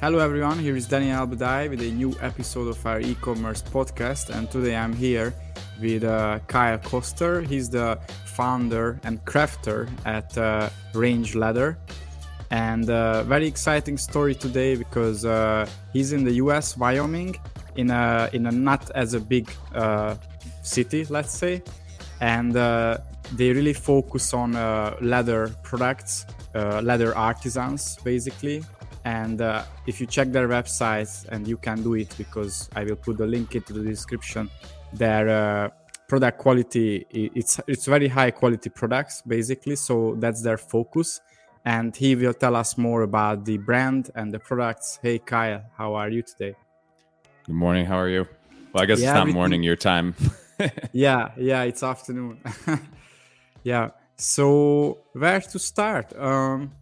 Hello 0.00 0.18
everyone, 0.18 0.58
here 0.58 0.76
is 0.76 0.86
Daniel 0.86 1.26
Budai 1.26 1.68
with 1.68 1.82
a 1.82 1.90
new 1.90 2.14
episode 2.22 2.68
of 2.68 2.86
our 2.86 3.00
e-commerce 3.00 3.60
podcast 3.60 4.34
and 4.34 4.50
today 4.50 4.74
I'm 4.74 4.94
here 4.94 5.34
with 5.78 6.04
uh, 6.04 6.38
Kyle 6.46 6.78
Koster. 6.78 7.42
He's 7.42 7.68
the 7.68 7.98
founder 8.24 8.98
and 9.04 9.22
crafter 9.26 9.90
at 10.06 10.38
uh, 10.38 10.70
Range 10.94 11.34
Leather. 11.34 11.76
And 12.50 12.88
uh, 12.88 13.24
very 13.24 13.46
exciting 13.46 13.98
story 13.98 14.34
today 14.34 14.74
because 14.74 15.26
uh, 15.26 15.68
he's 15.92 16.14
in 16.14 16.24
the 16.24 16.32
US, 16.44 16.78
Wyoming, 16.78 17.36
in 17.76 17.90
a 17.90 18.30
in 18.32 18.46
a 18.46 18.50
not 18.50 18.90
as 18.92 19.12
a 19.12 19.20
big 19.20 19.52
uh, 19.74 20.14
city, 20.62 21.04
let's 21.10 21.36
say, 21.36 21.62
and 22.22 22.56
uh, 22.56 22.96
they 23.36 23.52
really 23.52 23.74
focus 23.74 24.32
on 24.32 24.52
leather 25.02 25.54
products, 25.62 26.24
leather 26.54 27.14
artisans 27.14 27.98
basically 28.02 28.64
and 29.04 29.40
uh, 29.40 29.62
if 29.86 30.00
you 30.00 30.06
check 30.06 30.30
their 30.32 30.48
websites 30.48 31.26
and 31.28 31.48
you 31.48 31.56
can 31.56 31.82
do 31.82 31.94
it 31.94 32.14
because 32.18 32.68
i 32.76 32.84
will 32.84 32.96
put 32.96 33.16
the 33.16 33.26
link 33.26 33.54
into 33.54 33.72
the 33.72 33.82
description 33.82 34.50
their 34.92 35.28
uh, 35.28 35.70
product 36.10 36.38
quality 36.38 37.06
it's 37.10 37.60
it's 37.68 37.86
very 37.86 38.08
high 38.08 38.32
quality 38.32 38.68
products 38.68 39.22
basically. 39.22 39.76
So 39.76 40.16
that's 40.18 40.42
their 40.42 40.58
focus. 40.58 41.20
And 41.64 41.94
he 41.94 42.16
will 42.16 42.34
tell 42.34 42.56
us 42.56 42.76
more 42.78 43.02
about 43.02 43.44
the 43.44 43.58
brand 43.58 44.10
and 44.14 44.32
the 44.34 44.40
products. 44.40 44.98
Hey 45.02 45.18
kyle 45.18 45.62
how 45.78 45.94
are 45.94 46.10
you 46.10 46.22
today? 46.22 46.56
Good 47.46 47.54
morning. 47.54 47.86
How 47.86 47.98
are 47.98 48.08
you? 48.08 48.26
Well 48.72 48.82
i 48.82 48.86
guess 48.86 49.00
yeah, 49.00 49.10
it's 49.10 49.26
not 49.26 49.28
morning 49.40 49.62
your 49.62 49.76
time. 49.76 50.14
Yeah 50.92 51.30
yeah 51.38 51.62
it's 51.62 51.82
afternoon. 51.82 52.40
Yeah. 53.62 53.90
So 54.16 54.98
where 55.12 55.40
to 55.52 55.58
start? 55.58 56.06
Um 56.16 56.72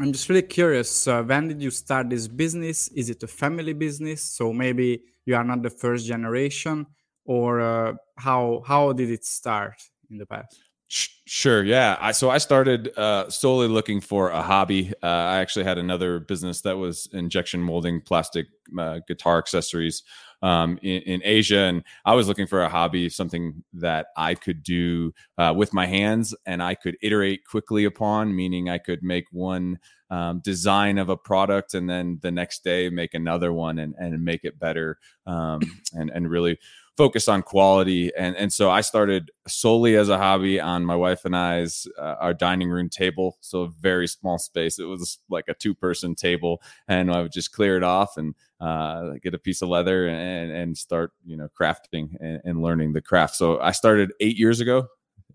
I'm 0.00 0.12
just 0.12 0.30
really 0.30 0.42
curious. 0.42 1.06
Uh, 1.06 1.22
when 1.22 1.48
did 1.48 1.60
you 1.60 1.70
start 1.70 2.08
this 2.08 2.26
business? 2.26 2.88
Is 2.88 3.10
it 3.10 3.22
a 3.22 3.26
family 3.26 3.74
business? 3.74 4.22
So 4.22 4.50
maybe 4.50 5.02
you 5.26 5.36
are 5.36 5.44
not 5.44 5.62
the 5.62 5.68
first 5.68 6.06
generation, 6.06 6.86
or 7.26 7.60
uh, 7.60 7.92
how 8.16 8.62
how 8.66 8.94
did 8.94 9.10
it 9.10 9.26
start 9.26 9.74
in 10.10 10.16
the 10.16 10.24
past? 10.24 10.58
Sure. 10.88 11.62
Yeah. 11.62 11.96
I, 12.00 12.12
so 12.12 12.30
I 12.30 12.38
started 12.38 12.96
uh, 12.98 13.30
solely 13.30 13.68
looking 13.68 14.00
for 14.00 14.30
a 14.30 14.42
hobby. 14.42 14.92
Uh, 15.02 15.06
I 15.06 15.36
actually 15.38 15.64
had 15.64 15.78
another 15.78 16.18
business 16.18 16.62
that 16.62 16.78
was 16.78 17.08
injection 17.12 17.60
molding 17.60 18.00
plastic 18.00 18.46
uh, 18.76 18.98
guitar 19.06 19.38
accessories 19.38 20.02
um, 20.42 20.78
in, 20.82 21.02
in, 21.02 21.20
Asia, 21.24 21.60
and 21.60 21.84
I 22.04 22.14
was 22.14 22.28
looking 22.28 22.46
for 22.46 22.62
a 22.62 22.68
hobby, 22.68 23.08
something 23.08 23.62
that 23.74 24.06
I 24.16 24.34
could 24.34 24.62
do 24.62 25.12
uh, 25.38 25.52
with 25.56 25.74
my 25.74 25.86
hands 25.86 26.34
and 26.46 26.62
I 26.62 26.74
could 26.74 26.96
iterate 27.02 27.44
quickly 27.44 27.84
upon. 27.84 28.34
Meaning, 28.34 28.68
I 28.68 28.78
could 28.78 29.02
make 29.02 29.26
one 29.32 29.78
um, 30.10 30.40
design 30.40 30.98
of 30.98 31.08
a 31.08 31.16
product 31.16 31.74
and 31.74 31.88
then 31.88 32.18
the 32.20 32.32
next 32.32 32.64
day 32.64 32.90
make 32.90 33.14
another 33.14 33.52
one 33.52 33.78
and, 33.78 33.94
and 33.96 34.24
make 34.24 34.44
it 34.44 34.58
better 34.58 34.98
um, 35.26 35.60
and 35.92 36.10
and 36.10 36.28
really 36.28 36.58
focus 37.00 37.28
on 37.28 37.40
quality. 37.40 38.12
And 38.14 38.36
and 38.36 38.52
so 38.52 38.70
I 38.70 38.82
started 38.82 39.30
solely 39.48 39.96
as 39.96 40.10
a 40.10 40.18
hobby 40.18 40.60
on 40.60 40.84
my 40.84 40.94
wife 40.94 41.24
and 41.24 41.34
I's 41.34 41.86
uh, 41.98 42.16
our 42.20 42.34
dining 42.34 42.68
room 42.68 42.90
table. 42.90 43.38
So 43.40 43.62
a 43.62 43.68
very 43.68 44.06
small 44.06 44.36
space. 44.36 44.78
It 44.78 44.84
was 44.84 45.18
like 45.30 45.46
a 45.48 45.54
two 45.54 45.74
person 45.74 46.14
table. 46.14 46.60
And 46.88 47.10
I 47.10 47.22
would 47.22 47.32
just 47.32 47.52
clear 47.52 47.78
it 47.78 47.82
off 47.82 48.18
and 48.18 48.34
uh, 48.60 49.14
get 49.22 49.32
a 49.32 49.38
piece 49.38 49.62
of 49.62 49.70
leather 49.70 50.08
and 50.08 50.52
and 50.52 50.76
start 50.76 51.12
you 51.24 51.38
know 51.38 51.48
crafting 51.58 52.16
and, 52.20 52.42
and 52.44 52.62
learning 52.62 52.92
the 52.92 53.00
craft. 53.00 53.34
So 53.34 53.58
I 53.60 53.72
started 53.72 54.12
eight 54.20 54.36
years 54.36 54.60
ago. 54.60 54.88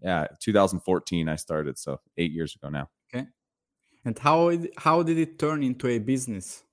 Yeah 0.03 0.27
2014 0.39 1.27
I 1.29 1.35
started. 1.35 1.79
So 1.79 1.99
eight 2.15 2.31
years 2.31 2.53
ago 2.55 2.69
now. 2.69 2.89
Okay. 3.07 3.25
And 4.05 4.19
how 4.19 4.55
how 4.77 5.01
did 5.01 5.17
it 5.17 5.39
turn 5.39 5.63
into 5.63 5.87
a 5.87 5.97
business? 5.97 6.65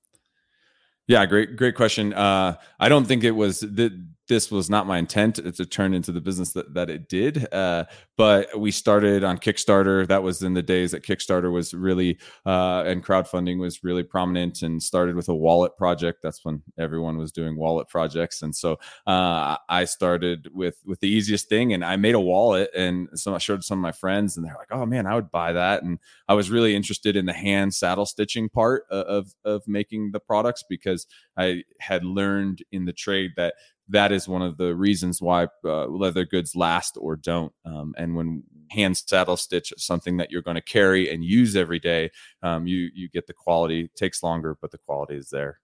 Yeah, 1.09 1.27
great, 1.27 1.57
great 1.57 1.75
question. 1.75 2.15
Uh, 2.15 2.57
I 2.79 2.89
don't 2.89 3.07
think 3.07 3.25
it 3.25 3.33
was 3.33 3.61
that 3.61 3.93
this 4.29 4.51
was 4.51 4.71
not 4.71 4.87
my 4.87 4.99
intent 4.99 5.37
to 5.37 5.67
turn 5.67 5.95
into 5.95 6.13
the 6.13 6.21
business 6.21 6.53
that, 6.53 6.75
that 6.75 6.89
it 6.89 7.09
did. 7.09 7.53
Uh, 7.53 7.85
but 8.17 8.57
we 8.59 8.71
started 8.71 9.25
on 9.25 9.37
Kickstarter. 9.37 10.07
That 10.07 10.23
was 10.23 10.43
in 10.43 10.55
the 10.55 10.63
days 10.63 10.93
that 10.93 11.03
Kickstarter 11.03 11.53
was 11.53 11.75
really 11.75 12.19
uh, 12.47 12.85
and 12.87 13.05
crowdfunding 13.05 13.59
was 13.59 13.83
really 13.83 14.05
prominent, 14.05 14.63
and 14.63 14.83
started 14.83 15.17
with 15.17 15.29
a 15.29 15.35
wallet 15.35 15.77
project. 15.77 16.21
That's 16.23 16.45
when 16.45 16.63
everyone 16.79 17.19
was 17.19 17.33
doing 17.33 17.57
wallet 17.57 17.89
projects, 17.89 18.43
and 18.43 18.55
so 18.55 18.79
uh, 19.07 19.57
I 19.69 19.85
started 19.85 20.49
with 20.53 20.81
with 20.85 21.01
the 21.01 21.09
easiest 21.09 21.49
thing, 21.49 21.73
and 21.73 21.85
I 21.85 21.97
made 21.97 22.15
a 22.15 22.21
wallet, 22.21 22.71
and 22.77 23.09
so 23.15 23.35
I 23.35 23.39
showed 23.39 23.65
some 23.65 23.79
of 23.79 23.83
my 23.83 23.93
friends, 23.93 24.37
and 24.37 24.47
they're 24.47 24.57
like, 24.57 24.69
"Oh 24.71 24.87
man, 24.87 25.07
I 25.07 25.15
would 25.15 25.31
buy 25.31 25.53
that." 25.53 25.83
And 25.83 25.99
I 26.29 26.35
was 26.35 26.51
really 26.51 26.77
interested 26.77 27.17
in 27.17 27.27
the 27.27 27.33
hand 27.33 27.75
saddle 27.75 28.07
stitching 28.07 28.49
part 28.49 28.85
of 28.91 29.35
of 29.45 29.67
making 29.67 30.13
the 30.13 30.21
products 30.21 30.63
because 30.69 31.07
I 31.37 31.65
had 31.81 32.05
learned 32.05 32.63
in 32.71 32.85
the 32.85 32.93
trade 32.93 33.33
that 33.37 33.55
that 33.89 34.13
is 34.13 34.29
one 34.29 34.43
of 34.43 34.57
the 34.57 34.75
reasons 34.75 35.21
why 35.21 35.49
uh, 35.65 35.87
leather 35.87 36.25
goods 36.25 36.55
last 36.55 36.97
or 37.01 37.17
don't. 37.17 37.53
Um, 37.65 37.95
and 37.99 38.17
when 38.17 38.45
hand 38.71 38.97
saddle 38.97 39.37
stitch 39.37 39.73
something 39.77 40.17
that 40.17 40.31
you're 40.31 40.43
going 40.43 40.55
to 40.55 40.63
carry 40.63 41.13
and 41.13 41.25
use 41.25 41.57
every 41.57 41.79
day, 41.79 42.11
um, 42.43 42.67
you 42.67 42.91
you 42.95 43.09
get 43.09 43.27
the 43.27 43.35
quality. 43.35 43.85
It 43.85 43.95
takes 43.95 44.23
longer, 44.23 44.57
but 44.61 44.71
the 44.71 44.79
quality 44.79 45.17
is 45.17 45.31
there. 45.31 45.61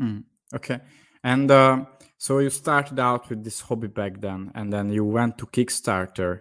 Mm, 0.00 0.24
okay, 0.54 0.80
and 1.24 1.50
uh, 1.50 1.84
so 2.18 2.38
you 2.38 2.50
started 2.50 2.98
out 2.98 3.28
with 3.28 3.44
this 3.44 3.60
hobby 3.60 3.88
back 3.88 4.20
then, 4.20 4.52
and 4.54 4.72
then 4.72 4.90
you 4.90 5.04
went 5.04 5.38
to 5.38 5.46
Kickstarter. 5.46 6.40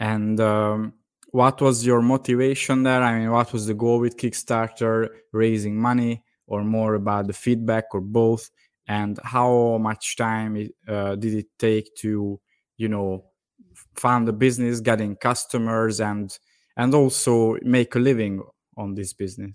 And 0.00 0.40
um, 0.40 0.94
what 1.30 1.60
was 1.60 1.84
your 1.84 2.00
motivation 2.00 2.84
there? 2.84 3.02
I 3.02 3.18
mean, 3.18 3.30
what 3.30 3.52
was 3.52 3.66
the 3.66 3.74
goal 3.74 3.98
with 3.98 4.16
Kickstarter? 4.16 5.08
Raising 5.32 5.76
money, 5.76 6.24
or 6.46 6.64
more 6.64 6.94
about 6.94 7.26
the 7.26 7.32
feedback, 7.32 7.94
or 7.94 8.00
both? 8.00 8.50
And 8.88 9.18
how 9.22 9.78
much 9.78 10.16
time 10.16 10.68
uh, 10.88 11.14
did 11.14 11.34
it 11.34 11.46
take 11.58 11.94
to 11.96 12.40
you 12.76 12.88
know 12.88 13.24
found 13.96 14.28
a 14.28 14.32
business 14.32 14.80
getting 14.80 15.14
customers 15.16 16.00
and 16.00 16.38
and 16.76 16.94
also 16.94 17.56
make 17.62 17.94
a 17.94 17.98
living 17.98 18.42
on 18.76 18.94
this 18.94 19.12
business 19.12 19.52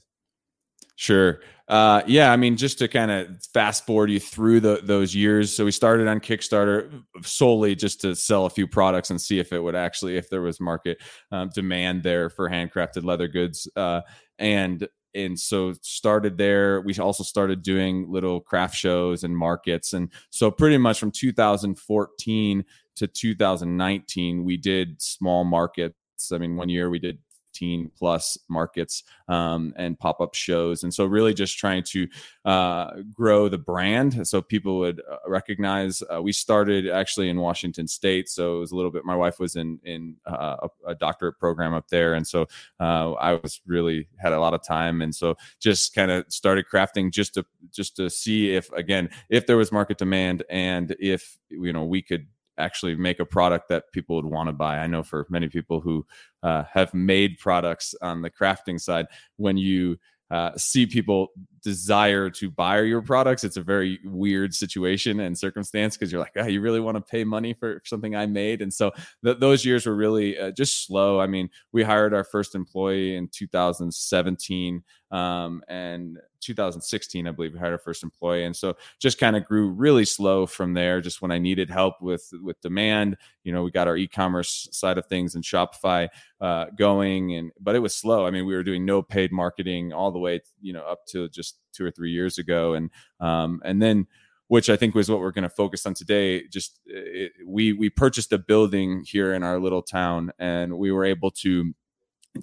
Sure. 0.96 1.40
Uh, 1.68 2.04
yeah, 2.06 2.32
I 2.32 2.38
mean, 2.38 2.56
just 2.56 2.78
to 2.80 2.88
kind 2.88 3.10
of 3.10 3.44
fast 3.54 3.86
forward 3.86 4.12
you 4.12 4.20
through 4.20 4.60
the, 4.60 4.82
those 4.84 5.16
years. 5.16 5.56
So 5.56 5.66
we 5.66 5.72
started 5.72 6.08
on 6.08 6.20
Kickstarter 6.20 7.04
solely 7.24 7.76
just 7.76 8.02
to 8.02 8.16
sell 8.16 8.46
a 8.46 8.50
few 8.50 8.68
products 8.68 9.10
and 9.10 9.20
see 9.20 9.40
if 9.40 9.52
it 9.52 9.60
would 9.60 9.76
actually, 9.76 10.18
if 10.18 10.30
there 10.30 10.42
was 10.42 10.60
market 10.60 11.00
um, 11.32 11.50
demand 11.54 12.04
there 12.04 12.30
for 12.30 12.50
handcrafted 12.50 13.04
leather 13.04 13.28
goods. 13.28 13.68
Uh, 13.76 14.02
and 14.38 14.88
and 15.16 15.40
so 15.40 15.74
started 15.82 16.38
there. 16.38 16.82
We 16.82 16.96
also 16.96 17.24
started 17.24 17.62
doing 17.62 18.12
little 18.12 18.42
craft 18.42 18.76
shows 18.76 19.24
and 19.24 19.38
markets. 19.38 19.94
And 19.94 20.10
so 20.30 20.52
pretty 20.52 20.78
much 20.78 21.00
from 21.00 21.12
2014 21.12 22.66
to 22.96 23.08
2019 23.08 24.44
we 24.44 24.58
did 24.58 25.02
small 25.02 25.44
markets. 25.44 26.32
I 26.32 26.38
mean 26.38 26.56
one 26.56 26.70
year 26.70 26.90
we 26.90 27.00
did 27.00 27.20
15 27.54 27.92
plus 27.98 28.38
markets 28.50 29.04
um, 29.28 29.74
and 29.78 29.98
pop 30.00 30.22
up 30.22 30.34
shows. 30.34 30.84
And 30.84 30.94
so, 30.94 31.06
really 31.06 31.34
just 31.34 31.58
trying 31.58 31.84
to 31.84 32.08
uh, 32.46 32.92
grow 33.12 33.48
the 33.48 33.58
brand 33.58 34.28
so 34.28 34.42
people 34.42 34.80
would 34.80 35.02
uh, 35.10 35.18
recognize. 35.28 36.02
Uh, 36.14 36.22
we 36.22 36.32
started 36.32 36.90
actually 36.90 37.30
in 37.30 37.40
Washington 37.40 37.88
State. 37.88 38.30
So, 38.30 38.58
it 38.58 38.60
was 38.60 38.72
a 38.72 38.76
little 38.76 38.92
bit, 38.92 39.06
my 39.06 39.16
wife 39.16 39.40
was 39.40 39.56
in, 39.56 39.80
in 39.84 40.16
uh, 40.26 40.68
a, 40.86 40.92
a, 40.92 40.96
doctorate 40.96 41.40
program 41.40 41.74
up 41.74 41.88
there. 41.90 42.16
And 42.16 42.26
so, 42.26 42.48
uh, 42.80 43.14
I 43.14 43.34
was 43.34 43.62
really 43.66 44.08
had 44.18 44.34
a 44.34 44.40
lot 44.40 44.54
of 44.54 44.64
time. 44.64 45.02
And 45.02 45.14
so, 45.14 45.36
just 45.60 45.94
kind 45.94 46.12
of 46.12 46.26
started 46.30 46.66
crafting 46.72 47.12
just 47.12 47.36
to, 47.36 47.46
just 47.72 47.96
to 47.98 48.10
see 48.10 48.56
if, 48.56 48.72
again, 48.72 49.10
if 49.30 49.46
there 49.46 49.58
was 49.58 49.72
market 49.72 49.98
demand 49.98 50.44
and 50.50 50.96
if, 51.00 51.38
you 51.50 51.72
know, 51.72 51.84
we 51.84 52.02
could 52.02 52.28
actually 52.58 52.96
make 52.96 53.20
a 53.20 53.26
product 53.26 53.70
that 53.70 53.92
people 53.94 54.16
would 54.16 54.26
want 54.26 54.48
to 54.48 54.54
buy. 54.54 54.78
I 54.78 54.88
know 54.88 55.04
for 55.04 55.26
many 55.30 55.48
people 55.48 55.82
who 55.82 56.06
uh, 56.42 56.64
have 56.74 56.94
made 56.94 57.38
products 57.40 57.96
on 58.02 58.22
the 58.22 58.30
crafting 58.30 58.80
side, 58.80 59.06
when 59.38 59.58
you 59.58 59.98
uh, 60.32 60.52
see 60.58 60.86
people 60.86 61.30
desire 61.64 62.30
to 62.30 62.52
buy 62.52 62.82
your 62.82 63.02
products, 63.02 63.44
it's 63.44 63.58
a 63.58 63.62
very 63.62 64.00
weird 64.04 64.54
situation 64.54 65.22
and 65.22 65.38
circumstance 65.38 65.96
because 65.96 66.12
you're 66.12 66.22
like, 66.22 66.34
oh, 66.36 66.46
you 66.46 66.62
really 66.62 66.80
want 66.80 66.98
to 66.98 67.02
pay 67.02 67.24
money 67.24 67.54
for 67.54 67.82
something 67.86 68.16
I 68.16 68.26
made. 68.26 68.62
And 68.62 68.74
so 68.74 68.92
th- 69.24 69.40
those 69.40 69.66
years 69.66 69.86
were 69.86 69.96
really 69.96 70.38
uh, 70.38 70.52
just 70.52 70.86
slow. 70.86 71.20
I 71.20 71.28
mean, 71.28 71.50
we 71.72 71.84
hired 71.84 72.14
our 72.14 72.24
first 72.24 72.54
employee 72.54 73.16
in 73.16 73.30
2017. 73.30 74.84
Um, 75.12 75.62
and 75.68 76.18
2016, 76.42 77.28
I 77.28 77.32
believe, 77.32 77.54
we 77.54 77.60
hired 77.60 77.74
our 77.74 77.78
first 77.78 78.02
employee, 78.02 78.46
and 78.46 78.56
so 78.56 78.76
just 79.00 79.20
kind 79.20 79.36
of 79.36 79.46
grew 79.46 79.70
really 79.70 80.06
slow 80.06 80.48
from 80.48 80.74
there. 80.74 81.02
Just 81.02 81.22
when 81.22 81.32
I 81.32 81.38
needed 81.38 81.70
help 81.70 82.02
with 82.02 82.28
with 82.42 82.60
demand, 82.62 83.18
you 83.44 83.54
know, 83.54 83.64
we 83.64 83.70
got 83.70 83.88
our 83.88 83.96
e-commerce 83.96 84.68
side 84.72 84.98
of 84.98 85.06
things 85.06 85.36
and 85.36 85.44
Shopify 85.44 86.10
uh, 86.42 86.66
going, 86.78 87.36
and 87.36 87.52
but 87.60 87.76
it 87.76 87.80
was 87.80 87.96
slow. 87.96 88.26
I 88.26 88.32
mean, 88.32 88.48
we 88.48 88.56
were 88.56 88.64
doing 88.64 88.86
no 88.86 89.04
paid 89.04 89.32
marketing 89.32 89.94
all 89.94 90.12
the 90.12 90.20
way, 90.20 90.42
you 90.62 90.74
know, 90.74 90.84
up 90.84 91.06
to 91.08 91.30
just 91.30 91.53
two 91.74 91.86
or 91.86 91.92
three 91.92 92.12
years 92.12 92.38
ago, 92.38 92.74
and 92.74 92.90
um, 93.20 93.62
and 93.64 93.82
then 93.82 94.08
which 94.48 94.70
I 94.70 94.76
think 94.76 94.94
was 94.94 95.10
what 95.10 95.20
we're 95.20 95.32
going 95.32 95.44
to 95.44 95.50
focus 95.50 95.86
on 95.86 95.94
today. 95.94 96.48
Just 96.48 96.80
it, 96.86 97.32
we 97.46 97.74
we 97.74 97.90
purchased 97.90 98.32
a 98.34 98.38
building 98.38 99.04
here 99.06 99.34
in 99.34 99.44
our 99.44 99.60
little 99.60 99.82
town, 99.82 100.32
and 100.40 100.78
we 100.78 100.92
were 100.92 101.06
able 101.06 101.32
to 101.32 101.74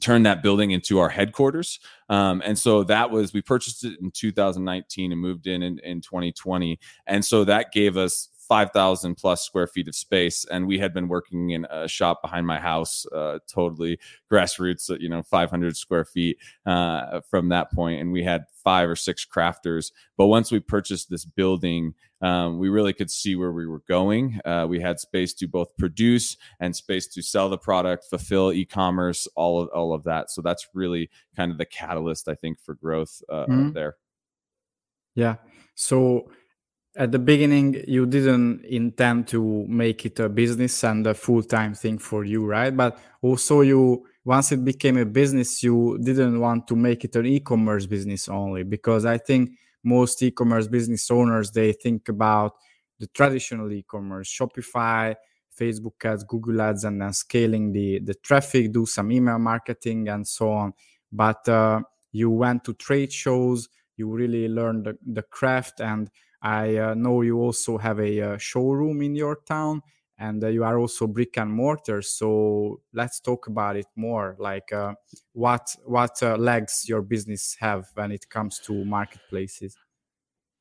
turn 0.01 0.23
that 0.23 0.43
building 0.43 0.71
into 0.71 0.99
our 0.99 1.09
headquarters. 1.09 1.81
Um, 2.09 2.43
and 2.45 2.57
so 2.59 2.85
that 2.85 3.11
was, 3.11 3.33
we 3.33 3.43
purchased 3.43 3.85
it 3.85 3.99
in 4.01 4.13
2019 4.13 5.11
and 5.11 5.21
moved 5.21 5.49
in, 5.49 5.63
in 5.63 5.81
in 5.81 6.01
2020. 6.01 6.79
And 7.07 7.25
so 7.25 7.45
that 7.45 7.73
gave 7.73 7.97
us 7.97 8.29
5,000 8.51 9.15
plus 9.15 9.45
square 9.45 9.69
feet 9.69 9.87
of 9.87 9.95
space. 9.95 10.45
And 10.51 10.67
we 10.67 10.81
had 10.81 10.93
been 10.93 11.07
working 11.07 11.51
in 11.51 11.69
a 11.71 11.87
shop 11.87 12.21
behind 12.21 12.49
my 12.49 12.59
house, 12.59 13.07
uh, 13.15 13.39
totally 13.47 14.01
grassroots, 14.29 14.91
you 15.01 15.09
know, 15.09 15.23
500 15.23 15.77
square 15.77 16.05
feet 16.05 16.37
uh, 16.67 17.21
from 17.31 17.51
that 17.51 17.71
point. 17.71 18.01
And 18.01 18.11
we 18.11 18.25
had 18.25 18.47
five 18.65 18.91
or 18.91 18.97
six 18.97 19.25
crafters. 19.25 19.93
But 20.17 20.27
once 20.27 20.51
we 20.51 20.59
purchased 20.59 21.11
this 21.11 21.25
building, 21.25 21.95
um, 22.23 22.59
we 22.59 22.69
really 22.71 22.93
could 22.93 23.09
see 23.09 23.37
where 23.37 23.53
we 23.53 23.69
were 23.69 23.85
going. 23.87 24.41
Uh, 24.45 24.67
we 24.69 24.81
had 24.81 24.99
space 24.99 25.33
to 25.35 25.47
both 25.47 25.77
produce 25.77 26.37
and 26.59 26.75
space 26.75 27.07
to 27.07 27.23
sell 27.23 27.49
the 27.51 27.57
product, 27.57 28.07
fulfill 28.11 28.53
e-commerce, 28.53 29.29
all 29.37 29.63
of 29.63 29.69
all 29.69 29.95
of 29.95 30.03
that. 30.03 30.29
So 30.29 30.43
that's 30.43 30.67
really 30.75 31.09
kind 31.37 31.53
of 31.53 31.59
the 31.59 31.67
catalyst, 31.67 32.27
I 32.27 32.35
think, 32.35 32.59
for 32.59 32.75
growth 32.75 33.23
uh, 33.29 33.47
mm-hmm. 33.47 33.73
there. 33.75 33.95
Yeah. 35.15 35.37
So 35.77 36.33
at 36.97 37.13
the 37.13 37.19
beginning 37.19 37.83
you 37.87 38.05
didn't 38.07 38.65
intend 38.65 39.29
to 39.29 39.65
make 39.69 40.05
it 40.05 40.19
a 40.19 40.29
business 40.29 40.83
and 40.85 41.07
a 41.07 41.15
full-time 41.15 41.75
thing 41.75 41.99
for 41.99 42.25
you 42.25 42.45
right? 42.45 42.77
But 42.77 42.99
also 43.23 43.61
you 43.61 44.07
once 44.25 44.53
it 44.53 44.65
became 44.65 44.97
a 44.99 45.05
business 45.05 45.63
you 45.63 45.99
didn't 46.03 46.39
want 46.41 46.67
to 46.69 46.77
make 46.77 47.05
it 47.05 47.17
an 47.17 47.27
e-commerce 47.27 47.87
business 47.87 48.29
only 48.29 48.63
because 48.63 49.07
i 49.07 49.17
think 49.17 49.51
most 49.83 50.23
e-commerce 50.23 50.69
business 50.69 51.11
owners 51.11 51.51
they 51.53 51.73
think 51.73 52.09
about 52.09 52.53
the 52.99 53.07
traditional 53.09 53.73
e-commerce 53.73 54.29
shopify 54.29 55.15
facebook 55.59 56.05
ads 56.05 56.23
google 56.25 56.61
ads 56.61 56.85
and 56.85 57.01
then 57.01 57.13
scaling 57.13 57.73
the 57.73 57.99
the 58.01 58.15
traffic 58.15 58.73
do 58.73 58.85
some 58.87 59.11
email 59.11 59.39
marketing 59.39 60.09
and 60.09 60.27
so 60.27 60.51
on. 60.53 60.73
But 61.13 61.49
uh, 61.49 61.81
you 62.13 62.31
went 62.31 62.65
to 62.65 62.75
trade 62.75 63.13
shows 63.13 63.69
you 63.97 64.09
really 64.11 64.49
learned 64.49 64.85
the, 64.87 64.97
the 65.05 65.23
craft 65.23 65.81
and 65.81 66.09
I 66.43 66.77
uh, 66.77 66.95
know 66.95 67.23
you 67.23 67.39
also 67.39 67.79
have 67.79 68.01
a, 68.01 68.21
uh, 68.21 68.39
showroom 68.39 69.03
in 69.03 69.15
your 69.15 69.37
town 69.47 69.83
and 70.21 70.45
uh, 70.45 70.49
you 70.49 70.63
are 70.63 70.79
also 70.79 71.07
brick 71.07 71.39
and 71.39 71.51
mortar. 71.51 72.03
So 72.03 72.81
let's 72.93 73.21
talk 73.21 73.47
about 73.47 73.77
it 73.77 73.87
more. 73.97 74.37
Like 74.39 74.71
uh, 74.73 74.95
what 75.33 75.75
what 75.85 76.23
uh, 76.23 76.37
legs 76.37 76.85
your 76.87 77.03
business 77.03 77.57
have 77.59 77.87
when 77.95 78.13
it 78.13 78.29
comes 78.29 78.61
to 78.67 78.85
marketplaces. 78.85 79.77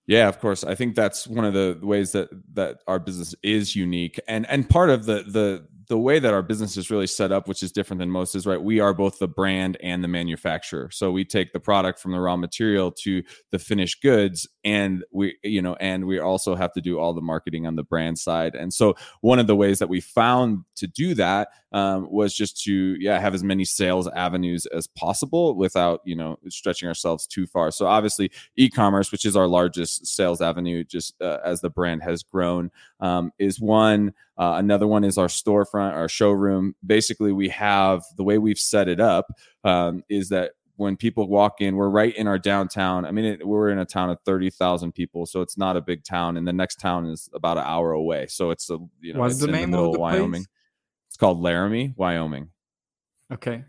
Yeah, 0.07 0.27
of 0.27 0.39
course. 0.39 0.63
I 0.63 0.73
think 0.73 0.95
that's 0.95 1.27
one 1.27 1.45
of 1.45 1.53
the 1.53 1.77
ways 1.83 2.13
that 2.13 2.29
that 2.53 2.77
our 2.87 2.99
business 2.99 3.35
is 3.43 3.75
unique, 3.75 4.19
and 4.27 4.49
and 4.49 4.67
part 4.67 4.89
of 4.89 5.05
the 5.05 5.23
the 5.27 5.67
the 5.89 5.97
way 5.97 6.19
that 6.19 6.33
our 6.33 6.43
business 6.43 6.77
is 6.77 6.89
really 6.89 7.07
set 7.07 7.31
up, 7.31 7.47
which 7.47 7.63
is 7.63 7.71
different 7.71 7.99
than 7.99 8.11
most, 8.11 8.35
is 8.35 8.45
right. 8.45 8.61
We 8.61 8.79
are 8.79 8.93
both 8.93 9.19
the 9.19 9.27
brand 9.27 9.75
and 9.81 10.03
the 10.03 10.07
manufacturer. 10.07 10.89
So 10.91 11.11
we 11.11 11.25
take 11.25 11.51
the 11.51 11.59
product 11.59 11.99
from 11.99 12.11
the 12.11 12.19
raw 12.19 12.37
material 12.37 12.91
to 13.03 13.23
the 13.51 13.59
finished 13.59 14.01
goods, 14.01 14.47
and 14.63 15.03
we, 15.11 15.37
you 15.43 15.61
know, 15.61 15.75
and 15.79 16.05
we 16.05 16.19
also 16.19 16.55
have 16.55 16.73
to 16.73 16.81
do 16.81 16.99
all 16.99 17.13
the 17.13 17.21
marketing 17.21 17.65
on 17.65 17.75
the 17.75 17.83
brand 17.83 18.19
side. 18.19 18.55
And 18.55 18.73
so 18.73 18.95
one 19.21 19.39
of 19.39 19.47
the 19.47 19.55
ways 19.55 19.79
that 19.79 19.89
we 19.89 20.01
found 20.01 20.65
to 20.75 20.87
do 20.87 21.13
that 21.15 21.49
um, 21.71 22.09
was 22.11 22.33
just 22.33 22.61
to, 22.63 22.95
yeah, 22.99 23.19
have 23.19 23.33
as 23.33 23.43
many 23.43 23.63
sales 23.63 24.07
avenues 24.09 24.65
as 24.65 24.87
possible 24.87 25.55
without, 25.55 26.01
you 26.03 26.15
know, 26.15 26.37
stretching 26.49 26.87
ourselves 26.87 27.27
too 27.27 27.47
far. 27.47 27.71
So 27.71 27.85
obviously, 27.85 28.31
e-commerce, 28.57 29.11
which 29.11 29.25
is 29.25 29.35
our 29.35 29.47
largest 29.47 30.07
sales 30.07 30.41
avenue, 30.41 30.83
just 30.83 31.19
uh, 31.21 31.37
as 31.45 31.61
the 31.61 31.69
brand 31.69 32.03
has 32.03 32.23
grown, 32.23 32.71
um, 32.99 33.31
is 33.39 33.59
one. 33.59 34.13
Uh, 34.37 34.53
another 34.55 34.87
one 34.87 35.03
is 35.03 35.17
our 35.17 35.27
storefront, 35.27 35.93
our 35.93 36.09
showroom. 36.09 36.73
Basically, 36.85 37.31
we 37.33 37.49
have 37.49 38.03
the 38.15 38.23
way 38.23 38.37
we've 38.37 38.59
set 38.59 38.87
it 38.87 38.99
up 38.99 39.27
um, 39.63 40.03
is 40.09 40.29
that 40.29 40.53
when 40.79 40.95
people 40.95 41.27
walk 41.27 41.59
in, 41.59 41.75
we're 41.75 41.89
right 41.89 42.15
in 42.15 42.25
our 42.25 42.39
downtown. 42.39 43.05
I 43.05 43.11
mean, 43.11 43.25
it, 43.25 43.45
we're 43.45 43.69
in 43.69 43.79
a 43.79 43.85
town 43.85 44.09
of 44.09 44.17
thirty 44.25 44.49
thousand 44.49 44.93
people, 44.93 45.25
so 45.25 45.41
it's 45.41 45.57
not 45.57 45.75
a 45.75 45.81
big 45.81 46.05
town, 46.05 46.37
and 46.37 46.47
the 46.47 46.53
next 46.53 46.77
town 46.79 47.05
is 47.05 47.29
about 47.33 47.57
an 47.57 47.65
hour 47.65 47.91
away. 47.91 48.27
So 48.27 48.49
it's 48.49 48.69
a 48.69 48.77
you 49.01 49.13
know, 49.13 49.19
what's 49.19 49.39
the 49.39 49.47
name 49.47 49.71
the 49.71 49.83
of 49.83 49.93
the 49.93 49.99
Wyoming. 49.99 50.31
Place? 50.31 50.47
It's 51.09 51.17
called 51.17 51.41
Laramie, 51.41 51.93
Wyoming. 51.97 52.51
Okay. 53.31 53.65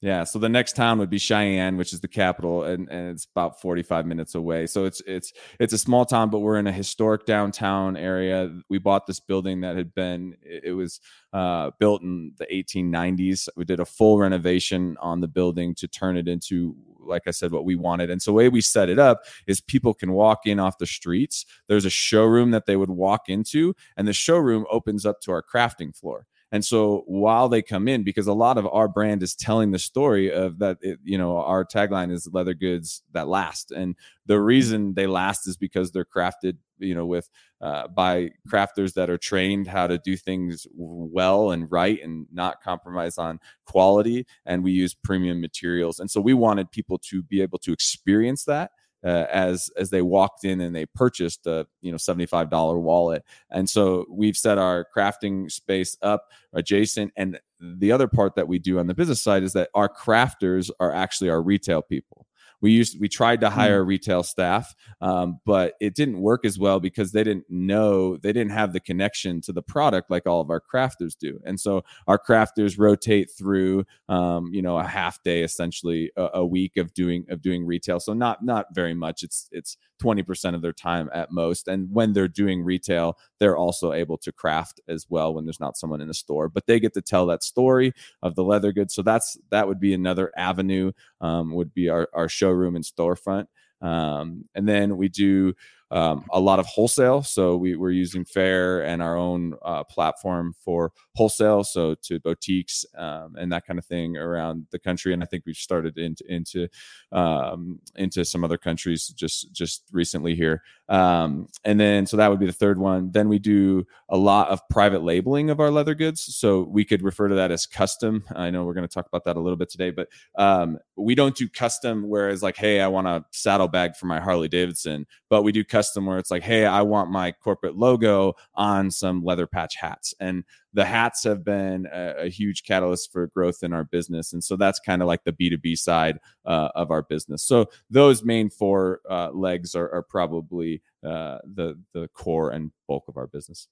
Yeah, 0.00 0.22
so 0.22 0.38
the 0.38 0.48
next 0.48 0.76
town 0.76 1.00
would 1.00 1.10
be 1.10 1.18
Cheyenne, 1.18 1.76
which 1.76 1.92
is 1.92 2.00
the 2.00 2.06
capital, 2.08 2.62
and, 2.62 2.88
and 2.88 3.10
it's 3.10 3.24
about 3.24 3.60
45 3.60 4.06
minutes 4.06 4.36
away. 4.36 4.66
So 4.68 4.84
it's 4.84 5.02
it's 5.08 5.32
it's 5.58 5.72
a 5.72 5.78
small 5.78 6.04
town, 6.04 6.30
but 6.30 6.38
we're 6.38 6.58
in 6.58 6.68
a 6.68 6.72
historic 6.72 7.26
downtown 7.26 7.96
area. 7.96 8.60
We 8.68 8.78
bought 8.78 9.08
this 9.08 9.18
building 9.18 9.62
that 9.62 9.76
had 9.76 9.92
been 9.94 10.36
it 10.42 10.76
was 10.76 11.00
uh, 11.32 11.72
built 11.80 12.02
in 12.02 12.32
the 12.38 12.46
1890s. 12.46 13.48
We 13.56 13.64
did 13.64 13.80
a 13.80 13.84
full 13.84 14.18
renovation 14.18 14.96
on 15.00 15.20
the 15.20 15.26
building 15.26 15.74
to 15.76 15.88
turn 15.88 16.16
it 16.16 16.28
into 16.28 16.76
like 17.00 17.22
I 17.26 17.30
said, 17.32 17.50
what 17.50 17.64
we 17.64 17.74
wanted. 17.74 18.10
And 18.10 18.20
so 18.22 18.30
the 18.30 18.34
way 18.34 18.48
we 18.48 18.60
set 18.60 18.88
it 18.88 18.98
up 18.98 19.22
is 19.46 19.60
people 19.60 19.94
can 19.94 20.12
walk 20.12 20.46
in 20.46 20.60
off 20.60 20.78
the 20.78 20.86
streets. 20.86 21.46
There's 21.66 21.86
a 21.86 21.90
showroom 21.90 22.50
that 22.50 22.66
they 22.66 22.76
would 22.76 22.90
walk 22.90 23.28
into, 23.28 23.74
and 23.96 24.06
the 24.06 24.12
showroom 24.12 24.66
opens 24.70 25.04
up 25.06 25.20
to 25.22 25.32
our 25.32 25.42
crafting 25.42 25.96
floor. 25.96 26.26
And 26.50 26.64
so 26.64 27.04
while 27.06 27.48
they 27.48 27.60
come 27.60 27.88
in, 27.88 28.04
because 28.04 28.26
a 28.26 28.32
lot 28.32 28.56
of 28.56 28.66
our 28.68 28.88
brand 28.88 29.22
is 29.22 29.34
telling 29.34 29.70
the 29.70 29.78
story 29.78 30.32
of 30.32 30.58
that, 30.60 30.78
it, 30.80 30.98
you 31.04 31.18
know, 31.18 31.36
our 31.38 31.64
tagline 31.64 32.10
is 32.10 32.28
leather 32.32 32.54
goods 32.54 33.02
that 33.12 33.28
last. 33.28 33.70
And 33.70 33.96
the 34.26 34.40
reason 34.40 34.94
they 34.94 35.06
last 35.06 35.46
is 35.46 35.56
because 35.58 35.90
they're 35.90 36.06
crafted, 36.06 36.56
you 36.78 36.94
know, 36.94 37.04
with 37.04 37.28
uh, 37.60 37.88
by 37.88 38.30
crafters 38.48 38.94
that 38.94 39.10
are 39.10 39.18
trained 39.18 39.66
how 39.66 39.86
to 39.86 39.98
do 39.98 40.16
things 40.16 40.66
well 40.74 41.50
and 41.50 41.70
right 41.70 42.02
and 42.02 42.26
not 42.32 42.62
compromise 42.62 43.18
on 43.18 43.40
quality. 43.66 44.26
And 44.46 44.64
we 44.64 44.72
use 44.72 44.94
premium 44.94 45.40
materials. 45.40 46.00
And 46.00 46.10
so 46.10 46.20
we 46.20 46.32
wanted 46.32 46.70
people 46.70 46.98
to 47.10 47.22
be 47.22 47.42
able 47.42 47.58
to 47.58 47.72
experience 47.72 48.44
that 48.44 48.70
uh, 49.04 49.26
as 49.30 49.70
as 49.76 49.90
they 49.90 50.02
walked 50.02 50.44
in 50.44 50.60
and 50.60 50.74
they 50.74 50.86
purchased 50.86 51.46
a 51.46 51.66
you 51.80 51.90
know 51.90 51.98
seventy 51.98 52.26
five 52.26 52.50
dollar 52.50 52.78
wallet. 52.78 53.24
And 53.50 53.68
so 53.68 54.06
we've 54.10 54.36
set 54.36 54.58
our 54.58 54.86
crafting 54.94 55.50
space 55.50 55.96
up 56.02 56.30
adjacent. 56.52 57.12
And 57.16 57.38
the 57.60 57.92
other 57.92 58.08
part 58.08 58.34
that 58.36 58.48
we 58.48 58.58
do 58.58 58.78
on 58.78 58.86
the 58.86 58.94
business 58.94 59.20
side 59.20 59.42
is 59.42 59.52
that 59.52 59.70
our 59.74 59.88
crafters 59.88 60.70
are 60.80 60.92
actually 60.92 61.30
our 61.30 61.42
retail 61.42 61.82
people 61.82 62.17
we 62.60 62.72
used 62.72 63.00
we 63.00 63.08
tried 63.08 63.40
to 63.40 63.50
hmm. 63.50 63.56
hire 63.56 63.84
retail 63.84 64.22
staff 64.22 64.74
um, 65.00 65.40
but 65.44 65.74
it 65.80 65.94
didn't 65.94 66.20
work 66.20 66.44
as 66.44 66.58
well 66.58 66.80
because 66.80 67.12
they 67.12 67.22
didn't 67.24 67.44
know 67.48 68.16
they 68.16 68.32
didn't 68.32 68.52
have 68.52 68.72
the 68.72 68.80
connection 68.80 69.40
to 69.42 69.52
the 69.52 69.62
product 69.62 70.10
like 70.10 70.26
all 70.26 70.40
of 70.40 70.50
our 70.50 70.60
crafters 70.60 71.16
do. 71.16 71.40
And 71.44 71.58
so 71.58 71.84
our 72.06 72.18
crafters 72.18 72.78
rotate 72.78 73.30
through 73.30 73.84
um, 74.08 74.50
you 74.52 74.62
know 74.62 74.78
a 74.78 74.84
half 74.84 75.22
day 75.22 75.42
essentially 75.42 76.10
a, 76.16 76.28
a, 76.34 76.46
week 76.46 76.76
of 76.76 76.94
doing 76.94 77.26
of 77.28 77.42
doing 77.42 77.64
retail. 77.66 78.00
So 78.00 78.12
not 78.12 78.44
not 78.44 78.66
very 78.74 78.94
much. 78.94 79.22
It's 79.22 79.48
it's 79.52 79.76
20% 80.02 80.54
of 80.54 80.62
their 80.62 80.72
time 80.72 81.10
at 81.12 81.32
most. 81.32 81.68
And 81.68 81.92
when 81.92 82.12
they're 82.12 82.28
doing 82.28 82.62
retail 82.62 83.18
they're 83.38 83.56
also 83.56 83.92
able 83.92 84.18
to 84.18 84.32
craft 84.32 84.80
as 84.88 85.06
well 85.08 85.34
when 85.34 85.44
there's 85.44 85.60
not 85.60 85.76
someone 85.76 86.00
in 86.00 86.08
the 86.08 86.14
store 86.14 86.48
but 86.48 86.66
they 86.66 86.80
get 86.80 86.94
to 86.94 87.02
tell 87.02 87.26
that 87.26 87.42
story 87.42 87.92
of 88.22 88.34
the 88.34 88.44
leather 88.44 88.72
goods 88.72 88.94
so 88.94 89.02
that's 89.02 89.38
that 89.50 89.66
would 89.68 89.80
be 89.80 89.94
another 89.94 90.32
avenue 90.36 90.92
um, 91.20 91.52
would 91.54 91.74
be 91.74 91.88
our, 91.88 92.08
our 92.12 92.28
showroom 92.28 92.76
and 92.76 92.84
storefront. 92.84 93.46
Um, 93.80 94.44
and 94.54 94.68
then 94.68 94.96
we 94.96 95.08
do 95.08 95.54
um, 95.90 96.24
a 96.32 96.40
lot 96.40 96.58
of 96.58 96.66
wholesale. 96.66 97.22
So 97.22 97.56
we, 97.56 97.76
we're 97.76 97.92
using 97.92 98.24
Faire 98.24 98.82
and 98.82 99.00
our 99.00 99.16
own 99.16 99.54
uh, 99.64 99.84
platform 99.84 100.54
for 100.58 100.92
wholesale, 101.14 101.64
so 101.64 101.94
to 102.02 102.18
boutiques 102.18 102.84
um, 102.96 103.36
and 103.38 103.52
that 103.52 103.66
kind 103.66 103.78
of 103.78 103.86
thing 103.86 104.16
around 104.16 104.66
the 104.70 104.78
country. 104.78 105.14
And 105.14 105.22
I 105.22 105.26
think 105.26 105.44
we've 105.46 105.56
started 105.56 105.96
into 105.96 106.24
into 106.30 106.68
um, 107.12 107.78
into 107.94 108.24
some 108.24 108.44
other 108.44 108.58
countries 108.58 109.08
just 109.08 109.52
just 109.52 109.84
recently 109.92 110.34
here. 110.34 110.62
Um, 110.88 111.48
and 111.64 111.78
then 111.78 112.06
so 112.06 112.16
that 112.16 112.28
would 112.28 112.40
be 112.40 112.46
the 112.46 112.52
third 112.52 112.78
one. 112.78 113.10
Then 113.10 113.28
we 113.28 113.38
do 113.38 113.86
a 114.08 114.16
lot 114.16 114.48
of 114.48 114.66
private 114.70 115.02
labeling 115.02 115.50
of 115.50 115.60
our 115.60 115.70
leather 115.70 115.94
goods. 115.94 116.22
So 116.36 116.62
we 116.62 116.84
could 116.84 117.02
refer 117.02 117.28
to 117.28 117.34
that 117.34 117.50
as 117.50 117.66
custom. 117.66 118.24
I 118.34 118.50
know 118.50 118.64
we're 118.64 118.74
going 118.74 118.88
to 118.88 118.92
talk 118.92 119.06
about 119.06 119.24
that 119.24 119.36
a 119.36 119.40
little 119.40 119.56
bit 119.56 119.68
today, 119.68 119.90
but 119.90 120.08
um, 120.36 120.78
we 120.96 121.14
don't 121.14 121.36
do 121.36 121.48
custom. 121.48 122.08
Whereas 122.08 122.42
like, 122.42 122.56
hey, 122.56 122.80
I 122.80 122.88
want 122.88 123.06
a 123.06 123.24
saddlebag 123.32 123.96
for 123.96 124.06
my 124.06 124.20
Harley 124.20 124.48
Davidson, 124.48 125.06
but 125.28 125.42
we 125.42 125.52
do 125.52 125.64
custom 125.64 126.06
where 126.06 126.18
it's 126.18 126.30
like, 126.30 126.42
hey, 126.42 126.64
I 126.64 126.82
want 126.82 127.10
my 127.10 127.32
corporate 127.32 127.76
logo 127.76 128.34
on 128.54 128.90
some 128.90 129.22
leather 129.22 129.46
patch 129.46 129.76
hats. 129.76 130.14
And 130.20 130.44
the 130.74 130.84
hats 130.84 131.24
have 131.24 131.44
been 131.44 131.86
a, 131.92 132.24
a 132.24 132.28
huge 132.28 132.62
catalyst 132.64 133.12
for 133.12 133.26
growth 133.28 133.62
in 133.62 133.72
our 133.72 133.84
business. 133.84 134.32
And 134.32 134.42
so 134.42 134.56
that's 134.56 134.80
kind 134.80 135.02
of 135.02 135.08
like 135.08 135.24
the 135.24 135.32
B2B 135.32 135.78
side 135.78 136.18
uh, 136.44 136.68
of 136.74 136.90
our 136.90 137.02
business. 137.02 137.42
So 137.42 137.70
those 137.90 138.22
main 138.22 138.50
four 138.50 139.00
uh, 139.08 139.30
legs 139.30 139.74
are, 139.74 139.90
are 139.92 140.02
probably 140.02 140.82
uh, 141.04 141.38
the, 141.44 141.78
the 141.94 142.08
core 142.08 142.50
and 142.50 142.70
bulk 142.86 143.04
of 143.08 143.16
our 143.16 143.26
business. 143.26 143.68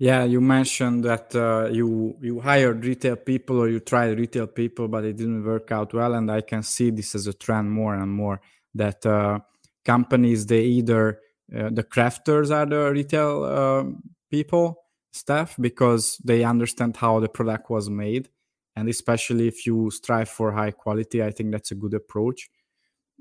Yeah, 0.00 0.22
you 0.22 0.40
mentioned 0.40 1.04
that 1.04 1.34
uh, 1.34 1.70
you 1.72 2.16
you 2.20 2.38
hired 2.38 2.84
retail 2.84 3.16
people 3.16 3.58
or 3.58 3.68
you 3.68 3.80
tried 3.80 4.16
retail 4.16 4.46
people, 4.46 4.86
but 4.86 5.04
it 5.04 5.16
didn't 5.16 5.44
work 5.44 5.72
out 5.72 5.92
well. 5.92 6.14
And 6.14 6.30
I 6.30 6.40
can 6.40 6.62
see 6.62 6.90
this 6.90 7.16
as 7.16 7.26
a 7.26 7.32
trend 7.32 7.72
more 7.72 7.96
and 7.96 8.12
more 8.12 8.40
that 8.76 9.04
uh, 9.04 9.40
companies 9.84 10.46
they 10.46 10.62
either 10.62 11.18
uh, 11.52 11.70
the 11.72 11.82
crafters 11.82 12.54
are 12.54 12.66
the 12.66 12.92
retail 12.92 13.42
uh, 13.42 13.84
people 14.30 14.84
staff 15.12 15.56
because 15.60 16.18
they 16.24 16.44
understand 16.44 16.96
how 16.96 17.20
the 17.20 17.28
product 17.28 17.70
was 17.70 17.88
made. 17.88 18.28
And 18.76 18.88
especially 18.88 19.48
if 19.48 19.66
you 19.66 19.90
strive 19.90 20.28
for 20.28 20.52
high 20.52 20.70
quality 20.70 21.22
i 21.22 21.32
think 21.32 21.50
that's 21.50 21.72
a 21.72 21.74
good 21.74 21.94
approach. 21.94 22.48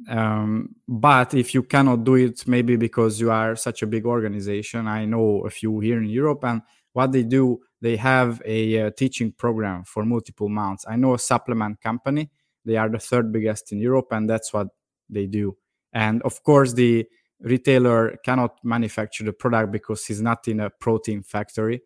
Um, 0.07 0.75
but 0.87 1.33
if 1.33 1.55
you 1.55 1.63
cannot 1.63 2.03
do 2.03 2.15
it 2.15 2.47
maybe 2.47 2.75
because 2.75 3.19
you 3.19 3.31
are 3.31 3.55
such 3.55 3.81
a 3.81 3.87
big 3.87 4.05
organization 4.05 4.87
i 4.87 5.05
know 5.05 5.41
a 5.43 5.49
few 5.49 5.79
here 5.79 5.97
in 5.97 6.07
europe 6.07 6.43
and 6.43 6.61
what 6.93 7.11
they 7.11 7.23
do 7.23 7.59
they 7.81 7.95
have 7.95 8.39
a 8.45 8.79
uh, 8.79 8.91
teaching 8.91 9.31
program 9.31 9.83
for 9.85 10.05
multiple 10.05 10.49
months 10.49 10.85
i 10.87 10.95
know 10.95 11.15
a 11.15 11.19
supplement 11.19 11.81
company. 11.81 12.29
They 12.63 12.77
are 12.77 12.89
the 12.89 12.99
third 12.99 13.31
biggest 13.31 13.71
in 13.71 13.79
europe 13.79 14.09
and 14.11 14.29
that's 14.29 14.53
what 14.53 14.67
they 15.09 15.25
do. 15.25 15.57
And 15.93 16.21
of 16.21 16.43
course 16.43 16.73
the 16.73 17.07
retailer 17.41 18.17
cannot 18.23 18.63
manufacture 18.63 19.23
the 19.23 19.33
product 19.33 19.71
because 19.71 20.05
he's 20.05 20.21
not 20.21 20.47
in 20.47 20.59
a 20.59 20.69
protein 20.69 21.21
factory 21.23 21.81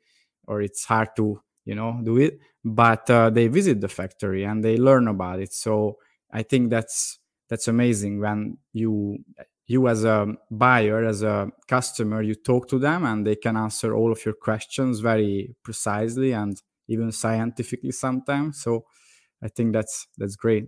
or 0.47 0.61
it's 0.61 0.85
hard 0.85 1.09
to 1.15 1.41
you 1.65 1.75
know 1.75 1.99
do 2.03 2.17
it. 2.17 2.39
But 2.63 3.09
uh, 3.09 3.29
they 3.29 3.47
visit 3.47 3.81
the 3.81 3.87
factory 3.87 4.43
and 4.43 4.63
they 4.63 4.77
learn 4.77 5.07
about 5.07 5.39
it. 5.39 5.53
So 5.53 5.97
i 6.33 6.43
think 6.43 6.69
that's 6.69 7.19
that's 7.49 7.67
amazing 7.67 8.19
when 8.19 8.57
you 8.71 9.17
you 9.67 9.87
as 9.87 10.05
a 10.05 10.27
buyer 10.49 11.03
as 11.05 11.23
a 11.23 11.51
customer 11.67 12.21
you 12.21 12.35
talk 12.35 12.67
to 12.69 12.79
them 12.79 13.05
and 13.05 13.27
they 13.27 13.35
can 13.35 13.57
answer 13.57 13.93
all 13.95 14.11
of 14.11 14.23
your 14.25 14.33
questions 14.33 14.99
very 15.01 15.53
precisely 15.63 16.31
and 16.33 16.61
even 16.87 17.11
scientifically 17.11 17.91
sometimes. 17.91 18.61
So 18.61 18.85
i 19.43 19.47
think 19.49 19.73
that's 19.73 20.07
that's 20.17 20.35
great 20.35 20.65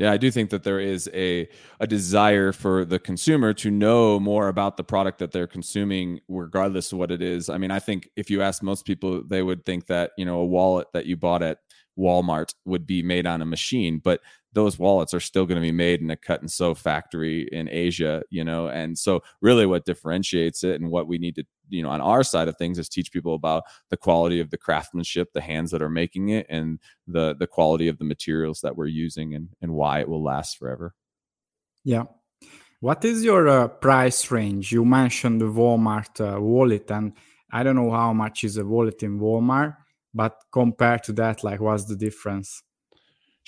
yeah, 0.00 0.10
I 0.10 0.16
do 0.16 0.30
think 0.30 0.48
that 0.48 0.62
there 0.64 0.80
is 0.80 1.10
a 1.12 1.46
a 1.78 1.86
desire 1.86 2.52
for 2.52 2.86
the 2.86 2.98
consumer 2.98 3.52
to 3.52 3.70
know 3.70 4.18
more 4.18 4.48
about 4.48 4.78
the 4.78 4.82
product 4.82 5.18
that 5.18 5.30
they're 5.30 5.46
consuming, 5.46 6.20
regardless 6.26 6.90
of 6.90 6.98
what 6.98 7.10
it 7.10 7.20
is. 7.20 7.50
I 7.50 7.58
mean, 7.58 7.70
I 7.70 7.80
think 7.80 8.08
if 8.16 8.30
you 8.30 8.40
ask 8.40 8.62
most 8.62 8.86
people, 8.86 9.22
they 9.22 9.42
would 9.42 9.66
think 9.66 9.88
that 9.88 10.12
you 10.16 10.24
know 10.24 10.38
a 10.38 10.46
wallet 10.46 10.86
that 10.94 11.04
you 11.04 11.18
bought 11.18 11.42
at 11.42 11.58
Walmart 11.98 12.54
would 12.64 12.86
be 12.86 13.02
made 13.02 13.26
on 13.26 13.42
a 13.42 13.44
machine, 13.44 14.00
but 14.02 14.22
those 14.52 14.78
wallets 14.78 15.14
are 15.14 15.20
still 15.20 15.46
going 15.46 15.56
to 15.56 15.62
be 15.62 15.72
made 15.72 16.00
in 16.00 16.10
a 16.10 16.16
cut 16.16 16.40
and 16.40 16.50
sew 16.50 16.74
factory 16.74 17.48
in 17.52 17.68
Asia, 17.68 18.22
you 18.30 18.44
know. 18.44 18.68
And 18.68 18.98
so, 18.98 19.22
really, 19.40 19.66
what 19.66 19.84
differentiates 19.84 20.64
it 20.64 20.80
and 20.80 20.90
what 20.90 21.06
we 21.06 21.18
need 21.18 21.36
to, 21.36 21.44
you 21.68 21.82
know, 21.82 21.90
on 21.90 22.00
our 22.00 22.22
side 22.22 22.48
of 22.48 22.56
things 22.56 22.78
is 22.78 22.88
teach 22.88 23.12
people 23.12 23.34
about 23.34 23.64
the 23.90 23.96
quality 23.96 24.40
of 24.40 24.50
the 24.50 24.58
craftsmanship, 24.58 25.32
the 25.32 25.40
hands 25.40 25.70
that 25.70 25.82
are 25.82 25.90
making 25.90 26.30
it, 26.30 26.46
and 26.48 26.80
the 27.06 27.36
the 27.38 27.46
quality 27.46 27.88
of 27.88 27.98
the 27.98 28.04
materials 28.04 28.60
that 28.60 28.76
we're 28.76 28.86
using, 28.86 29.34
and 29.34 29.48
and 29.62 29.72
why 29.72 30.00
it 30.00 30.08
will 30.08 30.22
last 30.22 30.58
forever. 30.58 30.94
Yeah. 31.84 32.04
What 32.80 33.04
is 33.04 33.22
your 33.22 33.46
uh, 33.46 33.68
price 33.68 34.30
range? 34.30 34.72
You 34.72 34.86
mentioned 34.86 35.42
the 35.42 35.46
Walmart 35.46 36.18
uh, 36.20 36.40
wallet, 36.40 36.90
and 36.90 37.12
I 37.52 37.62
don't 37.62 37.76
know 37.76 37.90
how 37.90 38.14
much 38.14 38.42
is 38.42 38.56
a 38.56 38.64
wallet 38.64 39.02
in 39.02 39.20
Walmart, 39.20 39.76
but 40.14 40.36
compared 40.50 41.02
to 41.04 41.12
that, 41.14 41.44
like, 41.44 41.60
what's 41.60 41.84
the 41.84 41.96
difference? 41.96 42.62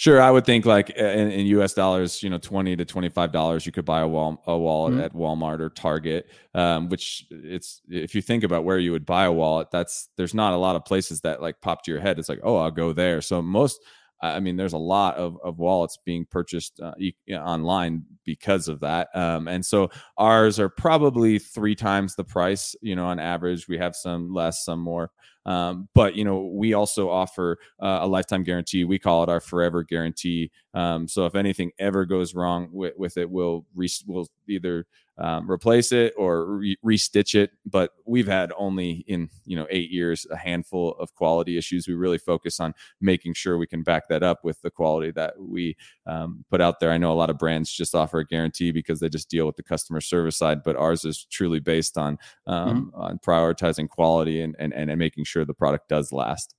Sure, 0.02 0.21
I 0.21 0.32
would 0.32 0.44
think 0.44 0.66
like 0.66 0.90
in, 0.90 1.30
in, 1.30 1.47
U.S. 1.47 1.75
dollars, 1.75 2.25
you 2.25 2.28
know, 2.28 2.38
twenty 2.38 2.75
to 2.75 2.85
twenty-five 2.85 3.30
dollars, 3.30 3.64
you 3.64 3.71
could 3.71 3.85
buy 3.85 4.00
a 4.00 4.09
wall 4.09 4.42
a 4.49 4.59
wallet 4.59 4.94
mm-hmm. 4.94 5.02
at 5.02 5.14
Walmart 5.14 5.61
or 5.61 5.71
Target. 5.71 6.28
Um, 6.56 6.88
which 6.88 7.25
it's 7.30 7.82
if 7.88 8.12
you 8.12 8.21
think 8.21 8.42
about 8.42 8.64
where 8.64 8.80
you 8.80 8.90
would 8.90 9.06
buy 9.06 9.26
a 9.26 9.32
wallet, 9.32 9.71
that's 9.71 10.09
there's 10.16 10.35
not 10.35 10.54
a 10.54 10.56
lot 10.56 10.75
of 10.75 10.85
places 10.85 11.21
that 11.21 11.40
like 11.40 11.61
pop 11.61 11.85
to 11.85 11.92
your 11.92 12.00
head. 12.00 12.18
It's 12.18 12.28
like, 12.28 12.40
oh, 12.42 12.56
I'll 12.56 12.73
go 12.73 12.92
there. 12.92 13.21
So 13.21 13.40
most, 13.40 13.80
I 14.21 14.40
mean, 14.40 14.56
there's 14.56 14.73
a 14.73 14.76
lot 14.76 15.18
of, 15.18 15.38
of 15.44 15.61
wallets 15.61 15.97
being 16.04 16.26
purchased 16.28 16.80
uh, 16.80 16.94
e- 16.99 17.14
online 17.30 18.04
because 18.25 18.66
of 18.66 18.80
that. 18.80 19.06
Um, 19.14 19.47
and 19.47 19.64
so 19.64 19.88
ours 20.18 20.59
are 20.59 20.68
probably 20.68 21.38
three 21.38 21.76
times 21.76 22.16
the 22.16 22.25
price. 22.25 22.75
You 22.82 22.97
know, 22.97 23.06
on 23.06 23.21
average, 23.21 23.68
we 23.68 23.78
have 23.78 23.94
some 23.94 24.35
less, 24.35 24.64
some 24.64 24.80
more. 24.80 25.12
Um, 25.44 25.88
but 25.94 26.14
you 26.16 26.25
know, 26.25 26.50
we 26.52 26.75
also 26.75 27.11
offer 27.11 27.58
uh, 27.80 28.00
a 28.02 28.06
lifetime 28.06 28.44
guarantee. 28.44 28.84
We 28.84 28.99
call 28.99 29.22
it 29.22 29.28
our 29.28 29.40
forever 29.40 29.82
guarantee. 29.82 30.50
Um, 30.74 31.06
so 31.06 31.26
if 31.26 31.34
anything 31.34 31.72
ever 31.78 32.04
goes 32.04 32.34
wrong 32.34 32.68
with, 32.72 32.94
with 32.96 33.16
it, 33.16 33.30
we'll 33.30 33.66
re- 33.74 33.90
we'll 34.06 34.26
either 34.48 34.86
um, 35.18 35.50
replace 35.50 35.92
it 35.92 36.14
or 36.16 36.46
re- 36.46 36.78
restitch 36.84 37.34
it. 37.34 37.50
But 37.66 37.90
we've 38.06 38.26
had 38.26 38.52
only 38.56 39.04
in 39.06 39.28
you 39.44 39.56
know 39.56 39.66
eight 39.70 39.90
years 39.90 40.26
a 40.30 40.36
handful 40.36 40.92
of 40.98 41.14
quality 41.14 41.58
issues. 41.58 41.86
We 41.86 41.94
really 41.94 42.18
focus 42.18 42.58
on 42.60 42.74
making 43.00 43.34
sure 43.34 43.58
we 43.58 43.66
can 43.66 43.82
back 43.82 44.08
that 44.08 44.22
up 44.22 44.44
with 44.44 44.60
the 44.62 44.70
quality 44.70 45.10
that 45.12 45.34
we 45.38 45.76
um, 46.06 46.44
put 46.50 46.60
out 46.60 46.80
there. 46.80 46.90
I 46.90 46.98
know 46.98 47.12
a 47.12 47.14
lot 47.14 47.30
of 47.30 47.38
brands 47.38 47.70
just 47.70 47.94
offer 47.94 48.20
a 48.20 48.26
guarantee 48.26 48.72
because 48.72 49.00
they 49.00 49.08
just 49.08 49.28
deal 49.28 49.46
with 49.46 49.56
the 49.56 49.62
customer 49.62 50.00
service 50.00 50.38
side, 50.38 50.62
but 50.62 50.76
ours 50.76 51.04
is 51.04 51.26
truly 51.30 51.60
based 51.60 51.98
on 51.98 52.18
um, 52.46 52.92
mm-hmm. 52.92 53.00
on 53.00 53.18
prioritizing 53.18 53.88
quality 53.88 54.40
and, 54.40 54.56
and 54.58 54.72
and 54.72 54.98
making 54.98 55.24
sure 55.24 55.44
the 55.44 55.54
product 55.54 55.88
does 55.88 56.12
last. 56.12 56.54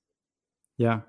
Yeah, 0.78 1.00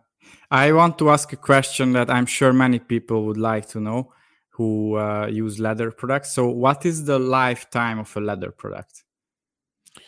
I 0.51 0.71
want 0.71 0.97
to 0.99 1.09
ask 1.09 1.33
a 1.33 1.37
question 1.37 1.93
that 1.93 2.09
I'm 2.09 2.25
sure 2.25 2.53
many 2.53 2.79
people 2.79 3.25
would 3.25 3.37
like 3.37 3.67
to 3.69 3.79
know 3.79 4.13
who 4.49 4.97
uh, 4.97 5.27
use 5.27 5.59
leather 5.59 5.91
products. 5.91 6.33
So, 6.33 6.49
what 6.49 6.85
is 6.85 7.05
the 7.05 7.19
lifetime 7.19 7.99
of 7.99 8.15
a 8.15 8.21
leather 8.21 8.51
product? 8.51 9.03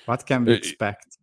What 0.05 0.25
can 0.25 0.45
we 0.45 0.53
uh, 0.53 0.55
expect? 0.55 1.17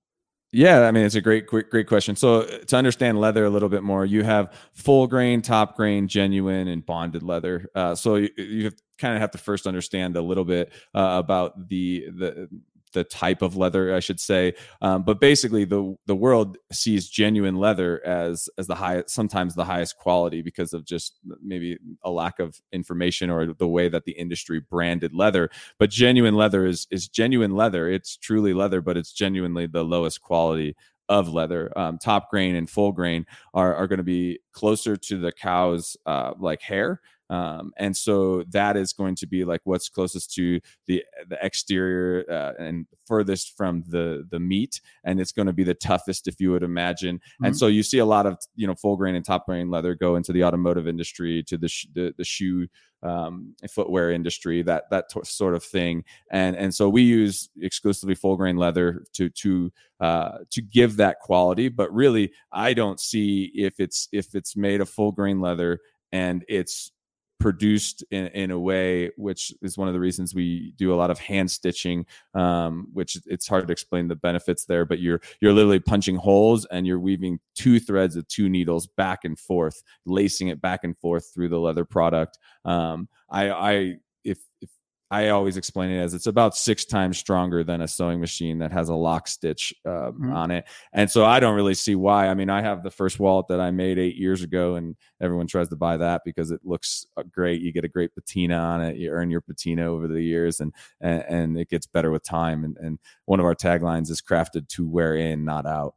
Yeah, 0.55 0.87
I 0.87 0.93
mean 0.93 1.05
it's 1.05 1.17
a 1.17 1.21
great, 1.21 1.49
great, 1.49 1.69
great 1.69 1.89
question. 1.89 2.15
So 2.15 2.43
uh, 2.43 2.59
to 2.59 2.77
understand 2.77 3.21
leather 3.21 3.45
a 3.45 3.51
little 3.51 3.69
bit 3.69 3.83
more, 3.83 4.05
you 4.05 4.23
have 4.23 4.53
full 4.73 5.09
grain, 5.09 5.43
top 5.43 5.77
grain, 5.77 6.07
genuine, 6.07 6.69
and 6.69 6.87
bonded 6.87 7.25
leather. 7.25 7.69
Uh, 7.75 7.97
so 7.97 8.15
you, 8.17 8.31
you 8.37 8.71
kind 8.97 9.15
of 9.15 9.21
have 9.21 9.33
to 9.33 9.39
first 9.39 9.67
understand 9.67 10.17
a 10.17 10.23
little 10.23 10.45
bit 10.45 10.73
uh, 10.95 11.17
about 11.19 11.69
the 11.69 12.07
the 12.17 12.49
the 12.95 13.05
type 13.05 13.43
of 13.43 13.57
leather, 13.57 13.95
I 13.95 14.01
should 14.01 14.19
say. 14.19 14.55
Um, 14.81 15.03
but 15.03 15.21
basically, 15.21 15.65
the 15.65 15.95
the 16.07 16.17
world 16.17 16.57
sees 16.73 17.09
genuine 17.09 17.57
leather 17.57 18.05
as 18.07 18.49
as 18.57 18.67
the 18.67 18.75
highest, 18.75 19.11
sometimes 19.11 19.55
the 19.55 19.65
highest 19.65 19.99
quality 19.99 20.41
because 20.41 20.73
of 20.73 20.85
just 20.85 21.19
maybe 21.43 21.79
a 22.03 22.11
lack 22.11 22.39
of 22.39 22.61
information 22.73 23.29
or 23.29 23.53
the 23.53 23.69
way 23.69 23.89
that 23.89 24.05
the 24.05 24.13
industry 24.13 24.61
branded 24.61 25.13
leather. 25.13 25.51
But 25.79 25.91
genuine 25.91 26.35
leather 26.35 26.65
is 26.67 26.87
is 26.91 27.09
genuine 27.09 27.55
leather. 27.55 27.89
It's 27.89 28.17
truly 28.17 28.55
leather, 28.55 28.81
but 28.81 28.97
it's 28.97 29.13
genuinely 29.13 29.67
the 29.67 29.85
lowest 29.85 30.23
quality 30.23 30.75
of 31.09 31.29
leather. 31.29 31.71
Um, 31.79 31.99
top 31.99 32.31
grain 32.31 32.55
and 32.57 32.69
full 32.69 32.93
grain 32.93 33.27
are, 33.53 33.75
are 33.75 33.87
going 33.87 33.99
to 33.99 34.03
be 34.03 34.39
closer 34.53 34.97
to 34.97 35.19
the 35.19 35.33
cow's 35.33 35.97
uh, 36.07 36.33
like 36.39 36.63
hair 36.63 37.01
um, 37.31 37.73
and 37.77 37.97
so 37.97 38.45
that 38.51 38.77
is 38.77 38.93
going 38.93 39.15
to 39.17 39.27
be 39.27 39.45
like 39.45 39.61
what's 39.65 39.89
closest 39.89 40.33
to 40.35 40.61
the 40.87 41.05
the 41.29 41.39
exterior 41.45 42.25
uh, 42.31 42.53
and 42.63 42.87
furthest 43.07 43.57
from 43.57 43.83
the 43.89 44.27
the 44.31 44.41
meat 44.41 44.81
and 45.05 45.21
it's 45.21 45.33
going 45.33 45.47
to 45.47 45.53
be 45.53 45.65
the 45.65 45.75
toughest 45.75 46.29
if 46.29 46.41
you 46.41 46.51
would 46.51 46.63
imagine 46.63 47.17
mm-hmm. 47.17 47.47
and 47.47 47.57
so 47.57 47.67
you 47.67 47.83
see 47.83 47.99
a 47.99 48.05
lot 48.05 48.27
of 48.27 48.39
you 48.57 48.67
know 48.67 48.75
full 48.75 48.97
grain 48.97 49.15
and 49.15 49.25
top 49.25 49.47
grain 49.47 49.71
leather 49.71 49.95
go 49.95 50.17
into 50.17 50.33
the 50.33 50.45
automotive 50.45 50.87
industry 50.87 51.43
to 51.43 51.57
the 51.57 51.69
sh- 51.69 51.87
the, 51.95 52.15
the 52.17 52.25
shoe 52.25 52.67
um, 53.05 53.55
footwear 53.71 54.11
industry, 54.11 54.63
that 54.63 54.89
that 54.91 55.11
t- 55.11 55.21
sort 55.25 55.55
of 55.55 55.63
thing, 55.63 56.05
and 56.31 56.57
and 56.57 56.75
so 56.75 56.89
we 56.89 57.03
use 57.03 57.51
exclusively 57.61 58.15
full 58.15 58.37
grain 58.37 58.57
leather 58.57 59.05
to 59.13 59.29
to 59.29 59.71
uh, 60.01 60.39
to 60.51 60.63
give 60.63 60.97
that 60.97 61.21
quality. 61.21 61.69
But 61.69 61.93
really, 61.93 62.33
I 62.51 62.73
don't 62.73 62.99
see 62.99 63.53
if 63.55 63.79
it's 63.79 64.09
if 64.11 64.35
it's 64.35 64.57
made 64.57 64.81
of 64.81 64.89
full 64.89 65.13
grain 65.13 65.41
leather 65.41 65.81
and 66.13 66.45
it's 66.49 66.93
produced 67.41 68.05
in, 68.11 68.27
in 68.29 68.51
a 68.51 68.59
way 68.59 69.11
which 69.17 69.53
is 69.61 69.77
one 69.77 69.89
of 69.89 69.95
the 69.95 70.01
reasons 70.01 70.35
we 70.35 70.73
do 70.77 70.95
a 70.95 70.97
lot 70.97 71.11
of 71.11 71.19
hand 71.19 71.51
stitching 71.51 72.07
um, 72.35 72.87
which 72.93 73.19
it's 73.27 73.47
hard 73.47 73.67
to 73.67 73.73
explain 73.73 74.09
the 74.09 74.17
benefits 74.17 74.65
there 74.65 74.85
but 74.85 74.99
you're 74.99 75.21
you're 75.41 75.53
literally 75.53 75.81
punching 75.81 76.17
holes 76.17 76.65
and 76.67 76.87
you're 76.87 77.01
weaving 77.01 77.39
two 77.55 77.79
threads 77.79 78.17
of 78.17 78.27
two 78.29 78.49
needles 78.49 78.87
back 78.87 79.25
and 79.25 79.39
forth 79.39 79.83
lacing 80.07 80.49
it 80.49 80.61
back 80.61 80.81
and 80.85 80.97
forth 80.99 81.31
through 81.33 81.49
the 81.49 81.59
leather 81.59 81.85
product. 81.85 82.39
Um, 82.65 83.09
i 83.31 83.51
i 83.51 83.95
if 84.25 84.39
if 84.61 84.71
I 85.15 85.29
always 85.29 85.57
explain 85.57 85.91
it 85.91 86.01
as 86.01 86.13
it's 86.13 86.27
about 86.27 86.57
six 86.57 86.85
times 86.85 87.19
stronger 87.19 87.63
than 87.63 87.81
a 87.81 87.87
sewing 87.87 88.21
machine 88.21 88.59
that 88.59 88.73
has 88.73 88.89
a 88.89 88.95
lock 88.95 89.29
stitch 89.29 89.73
uh, 89.87 90.11
mm-hmm. 90.11 90.33
on 90.33 90.51
it. 90.51 90.67
And 90.93 91.11
so 91.11 91.25
I 91.25 91.39
don't 91.39 91.55
really 91.55 91.75
see 91.75 91.95
why. 91.95 92.29
I 92.29 92.35
mean, 92.35 92.51
I 92.51 92.63
have 92.63 92.83
the 92.83 92.91
first 92.91 93.21
wallet 93.21 93.47
that 93.49 93.61
I 93.61 93.71
made 93.71 93.99
eight 93.99 94.17
years 94.17 94.43
ago, 94.43 94.75
and 94.75 94.97
everyone 95.21 95.47
tries 95.47 95.69
to 95.69 95.77
buy 95.77 95.97
that 95.99 96.23
because 96.25 96.51
it 96.51 96.61
looks 96.65 97.07
uh, 97.17 97.23
great. 97.31 97.63
You 97.63 97.71
get 97.71 97.85
a 97.85 97.89
great 97.89 98.15
patina 98.15 98.57
on 98.57 98.83
it. 98.83 98.97
You 98.97 99.11
earn 99.11 99.31
your 99.31 99.41
patina 99.41 99.87
over 99.87 100.09
the 100.09 100.21
years, 100.21 100.61
and 100.61 100.73
and, 101.01 101.25
and 101.29 101.59
it 101.59 101.71
gets 101.71 101.87
better 101.87 102.11
with 102.11 102.25
time. 102.25 102.65
And, 102.65 102.77
and 102.79 102.99
one 103.27 103.39
of 103.39 103.47
our 103.47 103.55
taglines 103.55 104.11
is 104.11 104.21
crafted 104.21 104.67
to 104.71 104.89
wear 104.89 105.15
in, 105.15 105.45
not 105.45 105.65
out. 105.65 105.95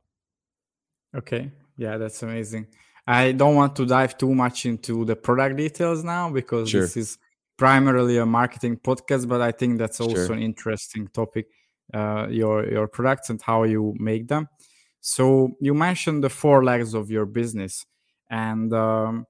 Okay. 1.15 1.51
Yeah, 1.75 1.97
that's 1.97 2.21
amazing. 2.21 2.67
I 3.07 3.31
don't 3.31 3.55
want 3.55 3.75
to 3.77 3.85
dive 3.85 4.17
too 4.17 4.35
much 4.35 4.65
into 4.65 5.05
the 5.05 5.15
product 5.15 5.55
details 5.55 6.03
now 6.03 6.29
because 6.29 6.69
sure. 6.69 6.81
this 6.81 6.97
is 6.97 7.17
primarily 7.57 8.17
a 8.17 8.25
marketing 8.25 8.77
podcast, 8.77 9.27
but 9.27 9.41
I 9.41 9.51
think 9.51 9.77
that's 9.77 9.99
also 9.99 10.27
sure. 10.27 10.33
an 10.33 10.41
interesting 10.41 11.07
topic. 11.07 11.47
Uh, 11.93 12.27
your 12.29 12.69
your 12.69 12.87
products 12.87 13.29
and 13.29 13.41
how 13.41 13.63
you 13.63 13.95
make 13.97 14.27
them. 14.27 14.49
So 14.99 15.51
you 15.61 15.73
mentioned 15.73 16.21
the 16.21 16.29
four 16.29 16.63
legs 16.63 16.93
of 16.93 17.09
your 17.09 17.25
business, 17.25 17.85
and 18.29 18.73
um, 18.73 19.25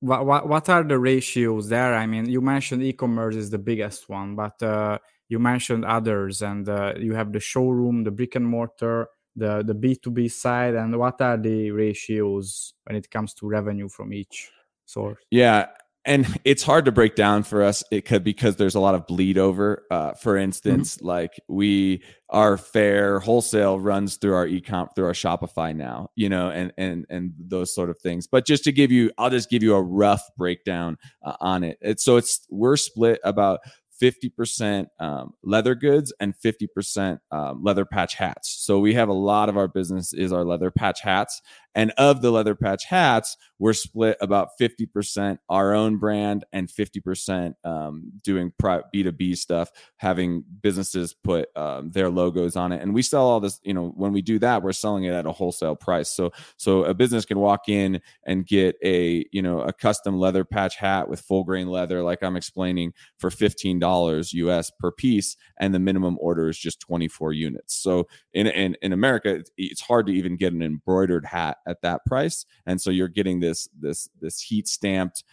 what, 0.00 0.26
what 0.26 0.48
what 0.48 0.68
are 0.68 0.82
the 0.82 0.98
ratios 0.98 1.68
there? 1.68 1.94
I 1.94 2.06
mean, 2.06 2.28
you 2.28 2.40
mentioned 2.40 2.82
e-commerce 2.82 3.36
is 3.36 3.50
the 3.50 3.58
biggest 3.58 4.08
one, 4.08 4.34
but 4.34 4.60
uh, 4.60 4.98
you 5.28 5.38
mentioned 5.38 5.84
others, 5.84 6.42
and 6.42 6.68
uh, 6.68 6.94
you 6.98 7.14
have 7.14 7.32
the 7.32 7.40
showroom, 7.40 8.02
the 8.02 8.10
brick 8.10 8.34
and 8.34 8.46
mortar, 8.46 9.08
the 9.36 9.62
the 9.62 9.74
b2b 9.74 10.30
side 10.30 10.74
and 10.74 10.98
what 10.98 11.20
are 11.20 11.36
the 11.36 11.70
ratios 11.70 12.72
when 12.84 12.96
it 12.96 13.10
comes 13.10 13.34
to 13.34 13.46
revenue 13.46 13.88
from 13.88 14.12
each 14.12 14.50
source 14.86 15.18
yeah 15.30 15.66
and 16.06 16.26
it's 16.44 16.62
hard 16.62 16.84
to 16.84 16.92
break 16.92 17.14
down 17.14 17.42
for 17.42 17.62
us 17.62 17.84
it 17.90 18.04
could 18.04 18.24
because 18.24 18.56
there's 18.56 18.74
a 18.74 18.80
lot 18.80 18.94
of 18.94 19.06
bleed 19.06 19.36
over 19.36 19.84
uh, 19.90 20.12
for 20.12 20.34
mm-hmm. 20.34 20.44
instance 20.44 20.96
mm-hmm. 20.96 21.06
like 21.06 21.32
we 21.48 22.02
our 22.30 22.56
Faire 22.56 23.20
wholesale 23.20 23.78
runs 23.78 24.16
through 24.16 24.34
our 24.34 24.46
ecom 24.46 24.88
through 24.94 25.06
our 25.06 25.12
shopify 25.12 25.74
now 25.74 26.08
you 26.14 26.28
know 26.28 26.50
and 26.50 26.72
and 26.78 27.06
and 27.10 27.32
those 27.38 27.74
sort 27.74 27.90
of 27.90 27.98
things 27.98 28.26
but 28.26 28.46
just 28.46 28.64
to 28.64 28.72
give 28.72 28.90
you 28.90 29.10
i'll 29.18 29.30
just 29.30 29.50
give 29.50 29.62
you 29.62 29.74
a 29.74 29.82
rough 29.82 30.22
breakdown 30.36 30.96
uh, 31.24 31.36
on 31.40 31.64
it 31.64 31.78
it's 31.80 32.04
so 32.04 32.16
it's 32.16 32.46
we're 32.50 32.76
split 32.76 33.20
about 33.24 33.60
50% 34.00 34.86
um, 35.00 35.32
leather 35.42 35.74
goods 35.74 36.12
and 36.20 36.34
50% 36.36 37.18
um, 37.30 37.62
leather 37.62 37.84
patch 37.84 38.14
hats. 38.14 38.50
So 38.50 38.78
we 38.78 38.94
have 38.94 39.08
a 39.08 39.14
lot 39.14 39.48
of 39.48 39.56
our 39.56 39.68
business 39.68 40.12
is 40.12 40.32
our 40.32 40.44
leather 40.44 40.70
patch 40.70 41.00
hats. 41.00 41.40
And 41.76 41.92
of 41.98 42.22
the 42.22 42.30
leather 42.30 42.54
patch 42.54 42.86
hats, 42.86 43.36
we're 43.58 43.74
split 43.74 44.16
about 44.22 44.50
50% 44.58 45.38
our 45.50 45.74
own 45.74 45.98
brand 45.98 46.46
and 46.50 46.68
50% 46.68 47.54
um, 47.64 48.12
doing 48.22 48.50
B2B 48.58 49.36
stuff, 49.36 49.70
having 49.96 50.42
businesses 50.62 51.14
put 51.14 51.54
um, 51.54 51.90
their 51.90 52.08
logos 52.08 52.56
on 52.56 52.72
it. 52.72 52.80
And 52.80 52.94
we 52.94 53.02
sell 53.02 53.26
all 53.26 53.40
this, 53.40 53.60
you 53.62 53.74
know, 53.74 53.88
when 53.94 54.14
we 54.14 54.22
do 54.22 54.38
that, 54.38 54.62
we're 54.62 54.72
selling 54.72 55.04
it 55.04 55.12
at 55.12 55.26
a 55.26 55.32
wholesale 55.32 55.76
price. 55.76 56.08
So, 56.08 56.32
so 56.56 56.84
a 56.84 56.94
business 56.94 57.26
can 57.26 57.38
walk 57.38 57.68
in 57.68 58.00
and 58.24 58.46
get 58.46 58.76
a, 58.82 59.26
you 59.30 59.42
know, 59.42 59.60
a 59.60 59.72
custom 59.72 60.18
leather 60.18 60.44
patch 60.44 60.76
hat 60.76 61.10
with 61.10 61.20
full 61.20 61.44
grain 61.44 61.68
leather, 61.68 62.02
like 62.02 62.22
I'm 62.22 62.36
explaining, 62.36 62.94
for 63.18 63.28
$15 63.28 64.32
US 64.32 64.70
per 64.80 64.92
piece. 64.92 65.36
And 65.60 65.74
the 65.74 65.78
minimum 65.78 66.16
order 66.22 66.48
is 66.48 66.58
just 66.58 66.80
24 66.80 67.34
units. 67.34 67.74
So 67.74 68.08
in, 68.32 68.46
in, 68.46 68.78
in 68.80 68.94
America, 68.94 69.42
it's 69.58 69.82
hard 69.82 70.06
to 70.06 70.12
even 70.14 70.36
get 70.36 70.54
an 70.54 70.62
embroidered 70.62 71.26
hat 71.26 71.58
at 71.66 71.82
that 71.82 72.04
price 72.06 72.46
and 72.66 72.80
so 72.80 72.90
you're 72.90 73.08
getting 73.08 73.40
this 73.40 73.68
this 73.80 74.08
this 74.20 74.40
heat 74.40 74.68
stamped 74.68 75.24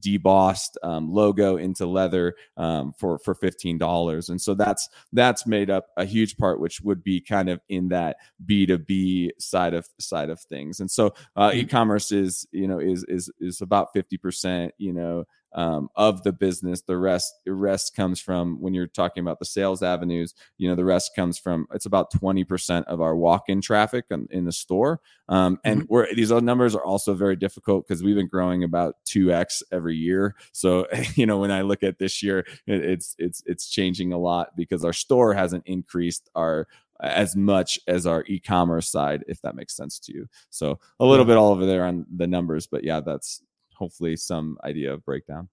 debossed 0.00 0.76
um, 0.82 1.10
logo 1.10 1.56
into 1.56 1.86
leather 1.86 2.34
um, 2.56 2.92
for 2.98 3.18
for 3.18 3.34
fifteen 3.34 3.78
dollars, 3.78 4.28
and 4.28 4.40
so 4.40 4.54
that's 4.54 4.88
that's 5.12 5.46
made 5.46 5.70
up 5.70 5.86
a 5.96 6.04
huge 6.04 6.36
part, 6.36 6.60
which 6.60 6.80
would 6.80 7.02
be 7.02 7.20
kind 7.20 7.48
of 7.48 7.60
in 7.68 7.88
that 7.88 8.16
B 8.44 8.66
two 8.66 8.78
B 8.78 9.32
side 9.38 9.74
of 9.74 9.88
side 9.98 10.30
of 10.30 10.40
things. 10.40 10.80
And 10.80 10.90
so 10.90 11.14
uh, 11.36 11.50
mm-hmm. 11.50 11.60
e-commerce 11.60 12.12
is 12.12 12.46
you 12.52 12.68
know 12.68 12.78
is 12.78 13.04
is 13.08 13.30
is 13.40 13.60
about 13.60 13.92
fifty 13.92 14.16
percent 14.16 14.72
you 14.78 14.92
know 14.92 15.24
um, 15.54 15.88
of 15.96 16.22
the 16.22 16.32
business. 16.32 16.82
The 16.82 16.96
rest, 16.96 17.34
the 17.44 17.52
rest 17.52 17.94
comes 17.94 18.20
from 18.20 18.60
when 18.60 18.74
you're 18.74 18.86
talking 18.86 19.22
about 19.22 19.38
the 19.38 19.44
sales 19.44 19.82
avenues. 19.82 20.34
You 20.58 20.68
know, 20.68 20.74
the 20.74 20.84
rest 20.84 21.14
comes 21.14 21.38
from 21.38 21.66
it's 21.72 21.86
about 21.86 22.10
twenty 22.10 22.44
percent 22.44 22.86
of 22.86 23.00
our 23.00 23.16
walk-in 23.16 23.60
traffic 23.60 24.06
in, 24.10 24.28
in 24.30 24.44
the 24.44 24.52
store. 24.52 25.00
Um, 25.28 25.58
and 25.64 25.82
mm-hmm. 25.82 25.92
we're, 25.92 26.14
these 26.14 26.30
numbers 26.30 26.74
are 26.74 26.84
also 26.84 27.14
very 27.14 27.36
difficult 27.36 27.86
because 27.86 28.02
we've 28.02 28.16
been 28.16 28.28
growing 28.28 28.64
about 28.64 28.96
two 29.04 29.32
x 29.32 29.62
every 29.72 29.96
year. 29.96 30.34
So 30.52 30.86
you 31.14 31.26
know, 31.26 31.38
when 31.38 31.50
I 31.50 31.62
look 31.62 31.82
at 31.82 31.98
this 31.98 32.22
year, 32.22 32.40
it, 32.66 32.84
it's 32.84 33.14
it's 33.18 33.42
it's 33.46 33.68
changing 33.68 34.12
a 34.12 34.18
lot 34.18 34.56
because 34.56 34.84
our 34.84 34.92
store 34.92 35.34
hasn't 35.34 35.66
increased 35.66 36.30
our 36.34 36.66
as 37.00 37.34
much 37.34 37.80
as 37.88 38.06
our 38.06 38.24
e-commerce 38.28 38.88
side 38.88 39.24
if 39.26 39.42
that 39.42 39.56
makes 39.56 39.76
sense 39.76 39.98
to 39.98 40.12
you 40.12 40.28
so 40.50 40.78
a 41.00 41.04
little 41.04 41.24
bit 41.24 41.36
all 41.36 41.50
over 41.50 41.66
there 41.66 41.84
on 41.84 42.06
the 42.16 42.28
numbers 42.28 42.68
but 42.68 42.84
yeah 42.84 43.00
that's 43.00 43.42
hopefully 43.82 44.16
some 44.16 44.56
idea 44.62 44.92
of 44.94 45.04
breakdown. 45.04 45.48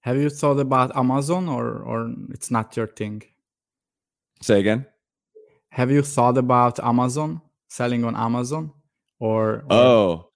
Have 0.00 0.16
you 0.16 0.30
thought 0.30 0.58
about 0.58 0.96
Amazon 0.96 1.48
or 1.48 1.66
or 1.90 1.98
it's 2.30 2.50
not 2.50 2.76
your 2.76 2.88
thing? 3.00 3.22
Say 4.40 4.60
again. 4.60 4.86
Have 5.68 5.90
you 5.90 6.02
thought 6.02 6.38
about 6.38 6.80
Amazon 6.80 7.40
selling 7.68 8.04
on 8.04 8.14
Amazon 8.16 8.72
or, 9.18 9.64
or... 9.68 9.72
Oh. 9.82 10.30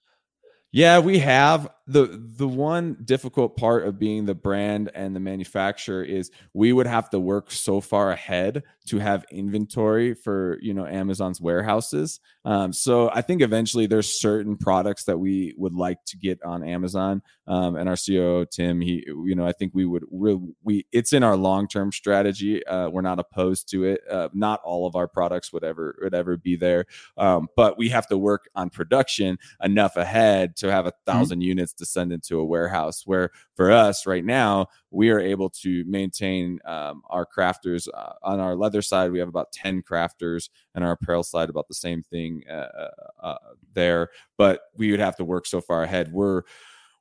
Yeah, 0.72 0.98
we 0.98 1.18
have 1.20 1.68
the 1.88 2.20
the 2.36 2.46
one 2.46 2.98
difficult 3.02 3.56
part 3.56 3.86
of 3.86 3.98
being 3.98 4.26
the 4.26 4.34
brand 4.34 4.90
and 4.94 5.16
the 5.16 5.20
manufacturer 5.20 6.04
is 6.04 6.30
we 6.52 6.70
would 6.70 6.86
have 6.86 7.08
to 7.10 7.18
work 7.18 7.50
so 7.50 7.80
far 7.80 8.10
ahead 8.10 8.62
to 8.88 8.98
have 8.98 9.24
inventory 9.30 10.12
for 10.12 10.58
you 10.60 10.74
know 10.74 10.86
Amazon's 10.86 11.40
warehouses. 11.40 12.20
Um, 12.44 12.74
so 12.74 13.10
I 13.12 13.22
think 13.22 13.40
eventually 13.40 13.86
there's 13.86 14.20
certain 14.20 14.58
products 14.58 15.04
that 15.04 15.18
we 15.18 15.54
would 15.56 15.74
like 15.74 16.04
to 16.06 16.18
get 16.18 16.42
on 16.42 16.62
Amazon. 16.62 17.22
Um, 17.46 17.76
and 17.76 17.88
our 17.88 17.94
CEO 17.94 18.48
Tim, 18.48 18.82
he 18.82 19.04
you 19.06 19.34
know 19.34 19.46
I 19.46 19.52
think 19.52 19.72
we 19.74 19.86
would 19.86 20.04
we, 20.10 20.38
we 20.62 20.86
it's 20.92 21.14
in 21.14 21.22
our 21.22 21.36
long 21.36 21.68
term 21.68 21.90
strategy. 21.90 22.64
Uh, 22.66 22.90
we're 22.90 23.00
not 23.00 23.18
opposed 23.18 23.70
to 23.70 23.84
it. 23.84 24.02
Uh, 24.10 24.28
not 24.34 24.60
all 24.62 24.86
of 24.86 24.94
our 24.94 25.08
products 25.08 25.54
would 25.54 25.64
ever 25.64 25.98
would 26.02 26.14
ever 26.14 26.36
be 26.36 26.54
there, 26.54 26.84
um, 27.16 27.48
but 27.56 27.78
we 27.78 27.88
have 27.88 28.06
to 28.08 28.18
work 28.18 28.50
on 28.54 28.68
production 28.68 29.38
enough 29.64 29.96
ahead 29.96 30.54
to 30.56 30.70
have 30.70 30.84
a 30.84 30.92
1000 31.04 31.38
mm-hmm. 31.38 31.42
units 31.42 31.77
to 31.78 31.86
send 31.86 32.12
into 32.12 32.38
a 32.38 32.44
warehouse. 32.44 33.02
Where 33.06 33.30
for 33.54 33.70
us 33.72 34.06
right 34.06 34.24
now, 34.24 34.68
we 34.90 35.10
are 35.10 35.20
able 35.20 35.50
to 35.62 35.84
maintain 35.86 36.60
um, 36.64 37.02
our 37.08 37.26
crafters 37.26 37.88
uh, 37.92 38.12
on 38.22 38.40
our 38.40 38.54
leather 38.54 38.82
side. 38.82 39.10
We 39.10 39.18
have 39.18 39.28
about 39.28 39.52
10 39.52 39.82
crafters, 39.82 40.50
and 40.74 40.84
our 40.84 40.92
apparel 40.92 41.22
side, 41.22 41.50
about 41.50 41.68
the 41.68 41.74
same 41.74 42.02
thing 42.02 42.42
uh, 42.48 42.52
uh, 42.52 42.90
uh 43.22 43.38
there. 43.74 44.10
But 44.36 44.60
we 44.76 44.90
would 44.90 45.00
have 45.00 45.16
to 45.16 45.24
work 45.24 45.46
so 45.46 45.60
far 45.60 45.82
ahead. 45.82 46.12
We're 46.12 46.42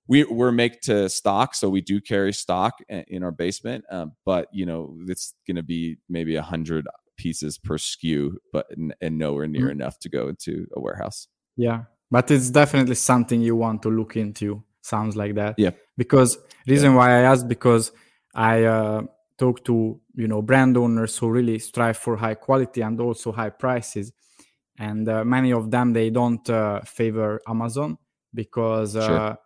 we, 0.08 0.24
we're 0.24 0.52
make 0.52 0.82
to 0.82 1.10
stock, 1.10 1.54
so 1.54 1.70
we 1.70 1.82
do 1.82 2.00
carry 2.00 2.34
stock 2.34 2.76
in 2.90 3.24
our 3.24 3.32
basement. 3.32 3.86
Um, 3.92 4.14
but 4.26 4.48
you 4.54 4.66
know, 4.66 4.98
it's 5.08 5.34
going 5.46 5.58
to 5.58 5.64
be 5.64 5.98
maybe 6.08 6.36
a 6.36 6.42
hundred 6.42 6.88
pieces 7.18 7.58
per 7.58 7.78
SKU, 7.78 8.36
but 8.54 8.68
and 9.02 9.18
nowhere 9.18 9.48
near 9.48 9.64
mm-hmm. 9.64 9.72
enough 9.82 10.00
to 10.00 10.10
go 10.10 10.30
into 10.30 10.68
a 10.74 10.80
warehouse. 10.80 11.28
Yeah, 11.58 11.84
but 12.10 12.32
it's 12.32 12.50
definitely 12.50 12.96
something 12.96 13.42
you 13.42 13.56
want 13.56 13.82
to 13.84 13.90
look 13.90 14.16
into 14.16 14.64
sounds 14.88 15.16
like 15.16 15.36
that. 15.36 15.56
Yeah. 15.58 15.72
Because 15.98 16.38
reason 16.66 16.92
yeah. 16.92 16.98
why 16.98 17.10
i 17.12 17.22
asked 17.22 17.48
because 17.48 17.92
i 18.36 18.64
uh, 18.64 19.02
talk 19.38 19.64
to 19.64 20.00
you 20.16 20.28
know 20.28 20.42
brand 20.42 20.78
owners 20.78 21.18
who 21.18 21.30
really 21.30 21.60
strive 21.60 21.98
for 21.98 22.18
high 22.18 22.36
quality 22.36 22.82
and 22.82 23.00
also 23.00 23.32
high 23.32 23.50
prices. 23.50 24.12
And 24.80 25.10
uh, 25.10 25.24
many 25.24 25.52
of 25.54 25.72
them 25.72 25.94
they 25.94 26.10
don't 26.10 26.48
uh, 26.50 26.82
favor 26.82 27.42
amazon 27.48 27.98
because 28.34 28.96
uh, 28.96 29.08
sure. 29.08 29.38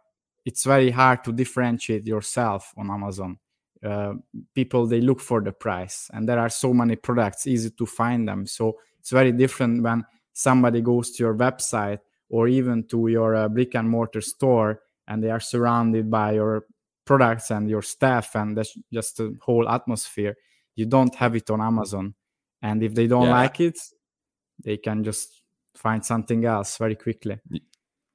it's 0.45 0.63
very 0.63 0.91
hard 0.91 1.23
to 1.23 1.31
differentiate 1.31 2.05
yourself 2.05 2.73
on 2.77 2.89
amazon. 2.89 3.37
Uh, 3.83 4.13
people 4.53 4.85
they 4.85 5.01
look 5.01 5.19
for 5.19 5.41
the 5.41 5.51
price 5.51 6.07
and 6.13 6.29
there 6.29 6.37
are 6.37 6.49
so 6.49 6.71
many 6.71 6.95
products 6.95 7.47
easy 7.47 7.71
to 7.71 7.85
find 7.85 8.27
them. 8.27 8.45
So 8.45 8.77
it's 8.99 9.09
very 9.09 9.31
different 9.31 9.81
when 9.81 10.03
somebody 10.33 10.81
goes 10.81 11.11
to 11.11 11.23
your 11.23 11.35
website 11.35 11.99
or 12.29 12.47
even 12.47 12.83
to 12.87 13.07
your 13.07 13.35
uh, 13.35 13.49
brick 13.49 13.75
and 13.75 13.89
mortar 13.89 14.21
store 14.21 14.81
and 15.11 15.21
they 15.21 15.29
are 15.29 15.41
surrounded 15.41 16.09
by 16.09 16.31
your 16.31 16.65
products 17.05 17.51
and 17.51 17.69
your 17.69 17.81
staff 17.81 18.35
and 18.35 18.57
that's 18.57 18.77
just 18.93 19.17
the 19.17 19.37
whole 19.41 19.67
atmosphere 19.67 20.35
you 20.75 20.85
don't 20.85 21.13
have 21.15 21.35
it 21.35 21.49
on 21.49 21.59
amazon 21.59 22.13
and 22.61 22.81
if 22.81 22.95
they 22.95 23.07
don't 23.07 23.25
yeah. 23.25 23.41
like 23.41 23.59
it 23.59 23.77
they 24.63 24.77
can 24.77 25.03
just 25.03 25.41
find 25.75 26.05
something 26.05 26.45
else 26.45 26.77
very 26.77 26.95
quickly 26.95 27.37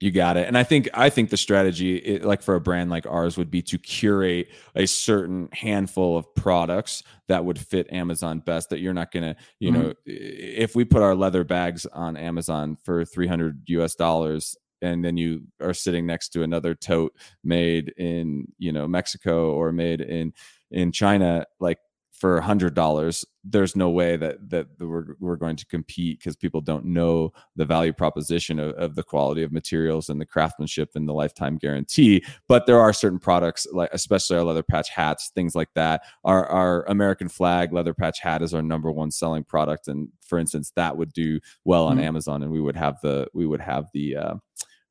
you 0.00 0.10
got 0.10 0.38
it 0.38 0.46
and 0.46 0.56
i 0.56 0.62
think 0.62 0.88
i 0.94 1.10
think 1.10 1.28
the 1.28 1.36
strategy 1.36 1.96
it, 1.96 2.24
like 2.24 2.40
for 2.40 2.54
a 2.54 2.60
brand 2.60 2.88
like 2.88 3.06
ours 3.06 3.36
would 3.36 3.50
be 3.50 3.60
to 3.60 3.76
curate 3.76 4.48
a 4.74 4.86
certain 4.86 5.48
handful 5.52 6.16
of 6.16 6.34
products 6.34 7.02
that 7.28 7.44
would 7.44 7.58
fit 7.58 7.92
amazon 7.92 8.38
best 8.38 8.70
that 8.70 8.78
you're 8.78 8.94
not 8.94 9.10
gonna 9.10 9.36
you 9.58 9.70
mm-hmm. 9.70 9.82
know 9.82 9.94
if 10.06 10.74
we 10.74 10.84
put 10.84 11.02
our 11.02 11.14
leather 11.14 11.44
bags 11.44 11.84
on 11.86 12.16
amazon 12.16 12.76
for 12.84 13.04
300 13.04 13.62
us 13.68 13.94
dollars 13.94 14.56
and 14.82 15.04
then 15.04 15.16
you 15.16 15.42
are 15.60 15.74
sitting 15.74 16.06
next 16.06 16.30
to 16.30 16.42
another 16.42 16.74
tote 16.74 17.14
made 17.42 17.92
in 17.96 18.46
you 18.58 18.72
know 18.72 18.86
Mexico 18.86 19.52
or 19.52 19.72
made 19.72 20.00
in 20.00 20.32
in 20.70 20.92
China 20.92 21.44
like 21.60 21.78
for 22.12 22.38
a 22.38 22.42
hundred 22.42 22.74
dollars 22.74 23.24
there's 23.48 23.76
no 23.76 23.90
way 23.90 24.16
that 24.16 24.50
that 24.50 24.66
we're, 24.78 25.16
we're 25.20 25.36
going 25.36 25.56
to 25.56 25.66
compete 25.66 26.18
because 26.18 26.36
people 26.36 26.60
don't 26.60 26.84
know 26.84 27.32
the 27.54 27.64
value 27.64 27.92
proposition 27.92 28.58
of, 28.58 28.74
of, 28.74 28.94
the 28.94 29.02
quality 29.02 29.42
of 29.42 29.52
materials 29.52 30.08
and 30.08 30.20
the 30.20 30.26
craftsmanship 30.26 30.90
and 30.94 31.08
the 31.08 31.12
lifetime 31.12 31.56
guarantee 31.56 32.24
but 32.48 32.66
there 32.66 32.80
are 32.80 32.92
certain 32.92 33.18
products 33.18 33.66
like 33.72 33.90
especially 33.92 34.36
our 34.36 34.44
leather 34.44 34.62
patch 34.62 34.90
hats 34.90 35.30
things 35.34 35.54
like 35.54 35.68
that 35.74 36.02
our 36.24 36.46
our 36.46 36.84
american 36.86 37.28
flag 37.28 37.72
leather 37.72 37.94
patch 37.94 38.20
hat 38.20 38.42
is 38.42 38.54
our 38.54 38.62
number 38.62 38.90
one 38.90 39.10
selling 39.10 39.44
product 39.44 39.88
and 39.88 40.08
for 40.20 40.38
instance 40.38 40.72
that 40.76 40.96
would 40.96 41.12
do 41.12 41.38
well 41.64 41.86
on 41.86 41.96
mm-hmm. 41.96 42.06
amazon 42.06 42.42
and 42.42 42.50
we 42.50 42.60
would 42.60 42.76
have 42.76 43.00
the 43.02 43.26
we 43.34 43.46
would 43.46 43.60
have 43.60 43.88
the 43.92 44.16
uh, 44.16 44.34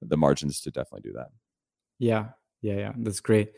the 0.01 0.17
margins 0.17 0.61
to 0.61 0.71
definitely 0.71 1.09
do 1.09 1.13
that. 1.17 1.29
Yeah, 1.99 2.27
yeah, 2.61 2.75
yeah. 2.75 2.93
That's 2.97 3.19
great. 3.19 3.53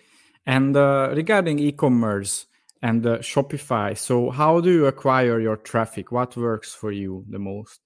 And 0.46 0.76
uh, 0.76 1.12
regarding 1.14 1.60
e-commerce 1.60 2.46
and 2.82 3.06
uh, 3.06 3.18
Shopify, 3.20 3.98
so 3.98 4.30
how 4.30 4.60
do 4.62 4.72
you 4.72 4.86
acquire 4.86 5.40
your 5.40 5.58
traffic? 5.58 6.12
What 6.12 6.38
works 6.38 6.74
for 6.74 6.92
you 6.92 7.26
the 7.30 7.40
most? 7.40 7.80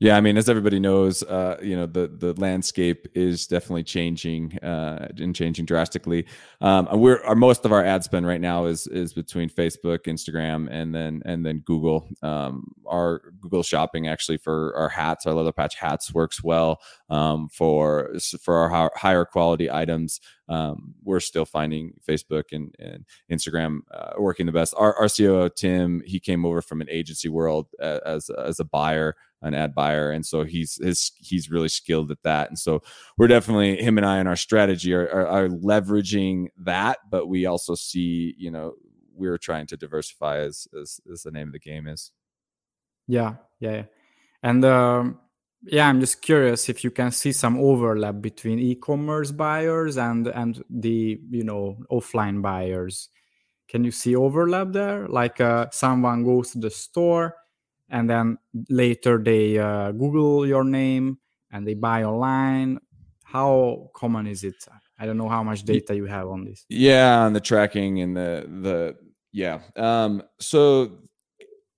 Yeah, 0.00 0.16
I 0.16 0.20
mean, 0.20 0.36
as 0.36 0.48
everybody 0.48 0.80
knows, 0.80 1.22
uh, 1.22 1.56
you 1.62 1.76
know 1.76 1.86
the 1.86 2.08
the 2.08 2.34
landscape 2.34 3.06
is 3.14 3.46
definitely 3.46 3.84
changing 3.84 4.58
uh, 4.58 5.08
and 5.16 5.34
changing 5.34 5.66
drastically. 5.66 6.26
Um, 6.60 6.88
we're 6.92 7.22
our 7.24 7.36
most 7.36 7.64
of 7.64 7.72
our 7.72 7.82
ad 7.82 8.02
spend 8.02 8.26
right 8.26 8.40
now 8.40 8.66
is 8.66 8.88
is 8.88 9.14
between 9.14 9.48
Facebook, 9.48 10.00
Instagram, 10.00 10.68
and 10.68 10.92
then 10.94 11.22
and 11.24 11.46
then 11.46 11.60
Google. 11.60 12.08
Um, 12.22 12.74
our 12.86 13.32
Google 13.40 13.62
Shopping 13.62 14.08
actually 14.08 14.38
for 14.38 14.76
our 14.76 14.88
hats, 14.88 15.26
our 15.26 15.32
leather 15.32 15.52
patch 15.52 15.76
hats, 15.76 16.12
works 16.12 16.42
well 16.42 16.80
um, 17.08 17.48
for 17.48 18.14
for 18.42 18.56
our 18.56 18.90
higher 18.96 19.24
quality 19.24 19.70
items. 19.70 20.20
Um, 20.48 20.94
we're 21.02 21.20
still 21.20 21.44
finding 21.44 21.94
Facebook 22.06 22.44
and, 22.52 22.74
and 22.78 23.04
Instagram 23.30 23.80
uh, 23.90 24.12
working 24.18 24.46
the 24.46 24.52
best. 24.52 24.74
Our, 24.76 24.94
our 24.96 25.08
COO 25.08 25.48
Tim, 25.48 26.02
he 26.04 26.20
came 26.20 26.44
over 26.44 26.60
from 26.60 26.80
an 26.80 26.88
agency 26.90 27.28
world 27.28 27.68
uh, 27.80 28.00
as 28.04 28.30
as 28.30 28.60
a 28.60 28.64
buyer 28.64 29.16
an 29.44 29.54
ad 29.54 29.74
buyer, 29.74 30.10
and 30.10 30.24
so 30.24 30.42
he's 30.42 30.76
his 30.82 31.12
he's 31.18 31.50
really 31.50 31.68
skilled 31.68 32.10
at 32.10 32.22
that. 32.22 32.48
And 32.48 32.58
so 32.58 32.82
we're 33.18 33.28
definitely 33.28 33.76
him 33.76 33.98
and 33.98 34.06
I 34.06 34.18
in 34.18 34.26
our 34.26 34.36
strategy 34.36 34.94
are, 34.94 35.08
are, 35.08 35.26
are 35.26 35.48
leveraging 35.48 36.46
that, 36.58 36.98
but 37.10 37.26
we 37.26 37.46
also 37.46 37.74
see 37.74 38.34
you 38.38 38.50
know 38.50 38.72
we're 39.14 39.38
trying 39.38 39.66
to 39.66 39.76
diversify 39.76 40.38
as, 40.38 40.66
as 40.80 40.98
as 41.12 41.22
the 41.22 41.30
name 41.30 41.48
of 41.48 41.52
the 41.52 41.58
game 41.58 41.86
is. 41.86 42.10
Yeah, 43.06 43.34
yeah, 43.60 43.72
yeah. 43.72 43.84
and 44.42 44.64
um, 44.64 45.20
yeah, 45.66 45.88
I'm 45.88 46.00
just 46.00 46.22
curious 46.22 46.68
if 46.68 46.84
you 46.84 46.90
can 46.90 47.10
see 47.10 47.32
some 47.32 47.58
overlap 47.58 48.20
between 48.20 48.58
e-commerce 48.58 49.30
buyers 49.30 49.96
and 49.96 50.26
and 50.28 50.62
the 50.68 51.20
you 51.30 51.44
know 51.44 51.78
offline 51.90 52.42
buyers. 52.42 53.08
Can 53.68 53.84
you 53.84 53.90
see 53.90 54.14
overlap 54.14 54.72
there? 54.72 55.08
Like 55.08 55.40
uh, 55.40 55.68
someone 55.72 56.24
goes 56.24 56.50
to 56.52 56.58
the 56.58 56.70
store 56.70 57.34
and 57.88 58.08
then 58.08 58.38
later 58.68 59.18
they 59.22 59.58
uh, 59.58 59.92
google 59.92 60.46
your 60.46 60.64
name 60.64 61.18
and 61.50 61.66
they 61.66 61.74
buy 61.74 62.04
online 62.04 62.78
how 63.22 63.90
common 63.94 64.26
is 64.26 64.44
it 64.44 64.54
i 64.98 65.06
don't 65.06 65.16
know 65.16 65.28
how 65.28 65.42
much 65.42 65.64
data 65.64 65.94
you 65.94 66.06
have 66.06 66.28
on 66.28 66.44
this 66.44 66.64
yeah 66.68 67.20
on 67.20 67.32
the 67.32 67.40
tracking 67.40 68.00
and 68.00 68.16
the 68.16 68.46
the 68.62 68.96
yeah 69.32 69.60
um 69.76 70.22
so 70.38 70.98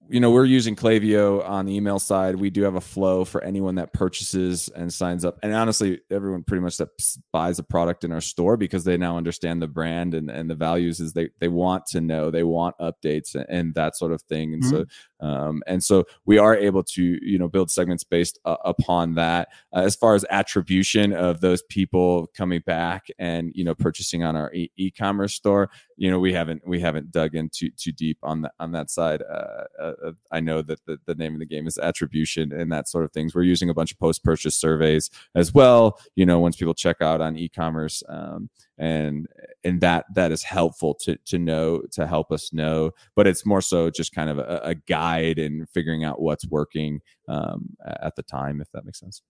you 0.08 0.20
know, 0.20 0.30
we're 0.30 0.44
using 0.44 0.76
Klaviyo 0.76 1.46
on 1.48 1.66
the 1.66 1.74
email 1.74 1.98
side. 1.98 2.36
We 2.36 2.50
do 2.50 2.62
have 2.62 2.76
a 2.76 2.80
flow 2.80 3.24
for 3.24 3.42
anyone 3.42 3.74
that 3.76 3.92
purchases 3.92 4.68
and 4.68 4.92
signs 4.92 5.24
up. 5.24 5.38
And 5.42 5.52
honestly, 5.52 6.00
everyone 6.10 6.44
pretty 6.44 6.62
much 6.62 6.76
that 6.76 6.88
buys 7.32 7.58
a 7.58 7.62
product 7.62 8.04
in 8.04 8.12
our 8.12 8.20
store 8.20 8.56
because 8.56 8.84
they 8.84 8.96
now 8.96 9.16
understand 9.16 9.60
the 9.60 9.66
brand 9.66 10.14
and, 10.14 10.30
and 10.30 10.48
the 10.48 10.54
values 10.54 11.00
is 11.00 11.12
they, 11.12 11.30
they 11.40 11.48
want 11.48 11.86
to 11.86 12.00
know, 12.00 12.30
they 12.30 12.44
want 12.44 12.76
updates 12.78 13.34
and, 13.34 13.46
and 13.48 13.74
that 13.74 13.96
sort 13.96 14.12
of 14.12 14.22
thing. 14.22 14.54
And 14.54 14.62
mm-hmm. 14.62 14.82
so, 15.20 15.26
um, 15.26 15.62
and 15.66 15.82
so 15.82 16.04
we 16.24 16.38
are 16.38 16.56
able 16.56 16.84
to, 16.84 17.18
you 17.22 17.38
know, 17.38 17.48
build 17.48 17.70
segments 17.70 18.04
based 18.04 18.38
uh, 18.44 18.56
upon 18.64 19.14
that. 19.14 19.48
Uh, 19.74 19.80
as 19.80 19.96
far 19.96 20.14
as 20.14 20.24
attribution 20.30 21.12
of 21.12 21.40
those 21.40 21.62
people 21.62 22.28
coming 22.36 22.62
back 22.66 23.06
and, 23.18 23.50
you 23.54 23.64
know, 23.64 23.74
purchasing 23.74 24.22
on 24.22 24.36
our 24.36 24.52
e- 24.52 24.92
commerce 24.96 25.34
store, 25.34 25.70
you 25.96 26.10
know, 26.10 26.18
we 26.18 26.32
haven't, 26.32 26.66
we 26.66 26.80
haven't 26.80 27.10
dug 27.10 27.34
in 27.34 27.48
too, 27.48 27.70
too 27.70 27.92
deep 27.92 28.18
on 28.22 28.42
that, 28.42 28.52
on 28.60 28.72
that 28.72 28.90
side. 28.90 29.22
Uh, 29.22 29.64
uh 29.80 30.12
I 30.30 30.40
know 30.40 30.62
that 30.62 30.84
the, 30.86 30.98
the 31.06 31.14
name 31.14 31.34
of 31.34 31.40
the 31.40 31.46
game 31.46 31.66
is 31.66 31.78
attribution 31.78 32.52
and 32.52 32.70
that 32.72 32.88
sort 32.88 33.04
of 33.04 33.12
things. 33.12 33.34
We're 33.34 33.42
using 33.42 33.70
a 33.70 33.74
bunch 33.74 33.92
of 33.92 33.98
post 33.98 34.22
purchase 34.22 34.56
surveys 34.56 35.10
as 35.34 35.54
well. 35.54 35.98
You 36.14 36.26
know, 36.26 36.38
once 36.38 36.56
people 36.56 36.74
check 36.74 37.00
out 37.00 37.20
on 37.20 37.36
e-commerce, 37.36 38.02
um, 38.08 38.50
and 38.78 39.26
and 39.64 39.80
that 39.80 40.04
that 40.14 40.32
is 40.32 40.42
helpful 40.42 40.94
to 40.94 41.16
to 41.26 41.38
know 41.38 41.82
to 41.92 42.06
help 42.06 42.30
us 42.30 42.52
know. 42.52 42.92
But 43.14 43.26
it's 43.26 43.46
more 43.46 43.62
so 43.62 43.90
just 43.90 44.14
kind 44.14 44.28
of 44.28 44.38
a, 44.38 44.60
a 44.64 44.74
guide 44.74 45.38
and 45.38 45.68
figuring 45.70 46.04
out 46.04 46.20
what's 46.20 46.46
working 46.46 47.00
um, 47.28 47.76
at 47.84 48.16
the 48.16 48.22
time, 48.22 48.60
if 48.60 48.70
that 48.72 48.84
makes 48.84 49.00
sense. 49.00 49.22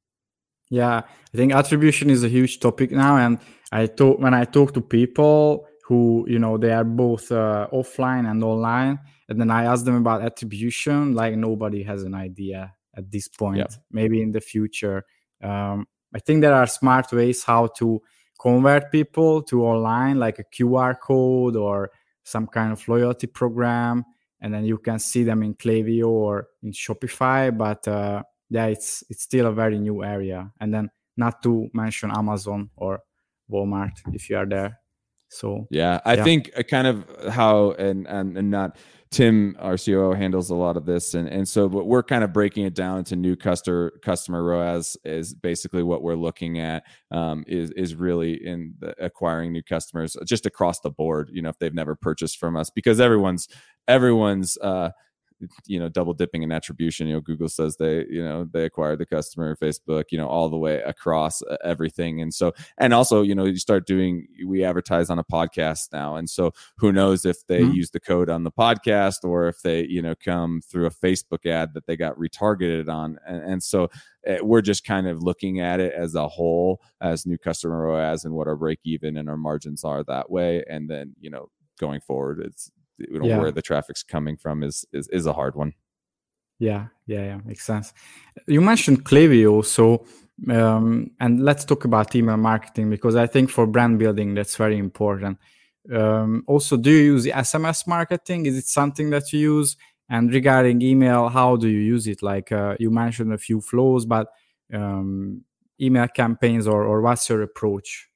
Yeah, 0.68 1.02
I 1.32 1.36
think 1.36 1.54
attribution 1.54 2.10
is 2.10 2.24
a 2.24 2.28
huge 2.28 2.58
topic 2.58 2.90
now, 2.90 3.16
and 3.16 3.38
I 3.70 3.86
talk 3.86 4.18
when 4.18 4.34
I 4.34 4.44
talk 4.44 4.74
to 4.74 4.80
people 4.80 5.66
who 5.86 6.26
you 6.28 6.38
know 6.38 6.58
they 6.58 6.72
are 6.72 6.84
both 6.84 7.30
uh, 7.30 7.68
offline 7.72 8.28
and 8.28 8.42
online. 8.42 8.98
And 9.28 9.40
then 9.40 9.50
i 9.50 9.64
ask 9.64 9.84
them 9.84 9.96
about 9.96 10.22
attribution. 10.22 11.14
Like 11.14 11.36
nobody 11.36 11.82
has 11.84 12.02
an 12.02 12.14
idea 12.14 12.74
at 12.94 13.10
this 13.10 13.28
point. 13.28 13.58
Yeah. 13.58 13.66
maybe 13.90 14.20
in 14.22 14.32
the 14.32 14.40
future. 14.40 15.04
Um, 15.42 15.86
i 16.14 16.18
think 16.18 16.40
there 16.40 16.54
are 16.54 16.66
smart 16.66 17.12
ways 17.12 17.44
how 17.44 17.66
to 17.78 18.00
convert 18.40 18.90
people 18.90 19.42
to 19.42 19.66
online 19.66 20.18
like 20.18 20.38
a 20.38 20.44
qr 20.44 20.98
code 20.98 21.56
or 21.56 21.90
some 22.24 22.46
kind 22.46 22.72
of 22.72 22.88
loyalty 22.88 23.26
program. 23.26 24.04
And 24.40 24.52
then 24.52 24.64
you 24.64 24.78
can 24.78 24.98
see 24.98 25.24
them 25.24 25.42
in 25.42 25.54
Klaviyo 25.54 26.08
or 26.08 26.48
in 26.62 26.72
shopify. 26.72 27.56
But 27.56 27.86
uh, 27.88 28.22
yeah 28.50 28.66
it's 28.66 29.04
it's 29.10 29.22
still 29.22 29.46
a 29.46 29.52
very 29.52 29.78
new 29.78 30.02
area. 30.02 30.50
And 30.60 30.74
then 30.74 30.90
not 31.16 31.42
to 31.42 31.68
mention 31.72 32.10
amazon 32.10 32.70
or 32.76 33.00
walmart 33.50 33.92
if 34.12 34.28
you 34.28 34.36
are 34.36 34.46
there 34.46 34.78
so 35.36 35.66
yeah, 35.70 36.00
I 36.04 36.14
yeah. 36.14 36.24
think 36.24 36.50
uh, 36.56 36.62
kind 36.62 36.86
of 36.86 37.04
how 37.30 37.72
and, 37.72 38.06
and 38.06 38.36
and 38.36 38.50
not 38.50 38.76
Tim, 39.10 39.56
our 39.60 39.76
COO, 39.78 40.12
handles 40.12 40.50
a 40.50 40.54
lot 40.54 40.76
of 40.76 40.84
this, 40.84 41.14
and 41.14 41.28
and 41.28 41.48
so 41.48 41.68
but 41.68 41.86
we're 41.86 42.02
kind 42.02 42.24
of 42.24 42.32
breaking 42.32 42.64
it 42.64 42.74
down 42.74 42.98
into 42.98 43.14
new 43.14 43.36
customer 43.36 43.92
customer 44.02 44.42
ROAS 44.42 44.96
is 45.04 45.32
basically 45.32 45.82
what 45.82 46.02
we're 46.02 46.16
looking 46.16 46.58
at 46.58 46.84
um, 47.12 47.44
is 47.46 47.70
is 47.72 47.94
really 47.94 48.34
in 48.44 48.74
acquiring 48.98 49.52
new 49.52 49.62
customers 49.62 50.16
just 50.26 50.44
across 50.44 50.80
the 50.80 50.90
board. 50.90 51.30
You 51.32 51.42
know, 51.42 51.50
if 51.50 51.58
they've 51.58 51.72
never 51.72 51.94
purchased 51.94 52.38
from 52.38 52.56
us, 52.56 52.70
because 52.70 53.00
everyone's 53.00 53.48
everyone's 53.86 54.58
uh, 54.58 54.90
you 55.66 55.78
know 55.78 55.88
double 55.88 56.14
dipping 56.14 56.42
in 56.42 56.50
attribution 56.50 57.06
you 57.06 57.14
know 57.14 57.20
google 57.20 57.48
says 57.48 57.76
they 57.76 58.06
you 58.08 58.24
know 58.24 58.46
they 58.52 58.64
acquired 58.64 58.98
the 58.98 59.06
customer 59.06 59.54
facebook 59.56 60.04
you 60.10 60.18
know 60.18 60.26
all 60.26 60.48
the 60.48 60.56
way 60.56 60.80
across 60.82 61.42
uh, 61.42 61.56
everything. 61.64 62.20
And 62.20 62.32
so 62.32 62.52
and 62.78 62.94
also 62.94 63.22
you 63.22 63.34
know 63.34 63.44
you 63.44 63.56
start 63.56 63.86
doing 63.86 64.26
we 64.46 64.64
advertise 64.64 65.10
on 65.10 65.18
a 65.18 65.24
podcast 65.24 65.92
now. 65.92 66.16
And 66.16 66.28
so 66.28 66.52
who 66.78 66.92
knows 66.92 67.24
if 67.24 67.46
they 67.46 67.60
mm-hmm. 67.60 67.72
use 67.72 67.90
the 67.90 68.00
code 68.00 68.30
on 68.30 68.44
the 68.44 68.52
podcast 68.52 69.24
or 69.24 69.48
if 69.48 69.62
they 69.62 69.86
you 69.86 70.02
know 70.02 70.14
come 70.14 70.60
through 70.60 70.86
a 70.86 70.90
facebook 70.90 71.46
ad 71.46 71.74
that 71.74 71.86
they 71.86 71.96
got 71.96 72.16
retargeted 72.16 72.88
on. 72.88 73.18
And, 73.26 73.42
and 73.42 73.62
so 73.62 73.88
uh, 74.28 74.36
we're 74.42 74.62
just 74.62 74.84
kind 74.84 75.06
of 75.06 75.22
looking 75.22 75.60
at 75.60 75.80
it 75.80 75.92
as 75.92 76.14
a 76.14 76.28
whole 76.28 76.80
as 77.00 77.26
new 77.26 77.38
customer 77.38 77.82
ROAS 77.82 78.24
and 78.24 78.34
what 78.34 78.48
our 78.48 78.56
break 78.56 78.80
even 78.84 79.16
and 79.16 79.28
our 79.28 79.36
margins 79.36 79.84
are 79.84 80.02
that 80.04 80.30
way. 80.30 80.64
And 80.68 80.88
then 80.88 81.14
you 81.20 81.30
know 81.30 81.50
going 81.78 82.00
forward 82.00 82.40
it's 82.42 82.70
you 82.98 83.18
know 83.18 83.26
yeah. 83.26 83.38
where 83.38 83.52
the 83.52 83.62
traffic's 83.62 84.02
coming 84.02 84.36
from 84.36 84.62
is 84.62 84.84
is 84.92 85.08
is 85.08 85.26
a 85.26 85.32
hard 85.32 85.54
one. 85.54 85.72
Yeah, 86.58 86.86
yeah, 87.06 87.24
yeah, 87.24 87.40
makes 87.44 87.64
sense. 87.64 87.92
You 88.46 88.60
mentioned 88.60 89.04
Klaviyo, 89.04 89.64
so 89.64 90.06
um, 90.50 91.10
and 91.20 91.44
let's 91.44 91.64
talk 91.64 91.84
about 91.84 92.14
email 92.14 92.36
marketing 92.36 92.90
because 92.90 93.16
I 93.16 93.26
think 93.26 93.50
for 93.50 93.66
brand 93.66 93.98
building 93.98 94.34
that's 94.34 94.56
very 94.56 94.78
important. 94.78 95.38
Um, 95.92 96.44
also, 96.46 96.76
do 96.76 96.90
you 96.90 97.12
use 97.12 97.24
the 97.24 97.30
SMS 97.30 97.86
marketing? 97.86 98.46
Is 98.46 98.56
it 98.56 98.66
something 98.66 99.10
that 99.10 99.32
you 99.32 99.40
use? 99.40 99.76
And 100.08 100.32
regarding 100.32 100.82
email, 100.82 101.28
how 101.28 101.56
do 101.56 101.68
you 101.68 101.80
use 101.80 102.06
it? 102.06 102.22
Like 102.22 102.52
uh, 102.52 102.76
you 102.78 102.90
mentioned 102.90 103.32
a 103.32 103.38
few 103.38 103.60
flows, 103.60 104.06
but 104.06 104.28
um, 104.72 105.42
email 105.80 106.08
campaigns 106.08 106.66
or 106.66 106.84
or 106.84 107.00
what's 107.02 107.28
your 107.28 107.42
approach? 107.42 108.08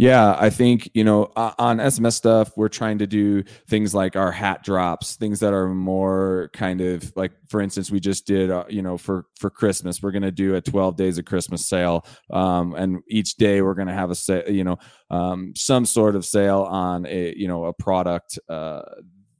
Yeah, 0.00 0.36
I 0.38 0.50
think, 0.50 0.88
you 0.94 1.02
know, 1.02 1.32
on 1.34 1.78
SMS 1.78 2.12
stuff, 2.12 2.52
we're 2.56 2.68
trying 2.68 2.98
to 2.98 3.06
do 3.08 3.42
things 3.66 3.92
like 3.92 4.14
our 4.14 4.30
hat 4.30 4.62
drops, 4.62 5.16
things 5.16 5.40
that 5.40 5.52
are 5.52 5.68
more 5.68 6.50
kind 6.52 6.80
of 6.80 7.12
like, 7.16 7.32
for 7.48 7.60
instance, 7.60 7.90
we 7.90 7.98
just 7.98 8.24
did, 8.24 8.48
uh, 8.48 8.62
you 8.68 8.80
know, 8.80 8.96
for, 8.96 9.26
for 9.40 9.50
Christmas, 9.50 10.00
we're 10.00 10.12
going 10.12 10.22
to 10.22 10.30
do 10.30 10.54
a 10.54 10.60
12 10.60 10.94
days 10.94 11.18
of 11.18 11.24
Christmas 11.24 11.68
sale. 11.68 12.06
Um, 12.30 12.76
and 12.76 13.00
each 13.08 13.34
day 13.38 13.60
we're 13.60 13.74
going 13.74 13.88
to 13.88 13.94
have 13.94 14.12
a, 14.12 14.14
sale, 14.14 14.48
you 14.48 14.62
know, 14.62 14.78
um, 15.10 15.52
some 15.56 15.84
sort 15.84 16.14
of 16.14 16.24
sale 16.24 16.60
on 16.60 17.04
a, 17.04 17.34
you 17.36 17.48
know, 17.48 17.64
a 17.64 17.72
product, 17.72 18.38
uh, 18.48 18.82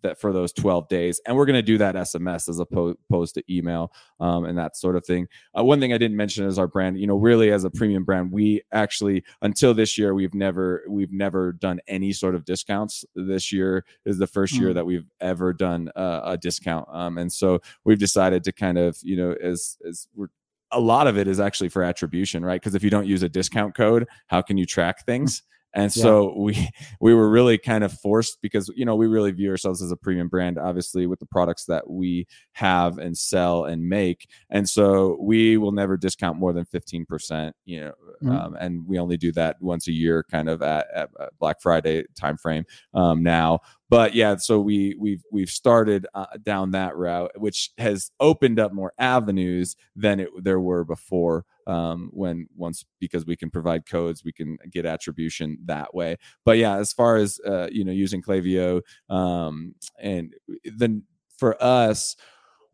that 0.02 0.20
for 0.20 0.32
those 0.32 0.52
12 0.52 0.88
days 0.88 1.20
and 1.26 1.36
we're 1.36 1.46
going 1.46 1.54
to 1.54 1.62
do 1.62 1.78
that 1.78 1.94
sms 1.94 2.48
as 2.48 2.58
opposed 2.58 3.34
to 3.34 3.42
email 3.50 3.92
um, 4.20 4.44
and 4.44 4.58
that 4.58 4.76
sort 4.76 4.96
of 4.96 5.04
thing. 5.04 5.26
Uh, 5.56 5.64
one 5.64 5.80
thing 5.80 5.92
i 5.92 5.98
didn't 5.98 6.16
mention 6.16 6.44
is 6.44 6.58
our 6.58 6.66
brand 6.66 6.98
you 6.98 7.06
know 7.06 7.16
really 7.16 7.50
as 7.50 7.64
a 7.64 7.70
premium 7.70 8.04
brand 8.04 8.30
we 8.32 8.62
actually 8.72 9.24
until 9.42 9.74
this 9.74 9.98
year 9.98 10.14
we've 10.14 10.34
never 10.34 10.82
we've 10.88 11.12
never 11.12 11.52
done 11.52 11.80
any 11.88 12.12
sort 12.12 12.34
of 12.34 12.44
discounts. 12.44 13.04
This 13.14 13.52
year 13.52 13.84
is 14.04 14.18
the 14.18 14.26
1st 14.26 14.54
mm-hmm. 14.54 14.62
year 14.62 14.74
that 14.74 14.86
we've 14.86 15.06
ever 15.20 15.52
done 15.52 15.90
uh, 15.96 16.20
a 16.24 16.38
discount 16.38 16.88
um, 16.92 17.18
and 17.18 17.32
so 17.32 17.60
we've 17.84 17.98
decided 17.98 18.44
to 18.44 18.52
kind 18.52 18.78
of 18.78 18.98
you 19.02 19.16
know 19.16 19.34
as 19.42 19.76
as 19.86 20.08
we're 20.14 20.28
a 20.70 20.80
lot 20.80 21.06
of 21.06 21.16
it 21.16 21.26
is 21.26 21.40
actually 21.40 21.68
for 21.68 21.82
attribution 21.82 22.44
right? 22.44 22.60
Because 22.60 22.74
if 22.74 22.82
you 22.82 22.90
don't 22.90 23.06
use 23.06 23.22
a 23.22 23.28
discount 23.28 23.74
code 23.74 24.06
how 24.26 24.42
can 24.42 24.56
you 24.56 24.66
track 24.66 25.04
things 25.04 25.42
and 25.74 25.92
so 25.92 26.34
we 26.36 26.68
we 27.00 27.14
were 27.14 27.28
really 27.28 27.58
kind 27.58 27.84
of 27.84 27.92
forced 27.92 28.38
because 28.42 28.70
you 28.74 28.84
know 28.84 28.96
we 28.96 29.06
really 29.06 29.30
view 29.30 29.50
ourselves 29.50 29.82
as 29.82 29.90
a 29.90 29.96
premium 29.96 30.28
brand 30.28 30.58
obviously 30.58 31.06
with 31.06 31.18
the 31.18 31.26
products 31.26 31.64
that 31.66 31.88
we 31.88 32.26
have 32.52 32.98
and 32.98 33.16
sell 33.16 33.64
and 33.64 33.88
make 33.88 34.28
and 34.50 34.68
so 34.68 35.16
we 35.20 35.56
will 35.56 35.72
never 35.72 35.96
discount 35.96 36.38
more 36.38 36.52
than 36.52 36.64
15% 36.66 37.52
you 37.64 37.80
know 37.80 37.92
mm-hmm. 38.22 38.30
um, 38.30 38.56
and 38.58 38.86
we 38.86 38.98
only 38.98 39.16
do 39.16 39.32
that 39.32 39.56
once 39.60 39.88
a 39.88 39.92
year 39.92 40.24
kind 40.30 40.48
of 40.48 40.62
at, 40.62 40.86
at 40.94 41.10
black 41.38 41.60
friday 41.60 42.04
timeframe 42.20 42.64
um, 42.94 43.22
now 43.22 43.60
but 43.90 44.14
yeah, 44.14 44.36
so 44.36 44.60
we 44.60 44.96
we've 44.98 45.22
we've 45.32 45.48
started 45.48 46.06
uh, 46.14 46.26
down 46.42 46.72
that 46.72 46.96
route, 46.96 47.32
which 47.36 47.70
has 47.78 48.10
opened 48.20 48.60
up 48.60 48.72
more 48.72 48.92
avenues 48.98 49.76
than 49.96 50.20
it 50.20 50.28
there 50.42 50.60
were 50.60 50.84
before. 50.84 51.46
Um, 51.68 52.10
when 52.12 52.48
once 52.56 52.84
because 52.98 53.26
we 53.26 53.36
can 53.36 53.50
provide 53.50 53.86
codes, 53.86 54.24
we 54.24 54.32
can 54.32 54.56
get 54.70 54.86
attribution 54.86 55.58
that 55.66 55.94
way. 55.94 56.16
But 56.44 56.58
yeah, 56.58 56.76
as 56.76 56.92
far 56.92 57.16
as 57.16 57.38
uh, 57.46 57.68
you 57.70 57.84
know, 57.84 57.92
using 57.92 58.22
Klaviyo, 58.22 58.80
um, 59.10 59.74
and 60.00 60.34
then 60.64 61.04
for 61.36 61.62
us 61.62 62.16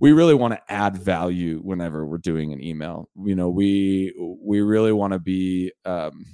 we 0.01 0.13
really 0.13 0.35
want 0.35 0.53
to 0.53 0.73
add 0.73 0.97
value 0.97 1.61
whenever 1.61 2.07
we're 2.07 2.19
doing 2.19 2.53
an 2.53 2.63
email 2.63 3.09
you 3.25 3.35
know 3.35 3.49
we 3.49 4.13
we 4.43 4.61
really 4.61 4.93
want 4.93 5.13
to 5.13 5.19
be 5.19 5.73
um, 5.85 6.25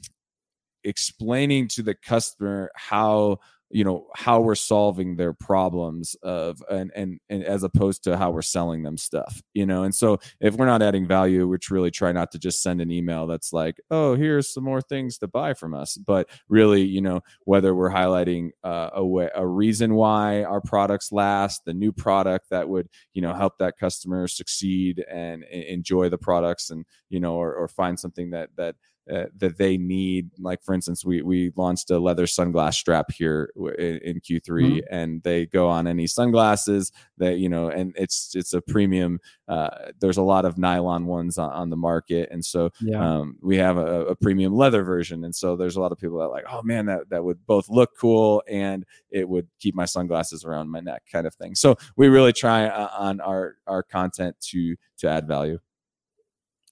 explaining 0.84 1.68
to 1.68 1.82
the 1.82 1.94
customer 1.94 2.70
how 2.74 3.38
you 3.70 3.84
know 3.84 4.06
how 4.14 4.40
we're 4.40 4.54
solving 4.54 5.16
their 5.16 5.32
problems 5.32 6.16
of 6.22 6.62
and 6.70 6.90
and 6.94 7.20
and 7.28 7.44
as 7.44 7.62
opposed 7.62 8.04
to 8.04 8.16
how 8.16 8.30
we're 8.30 8.42
selling 8.42 8.82
them 8.82 8.96
stuff 8.96 9.42
you 9.54 9.66
know? 9.66 9.82
And 9.82 9.94
so 9.94 10.18
if 10.40 10.54
we're 10.54 10.66
not 10.66 10.82
adding 10.82 11.06
value 11.06 11.46
which 11.46 11.70
really 11.70 11.90
try 11.90 12.12
not 12.12 12.32
to 12.32 12.38
just 12.38 12.62
send 12.62 12.80
an 12.80 12.90
email 12.90 13.26
that's 13.26 13.52
like 13.52 13.80
oh 13.90 14.14
here's 14.14 14.52
some 14.52 14.64
more 14.64 14.80
things 14.80 15.18
to 15.18 15.28
buy 15.28 15.54
from 15.54 15.74
us 15.74 15.96
but 15.96 16.28
really 16.48 16.82
you 16.82 17.00
know 17.00 17.20
whether 17.44 17.74
we're 17.74 17.90
highlighting 17.90 18.50
uh, 18.64 18.90
a 18.94 19.04
way 19.04 19.30
a 19.34 19.46
reason 19.46 19.94
why 19.94 20.42
our 20.44 20.60
products 20.60 21.12
last 21.12 21.64
the 21.64 21.74
new 21.74 21.92
product 21.92 22.46
that 22.50 22.68
would 22.68 22.88
you 23.14 23.22
know 23.22 23.34
help 23.34 23.58
that 23.58 23.76
customer 23.78 24.26
succeed 24.26 25.04
and, 25.10 25.44
and 25.44 25.62
enjoy 25.64 26.08
the 26.08 26.18
products 26.18 26.70
and 26.70 26.84
you 27.08 27.20
know 27.20 27.34
or, 27.34 27.54
or 27.54 27.68
find 27.68 27.98
something 27.98 28.30
that 28.30 28.50
that 28.56 28.74
uh, 29.10 29.24
that 29.36 29.58
they 29.58 29.76
need. 29.76 30.30
Like 30.38 30.62
for 30.62 30.74
instance, 30.74 31.04
we 31.04 31.22
we 31.22 31.52
launched 31.56 31.90
a 31.90 31.98
leather 31.98 32.26
sunglass 32.26 32.74
strap 32.74 33.10
here 33.10 33.50
in, 33.78 33.98
in 33.98 34.20
Q3, 34.20 34.40
mm-hmm. 34.42 34.78
and 34.90 35.22
they 35.22 35.46
go 35.46 35.68
on 35.68 35.86
any 35.86 36.06
sunglasses 36.06 36.92
that 37.18 37.38
you 37.38 37.48
know, 37.48 37.68
and 37.68 37.94
it's 37.96 38.34
it's 38.34 38.52
a 38.52 38.60
premium. 38.60 39.20
Uh, 39.48 39.68
there's 40.00 40.16
a 40.16 40.22
lot 40.22 40.44
of 40.44 40.58
nylon 40.58 41.06
ones 41.06 41.38
on, 41.38 41.50
on 41.50 41.70
the 41.70 41.76
market, 41.76 42.28
and 42.30 42.44
so 42.44 42.70
yeah. 42.80 43.18
um, 43.18 43.36
we 43.42 43.56
have 43.56 43.78
a, 43.78 44.06
a, 44.06 44.16
premium 44.16 44.54
leather 44.54 44.84
version, 44.84 45.24
and 45.24 45.34
so 45.34 45.56
there's 45.56 45.76
a 45.76 45.80
lot 45.80 45.92
of 45.92 45.98
people 45.98 46.18
that 46.18 46.28
like, 46.28 46.44
oh 46.50 46.62
man, 46.62 46.86
that 46.86 47.08
that 47.10 47.24
would 47.24 47.44
both 47.46 47.68
look 47.68 47.90
cool 47.98 48.42
and 48.48 48.84
it 49.10 49.28
would 49.28 49.48
keep 49.58 49.74
my 49.74 49.84
sunglasses 49.84 50.44
around 50.44 50.70
my 50.70 50.80
neck, 50.80 51.02
kind 51.10 51.26
of 51.26 51.34
thing. 51.34 51.54
So 51.54 51.76
we 51.96 52.08
really 52.08 52.32
try 52.32 52.66
uh, 52.66 52.90
on 52.96 53.20
our 53.20 53.56
our 53.66 53.82
content 53.82 54.36
to 54.50 54.76
to 54.98 55.08
add 55.08 55.26
value. 55.26 55.58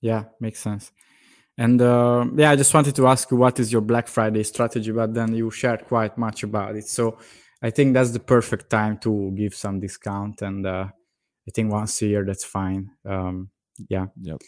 Yeah, 0.00 0.24
makes 0.40 0.60
sense. 0.60 0.92
And 1.58 1.82
uh, 1.82 2.24
yeah, 2.36 2.52
I 2.52 2.56
just 2.56 2.72
wanted 2.72 2.94
to 2.94 3.08
ask 3.08 3.30
you 3.32 3.36
what 3.36 3.58
is 3.58 3.72
your 3.72 3.82
Black 3.82 4.06
Friday 4.06 4.44
strategy, 4.44 4.92
but 4.92 5.12
then 5.12 5.34
you 5.34 5.50
shared 5.50 5.84
quite 5.86 6.16
much 6.16 6.44
about 6.44 6.76
it. 6.76 6.86
So 6.86 7.18
I 7.60 7.70
think 7.70 7.94
that's 7.94 8.12
the 8.12 8.20
perfect 8.20 8.70
time 8.70 8.96
to 8.98 9.32
give 9.32 9.54
some 9.54 9.80
discount. 9.80 10.40
And 10.42 10.64
uh, 10.64 10.86
I 10.86 11.50
think 11.52 11.72
once 11.72 12.00
a 12.02 12.06
year, 12.06 12.24
that's 12.24 12.44
fine. 12.44 12.90
Um, 13.04 13.50
yeah. 13.88 14.06
Yep. 14.22 14.40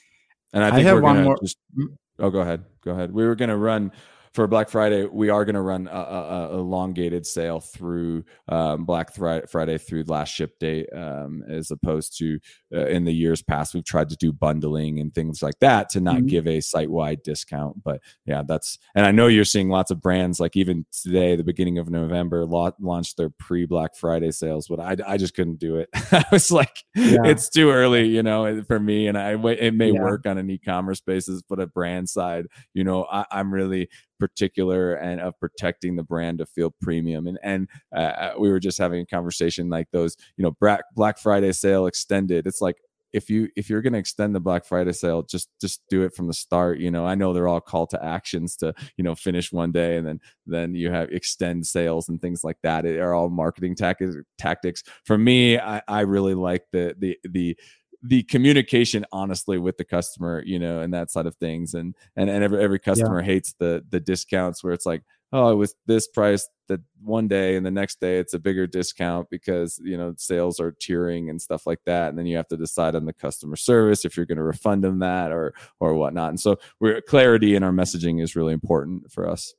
And 0.53 0.65
I 0.65 0.71
think 0.71 0.87
I 0.87 0.91
have 0.91 1.03
one 1.03 1.25
more. 1.25 1.37
Just, 1.43 1.59
hmm? 1.75 1.87
oh, 2.21 2.31
go 2.31 2.41
ahead. 2.41 2.65
Go 2.85 2.93
ahead. 2.93 3.13
We 3.13 3.27
were 3.27 3.35
going 3.35 3.51
to 3.51 3.57
run 3.57 3.91
for 4.33 4.47
Black 4.47 4.69
Friday, 4.69 5.07
we 5.07 5.29
are 5.29 5.45
going 5.45 5.57
to 5.57 5.61
run 5.61 5.89
a, 5.89 5.91
a, 5.91 6.49
a, 6.51 6.59
elongated 6.59 7.27
sale 7.27 7.59
through 7.59 8.25
um, 8.49 8.85
Black 8.85 9.13
Friday 9.13 9.77
through 9.77 10.05
last 10.05 10.33
ship 10.33 10.57
date, 10.61 10.89
um, 10.95 11.43
as 11.49 11.73
opposed 11.73 12.17
to 12.19 12.39
uh, 12.73 12.87
in 12.87 13.05
the 13.05 13.13
years 13.13 13.43
past 13.43 13.75
we've 13.75 13.85
tried 13.85 14.09
to 14.09 14.17
do 14.17 14.33
bundling 14.33 15.01
and 15.01 15.13
things 15.15 15.43
like 15.43 15.59
that 15.61 15.89
to 15.91 16.01
not 16.01 16.17
mm-hmm. 16.17 16.27
give 16.27 16.47
a 16.47 16.61
site 16.61 16.91
wide 16.91 17.25
discount. 17.25 17.83
But 17.83 18.01
yeah, 18.25 18.43
that's 18.47 18.79
and 18.95 19.05
I 19.05 19.11
know 19.11 19.27
you're 19.27 19.45
seeing 19.45 19.69
lots 19.69 19.91
of 19.91 20.01
brands 20.01 20.39
like 20.39 20.57
even 20.57 20.87
today, 20.93 21.35
the 21.35 21.43
beginning 21.43 21.79
of 21.79 21.91
November, 21.91 22.47
la- 22.47 22.71
launched 22.79 23.17
their 23.17 23.31
pre 23.31 23.67
Black 23.67 23.97
Friday 23.97 24.31
sales, 24.31 24.69
but 24.69 24.79
I, 24.79 24.97
I 25.07 25.17
just 25.17 25.35
couldn't 25.35 25.59
do 25.59 25.77
it. 25.77 25.89
I 26.13 26.25
was 26.31 26.53
like, 26.53 26.85
yeah. 26.95 27.25
it's 27.25 27.49
too 27.49 27.71
early, 27.71 28.07
you 28.07 28.23
know, 28.23 28.63
for 28.63 28.79
me. 28.79 29.09
And 29.09 29.19
I 29.19 29.33
it 29.33 29.75
may 29.75 29.91
yeah. 29.91 30.01
work 30.01 30.27
on 30.27 30.39
an 30.39 30.49
e-commerce 30.51 31.01
basis, 31.01 31.43
but 31.43 31.59
a 31.59 31.67
brand 31.67 32.09
side, 32.09 32.47
you 32.75 32.85
know, 32.85 33.07
I, 33.11 33.27
I'm 33.33 33.53
really 33.53 33.89
particular 34.21 34.95
and 34.95 35.21
of 35.21 35.39
protecting 35.41 35.97
the 35.97 36.05
brand 36.05 36.39
to 36.39 36.47
feel 36.47 36.73
premium. 36.81 37.27
And 37.27 37.39
and 37.43 37.69
uh, 37.95 38.01
uh, 38.01 38.33
we 38.39 38.51
were 38.51 38.61
just 38.61 38.79
having 38.79 39.01
a 39.01 39.07
conversation 39.07 39.69
like 39.69 39.89
those, 39.91 40.17
you 40.37 40.45
know, 40.45 40.57
Black 40.95 41.19
Friday 41.19 41.53
sale 41.53 41.87
extended. 41.87 42.47
It's 42.47 42.61
like 42.61 42.77
if 43.13 43.29
you 43.29 43.49
if 43.57 43.69
you're 43.69 43.83
going 43.83 43.93
to 43.93 43.99
extend 43.99 44.35
the 44.35 44.41
black 44.41 44.65
friday 44.65 44.93
sale 44.93 45.23
just 45.23 45.49
just 45.61 45.83
do 45.89 46.03
it 46.03 46.15
from 46.15 46.27
the 46.27 46.35
start 46.35 46.79
you 46.79 46.91
know 46.91 47.05
i 47.05 47.15
know 47.15 47.33
they're 47.33 47.49
all 47.49 47.61
call 47.61 47.87
to 47.87 48.03
actions 48.05 48.57
to 48.57 48.73
you 48.97 49.05
know 49.05 49.15
finish 49.15 49.53
one 49.53 49.73
day 49.73 49.97
and 49.97 50.07
then 50.07 50.21
then 50.47 50.75
you 50.75 50.91
have 50.91 51.11
extend 51.11 51.67
sales 51.67 52.09
and 52.09 52.21
things 52.21 52.45
like 52.45 52.59
that 52.63 52.87
are 52.87 53.15
all 53.15 53.29
marketing 53.29 53.75
tactics 53.75 54.17
tactics 54.39 54.83
for 55.05 55.19
me 55.19 55.59
i 55.59 55.83
i 55.89 56.01
really 56.01 56.35
like 56.35 56.65
the 56.73 56.95
the 56.99 57.19
the 57.25 57.57
the 58.03 58.23
communication 58.25 59.05
honestly 59.13 59.59
with 59.59 59.77
the 59.77 59.85
customer 59.85 60.43
you 60.47 60.59
know 60.59 60.81
and 60.81 60.93
that 60.95 61.11
side 61.11 61.27
of 61.27 61.37
things. 61.37 61.75
And 61.75 61.95
and, 62.17 62.31
and 62.31 62.43
every, 62.45 62.63
every 62.63 62.79
customer 62.79 63.21
yeah. 63.21 63.27
hates 63.27 63.55
the 63.59 63.85
the 63.89 64.01
discounts 64.01 64.63
where 64.63 64.73
it's 64.73 64.87
like 64.87 65.03
oh 65.33 65.51
it 65.51 65.55
was 65.55 65.75
this 65.87 66.09
price 66.09 66.49
that 66.69 66.81
one 67.03 67.29
day 67.29 67.57
and 67.57 67.65
the 67.65 67.71
next 67.71 68.01
day 68.01 68.19
it's 68.19 68.35
a 68.35 68.39
bigger 68.39 68.67
discount 68.67 69.29
because 69.31 69.81
you 69.83 69.97
know 69.97 70.15
sales 70.17 70.61
are 70.61 70.73
tiering 70.73 71.31
and 71.31 71.41
stuff 71.41 71.67
like 71.67 71.81
that. 71.87 72.09
And 72.09 72.19
then 72.19 72.27
you 72.27 72.37
have 72.37 72.49
to 72.49 72.57
decide 72.57 72.95
on 72.95 73.05
the 73.05 73.13
customer 73.13 73.57
service 73.57 74.05
if 74.05 74.17
you're 74.17 74.27
going 74.27 74.39
to 74.39 74.45
refund 74.45 74.85
them 74.85 75.01
that 75.01 75.33
or 75.33 75.55
or 75.79 75.95
whatnot. 75.95 76.31
And 76.31 76.41
so 76.41 76.59
we're 76.81 77.01
clarity 77.01 77.55
in 77.55 77.63
our 77.63 77.73
messaging 77.73 78.23
is 78.23 78.37
really 78.37 78.53
important 78.53 79.11
for 79.13 79.29
us. 79.29 79.55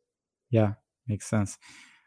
Yeah 0.49 0.73
makes 1.11 1.27
sense. 1.27 1.57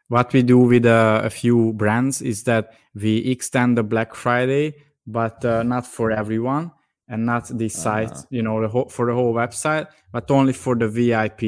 What 0.07 0.33
we 0.33 0.43
do 0.43 0.59
with 0.59 0.85
uh, 0.85 1.21
a 1.23 1.29
few 1.29 1.73
brands 1.73 2.21
is 2.21 2.43
that 2.43 2.73
we 2.93 3.17
extend 3.17 3.77
the 3.77 3.83
black 3.83 4.13
friday 4.13 4.75
but 5.07 5.43
uh, 5.45 5.63
not 5.63 5.85
for 5.85 6.11
everyone 6.11 6.71
and 7.07 7.25
not 7.25 7.47
the 7.57 7.69
site 7.69 8.11
uh-huh. 8.11 8.23
you 8.31 8.41
know 8.41 8.61
the 8.61 8.67
whole, 8.67 8.89
for 8.89 9.05
the 9.05 9.13
whole 9.13 9.33
website 9.33 9.87
but 10.11 10.29
only 10.31 10.53
for 10.53 10.75
the 10.75 10.87
vip 10.87 11.41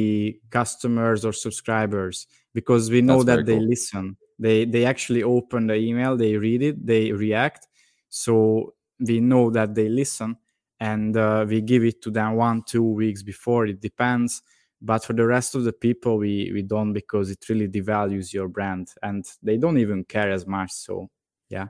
customers 0.52 1.26
or 1.26 1.34
subscribers 1.34 2.28
because 2.58 2.89
we 2.89 3.02
know 3.02 3.22
That's 3.22 3.38
that 3.38 3.46
they 3.46 3.58
cool. 3.58 3.67
listen. 3.67 4.17
They 4.39 4.65
they 4.65 4.84
actually 4.86 5.22
open 5.22 5.67
the 5.67 5.76
email 5.76 6.17
they 6.17 6.38
read 6.38 6.63
it 6.63 6.86
they 6.86 7.12
react. 7.12 7.67
So 8.10 8.74
we 9.00 9.20
know 9.20 9.52
that 9.52 9.76
they 9.76 9.89
listen 9.89 10.38
and 10.80 11.15
uh, 11.15 11.46
we 11.48 11.62
give 11.62 11.84
it 11.84 12.02
to 12.02 12.10
them 12.10 12.36
one 12.36 12.63
two 12.63 12.84
weeks 12.84 13.22
before. 13.22 13.67
It 13.67 13.80
depends. 13.80 14.41
But 14.82 15.06
for 15.06 15.13
the 15.13 15.28
rest 15.28 15.54
of 15.54 15.65
the 15.65 15.74
people 15.74 16.17
we 16.17 16.52
we 16.52 16.63
don't 16.63 16.93
because 16.93 17.30
it 17.30 17.48
really 17.48 17.67
devalues 17.67 18.34
your 18.34 18.48
brand 18.48 18.88
and 19.04 19.24
they 19.43 19.58
don't 19.58 19.78
even 19.78 20.04
care 20.04 20.32
as 20.32 20.48
much. 20.48 20.72
So 20.72 21.12
yeah 21.50 21.67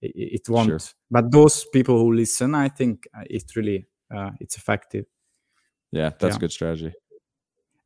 it, 0.00 0.40
it 0.40 0.48
won't 0.48 0.68
sure. 0.68 0.80
but 1.10 1.30
those 1.30 1.64
people 1.72 1.98
who 1.98 2.12
listen 2.12 2.54
i 2.54 2.68
think 2.68 3.06
uh, 3.16 3.24
it 3.28 3.44
really 3.56 3.86
uh, 4.14 4.30
it's 4.40 4.56
effective 4.56 5.04
yeah 5.92 6.10
that's 6.18 6.34
yeah. 6.34 6.36
a 6.36 6.40
good 6.40 6.52
strategy 6.52 6.92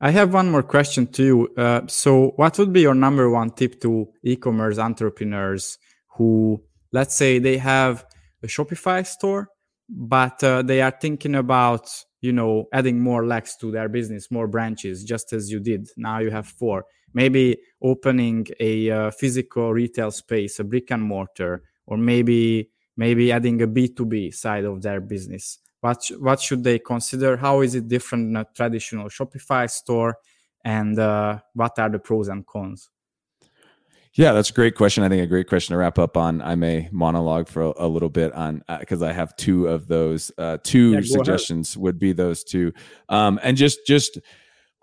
i 0.00 0.10
have 0.10 0.32
one 0.32 0.50
more 0.50 0.62
question 0.62 1.06
to 1.06 1.24
you 1.24 1.48
uh, 1.56 1.80
so 1.86 2.32
what 2.36 2.58
would 2.58 2.72
be 2.72 2.80
your 2.80 2.94
number 2.94 3.28
one 3.30 3.50
tip 3.50 3.80
to 3.80 4.08
e-commerce 4.22 4.78
entrepreneurs 4.78 5.78
who 6.16 6.62
let's 6.92 7.16
say 7.16 7.38
they 7.38 7.58
have 7.58 8.04
a 8.42 8.46
shopify 8.46 9.06
store 9.06 9.48
but 9.88 10.42
uh, 10.42 10.62
they 10.62 10.80
are 10.80 10.94
thinking 11.00 11.34
about 11.34 11.88
you 12.20 12.32
know 12.32 12.66
adding 12.72 13.00
more 13.00 13.26
legs 13.26 13.56
to 13.56 13.70
their 13.70 13.88
business 13.88 14.30
more 14.30 14.48
branches 14.48 15.04
just 15.04 15.32
as 15.32 15.50
you 15.50 15.60
did 15.60 15.88
now 15.96 16.18
you 16.18 16.30
have 16.30 16.46
four 16.46 16.84
maybe 17.12 17.56
opening 17.82 18.46
a 18.60 18.90
uh, 18.90 19.10
physical 19.10 19.72
retail 19.72 20.10
space 20.10 20.58
a 20.58 20.64
brick 20.64 20.90
and 20.90 21.02
mortar 21.02 21.62
or 21.86 21.96
maybe 21.96 22.70
maybe 22.96 23.32
adding 23.32 23.60
a 23.62 23.66
b2b 23.66 24.34
side 24.34 24.64
of 24.64 24.82
their 24.82 25.00
business 25.00 25.58
what 25.80 26.04
what 26.18 26.40
should 26.40 26.62
they 26.64 26.78
consider 26.78 27.36
how 27.36 27.60
is 27.60 27.74
it 27.74 27.88
different 27.88 28.28
than 28.28 28.36
a 28.36 28.46
traditional 28.54 29.08
shopify 29.08 29.70
store 29.70 30.16
and 30.64 30.98
uh, 30.98 31.38
what 31.52 31.78
are 31.78 31.90
the 31.90 31.98
pros 31.98 32.28
and 32.28 32.46
cons 32.46 32.90
yeah, 34.16 34.32
that's 34.32 34.50
a 34.50 34.52
great 34.52 34.76
question. 34.76 35.02
I 35.02 35.08
think 35.08 35.24
a 35.24 35.26
great 35.26 35.48
question 35.48 35.74
to 35.74 35.78
wrap 35.78 35.98
up 35.98 36.16
on. 36.16 36.40
I 36.40 36.54
may 36.54 36.88
monologue 36.92 37.48
for 37.48 37.62
a, 37.62 37.72
a 37.78 37.88
little 37.88 38.08
bit 38.08 38.32
on 38.32 38.62
because 38.78 39.02
uh, 39.02 39.06
I 39.06 39.12
have 39.12 39.34
two 39.34 39.66
of 39.66 39.88
those. 39.88 40.30
Uh, 40.38 40.58
two 40.62 40.92
yeah, 40.92 41.00
suggestions 41.02 41.74
ahead. 41.74 41.82
would 41.82 41.98
be 41.98 42.12
those 42.12 42.44
two, 42.44 42.72
um, 43.08 43.40
and 43.42 43.56
just 43.56 43.84
just 43.88 44.20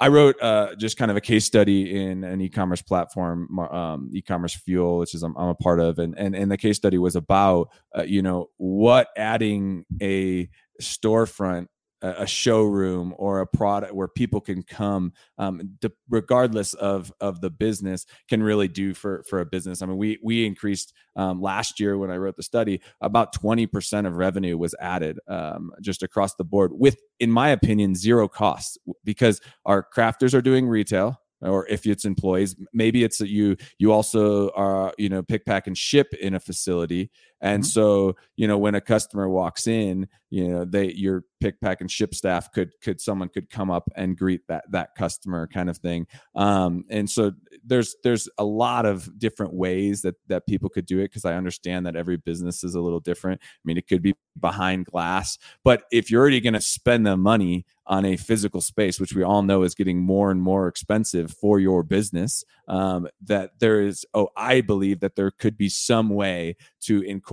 I 0.01 0.07
wrote 0.07 0.41
uh, 0.41 0.73
just 0.77 0.97
kind 0.97 1.11
of 1.11 1.15
a 1.15 1.21
case 1.21 1.45
study 1.45 1.95
in 1.95 2.23
an 2.23 2.41
e-commerce 2.41 2.81
platform, 2.81 3.59
um, 3.59 4.09
eCommerceFuel, 4.11 4.97
which 4.97 5.13
is 5.13 5.21
I'm, 5.21 5.37
I'm, 5.37 5.49
a 5.49 5.55
part 5.55 5.79
of, 5.79 5.99
and 5.99 6.17
and 6.17 6.35
and 6.35 6.51
the 6.51 6.57
case 6.57 6.75
study 6.77 6.97
was 6.97 7.15
about 7.15 7.69
uh, 7.95 8.01
you 8.01 8.23
know 8.23 8.49
what 8.57 9.09
adding 9.15 9.85
a 10.01 10.49
storefront 10.81 11.67
a 12.01 12.25
showroom 12.25 13.13
or 13.17 13.41
a 13.41 13.47
product 13.47 13.93
where 13.93 14.07
people 14.07 14.41
can 14.41 14.63
come 14.63 15.13
um, 15.37 15.77
regardless 16.09 16.73
of 16.73 17.11
of 17.21 17.41
the 17.41 17.49
business 17.49 18.05
can 18.27 18.41
really 18.41 18.67
do 18.67 18.93
for 18.93 19.23
for 19.29 19.39
a 19.39 19.45
business. 19.45 19.81
I 19.81 19.85
mean 19.85 19.97
we 19.97 20.19
we 20.23 20.45
increased 20.45 20.93
um, 21.15 21.41
last 21.41 21.79
year 21.79 21.97
when 21.97 22.09
i 22.09 22.15
wrote 22.15 22.37
the 22.37 22.43
study 22.43 22.79
about 23.01 23.35
20% 23.35 24.07
of 24.07 24.15
revenue 24.15 24.57
was 24.57 24.73
added 24.79 25.19
um, 25.27 25.71
just 25.81 26.03
across 26.03 26.35
the 26.35 26.43
board 26.43 26.71
with 26.73 26.97
in 27.19 27.29
my 27.29 27.49
opinion 27.49 27.95
zero 27.95 28.27
costs 28.27 28.77
because 29.03 29.41
our 29.65 29.85
crafters 29.95 30.33
are 30.33 30.41
doing 30.41 30.67
retail 30.67 31.19
or 31.41 31.67
if 31.67 31.85
it's 31.85 32.05
employees 32.05 32.55
maybe 32.73 33.03
it's 33.03 33.17
that 33.17 33.29
you 33.29 33.57
you 33.77 33.91
also 33.91 34.49
are 34.51 34.93
you 34.97 35.09
know 35.09 35.21
pick 35.21 35.45
pack 35.45 35.67
and 35.67 35.77
ship 35.77 36.13
in 36.21 36.33
a 36.33 36.39
facility 36.39 37.09
and 37.41 37.63
mm-hmm. 37.63 37.67
so 37.67 38.15
you 38.36 38.47
know 38.47 38.58
when 38.58 38.75
a 38.75 38.82
customer 38.82 39.27
walks 39.27 39.67
in 39.67 40.08
you 40.30 40.47
know 40.47 40.65
they 40.65 40.91
your 40.93 41.23
pick 41.39 41.60
pack 41.60 41.82
and 41.82 41.91
ship 41.91 42.13
staff 42.13 42.51
could 42.51 42.71
could 42.82 43.01
someone 43.01 43.27
could 43.27 43.49
come 43.49 43.69
up 43.69 43.89
and 43.95 44.17
greet 44.17 44.41
that 44.47 44.63
that 44.69 44.95
customer 44.95 45.47
kind 45.47 45.69
of 45.69 45.77
thing 45.77 46.06
um 46.36 46.84
and 46.89 47.10
so 47.10 47.32
there's 47.65 47.95
there's 48.04 48.30
a 48.38 48.43
lot 48.43 48.86
of 48.86 49.19
different 49.19 49.54
ways 49.54 50.01
that 50.01 50.15
that 50.27 50.45
people 50.47 50.69
could 50.69 50.86
do 50.86 50.99
it 50.99 51.06
because 51.06 51.25
i 51.25 51.34
understand 51.34 51.86
that 51.86 51.95
every 51.95 52.17
business 52.17 52.63
is 52.63 52.75
a 52.75 52.82
little 52.82 52.99
different 52.99 53.41
i 53.43 53.62
mean 53.65 53.77
it 53.77 53.88
could 53.88 54.01
be 54.01 54.13
behind 54.39 54.86
glass 54.86 55.38
but 55.63 55.84
if 55.91 56.10
you're 56.10 56.21
already 56.21 56.39
going 56.39 56.54
to 56.54 56.62
spend 56.62 57.06
the 57.06 57.17
money 57.17 57.65
on 57.91 58.06
a 58.06 58.15
physical 58.15 58.62
space, 58.62 59.01
which 59.01 59.13
we 59.13 59.21
all 59.21 59.41
know 59.41 59.63
is 59.63 59.75
getting 59.75 59.99
more 59.99 60.32
and 60.32 60.41
more 60.41 60.69
expensive 60.69 61.30
for 61.30 61.60
your 61.60 61.84
business, 61.84 62.45
um, 62.69 63.06
that 63.21 63.51
there 63.60 63.82
is, 63.82 64.06
oh, 64.13 64.30
I 64.38 64.62
believe 64.62 65.01
that 65.01 65.17
there 65.17 65.30
could 65.30 65.58
be 65.58 65.67
some 65.67 66.10
way 66.10 66.56
to 66.84 67.01
incorporate 67.01 67.31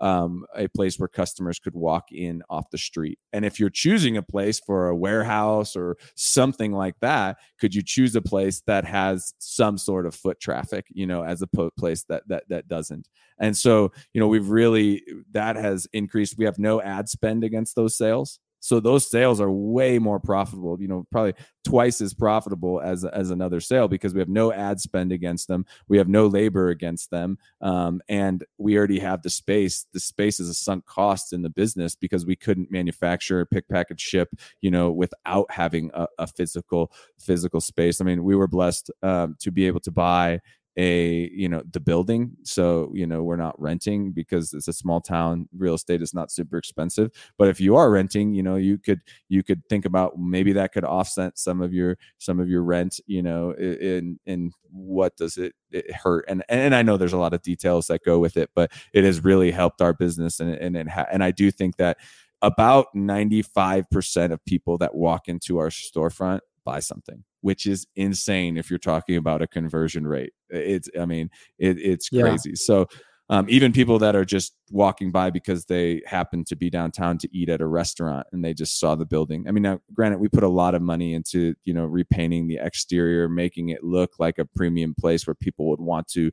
um, 0.00 0.44
a 0.56 0.68
place 0.68 0.98
where 0.98 1.08
customers 1.08 1.58
could 1.58 1.74
walk 1.74 2.12
in 2.12 2.42
off 2.50 2.70
the 2.70 2.78
street. 2.78 3.18
And 3.32 3.44
if 3.44 3.60
you're 3.60 3.70
choosing 3.70 4.16
a 4.16 4.22
place 4.22 4.60
for 4.60 4.88
a 4.88 4.96
warehouse 4.96 5.76
or 5.76 5.96
something 6.14 6.72
like 6.72 6.96
that, 7.00 7.38
could 7.60 7.74
you 7.74 7.82
choose 7.82 8.16
a 8.16 8.22
place 8.22 8.62
that 8.66 8.84
has 8.84 9.34
some 9.38 9.78
sort 9.78 10.06
of 10.06 10.14
foot 10.14 10.40
traffic, 10.40 10.86
you 10.90 11.06
know, 11.06 11.22
as 11.22 11.42
a 11.42 11.70
place 11.76 12.04
that 12.04 12.26
that 12.28 12.44
that 12.48 12.68
doesn't? 12.68 13.08
And 13.38 13.56
so, 13.56 13.92
you 14.12 14.20
know, 14.20 14.28
we've 14.28 14.50
really 14.50 15.02
that 15.32 15.56
has 15.56 15.86
increased. 15.92 16.36
We 16.38 16.44
have 16.44 16.58
no 16.58 16.80
ad 16.82 17.08
spend 17.08 17.44
against 17.44 17.76
those 17.76 17.96
sales. 17.96 18.38
So 18.62 18.78
those 18.78 19.10
sales 19.10 19.40
are 19.40 19.50
way 19.50 19.98
more 19.98 20.20
profitable, 20.20 20.80
you 20.80 20.86
know, 20.86 21.04
probably 21.10 21.34
twice 21.64 22.00
as 22.00 22.14
profitable 22.14 22.80
as 22.80 23.04
as 23.04 23.30
another 23.30 23.60
sale 23.60 23.88
because 23.88 24.14
we 24.14 24.20
have 24.20 24.28
no 24.28 24.52
ad 24.52 24.80
spend 24.80 25.10
against 25.10 25.48
them, 25.48 25.66
we 25.88 25.98
have 25.98 26.08
no 26.08 26.28
labor 26.28 26.68
against 26.68 27.10
them, 27.10 27.38
um, 27.60 28.00
and 28.08 28.44
we 28.58 28.78
already 28.78 29.00
have 29.00 29.22
the 29.22 29.30
space. 29.30 29.84
The 29.92 29.98
space 29.98 30.38
is 30.38 30.48
a 30.48 30.54
sunk 30.54 30.86
cost 30.86 31.32
in 31.32 31.42
the 31.42 31.50
business 31.50 31.96
because 31.96 32.24
we 32.24 32.36
couldn't 32.36 32.70
manufacture, 32.70 33.44
pick, 33.46 33.68
package, 33.68 34.00
ship, 34.00 34.28
you 34.60 34.70
know, 34.70 34.92
without 34.92 35.50
having 35.50 35.90
a, 35.92 36.06
a 36.18 36.28
physical 36.28 36.92
physical 37.18 37.60
space. 37.60 38.00
I 38.00 38.04
mean, 38.04 38.22
we 38.22 38.36
were 38.36 38.48
blessed 38.48 38.92
um, 39.02 39.34
to 39.40 39.50
be 39.50 39.66
able 39.66 39.80
to 39.80 39.90
buy 39.90 40.38
a 40.76 41.28
you 41.32 41.48
know 41.48 41.62
the 41.70 41.80
building. 41.80 42.32
So 42.44 42.90
you 42.94 43.06
know 43.06 43.22
we're 43.22 43.36
not 43.36 43.60
renting 43.60 44.12
because 44.12 44.52
it's 44.52 44.68
a 44.68 44.72
small 44.72 45.00
town. 45.00 45.48
Real 45.56 45.74
estate 45.74 46.02
is 46.02 46.14
not 46.14 46.30
super 46.30 46.56
expensive. 46.56 47.10
But 47.38 47.48
if 47.48 47.60
you 47.60 47.76
are 47.76 47.90
renting 47.90 48.34
you 48.34 48.42
know 48.42 48.56
you 48.56 48.78
could 48.78 49.00
you 49.28 49.42
could 49.42 49.62
think 49.68 49.84
about 49.84 50.18
maybe 50.18 50.52
that 50.54 50.72
could 50.72 50.84
offset 50.84 51.38
some 51.38 51.60
of 51.60 51.72
your 51.72 51.98
some 52.18 52.40
of 52.40 52.48
your 52.48 52.62
rent 52.62 53.00
you 53.06 53.22
know 53.22 53.52
in 53.52 54.18
in 54.26 54.52
what 54.70 55.16
does 55.16 55.36
it, 55.36 55.54
it 55.70 55.92
hurt? 55.92 56.24
And 56.28 56.42
and 56.48 56.74
i 56.74 56.82
know 56.82 56.96
there's 56.96 57.12
a 57.12 57.18
lot 57.18 57.34
of 57.34 57.42
details 57.42 57.86
that 57.88 58.04
go 58.04 58.18
with 58.18 58.36
it 58.36 58.50
but 58.54 58.70
it 58.92 59.04
has 59.04 59.22
really 59.24 59.50
helped 59.50 59.82
our 59.82 59.92
business 59.92 60.40
and 60.40 60.54
and 60.54 60.76
and, 60.76 60.90
ha- 60.90 61.06
and 61.12 61.22
i 61.22 61.30
do 61.30 61.50
think 61.50 61.76
that 61.76 61.98
about 62.40 62.86
95% 62.96 64.32
of 64.32 64.44
people 64.44 64.76
that 64.78 64.94
walk 64.94 65.28
into 65.28 65.58
our 65.58 65.68
storefront 65.68 66.40
buy 66.64 66.80
something 66.80 67.24
which 67.42 67.66
is 67.66 67.86
insane 67.96 68.56
if 68.56 68.70
you're 68.70 68.78
talking 68.78 69.16
about 69.16 69.42
a 69.42 69.46
conversion 69.46 70.06
rate. 70.06 70.32
It's, 70.52 70.88
I 70.98 71.06
mean, 71.06 71.30
it, 71.58 71.78
it's 71.78 72.08
crazy. 72.08 72.50
Yeah. 72.50 72.56
So, 72.56 72.88
um, 73.32 73.46
even 73.48 73.72
people 73.72 73.98
that 74.00 74.14
are 74.14 74.26
just 74.26 74.54
walking 74.70 75.10
by 75.10 75.30
because 75.30 75.64
they 75.64 76.02
happen 76.04 76.44
to 76.44 76.54
be 76.54 76.68
downtown 76.68 77.16
to 77.16 77.28
eat 77.32 77.48
at 77.48 77.62
a 77.62 77.66
restaurant 77.66 78.26
and 78.30 78.44
they 78.44 78.52
just 78.52 78.78
saw 78.78 78.94
the 78.94 79.06
building. 79.06 79.46
I 79.48 79.52
mean, 79.52 79.62
now, 79.62 79.80
granted, 79.94 80.20
we 80.20 80.28
put 80.28 80.42
a 80.42 80.48
lot 80.48 80.74
of 80.74 80.82
money 80.82 81.14
into 81.14 81.54
you 81.64 81.72
know 81.72 81.86
repainting 81.86 82.46
the 82.46 82.58
exterior, 82.60 83.30
making 83.30 83.70
it 83.70 83.82
look 83.82 84.18
like 84.18 84.38
a 84.38 84.44
premium 84.44 84.94
place 84.94 85.26
where 85.26 85.34
people 85.34 85.70
would 85.70 85.80
want 85.80 86.08
to 86.08 86.30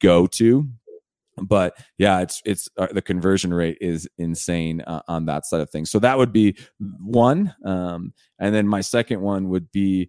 go 0.00 0.28
to. 0.28 0.68
But 1.36 1.76
yeah, 1.98 2.20
it's 2.20 2.40
it's 2.44 2.68
uh, 2.76 2.88
the 2.92 3.02
conversion 3.02 3.52
rate 3.52 3.78
is 3.80 4.08
insane 4.18 4.80
uh, 4.82 5.02
on 5.08 5.26
that 5.26 5.46
side 5.46 5.60
of 5.60 5.70
things. 5.70 5.90
So 5.90 5.98
that 6.00 6.18
would 6.18 6.32
be 6.32 6.56
one, 6.78 7.54
um, 7.64 8.12
and 8.38 8.54
then 8.54 8.68
my 8.68 8.80
second 8.80 9.20
one 9.22 9.48
would 9.48 9.72
be 9.72 10.08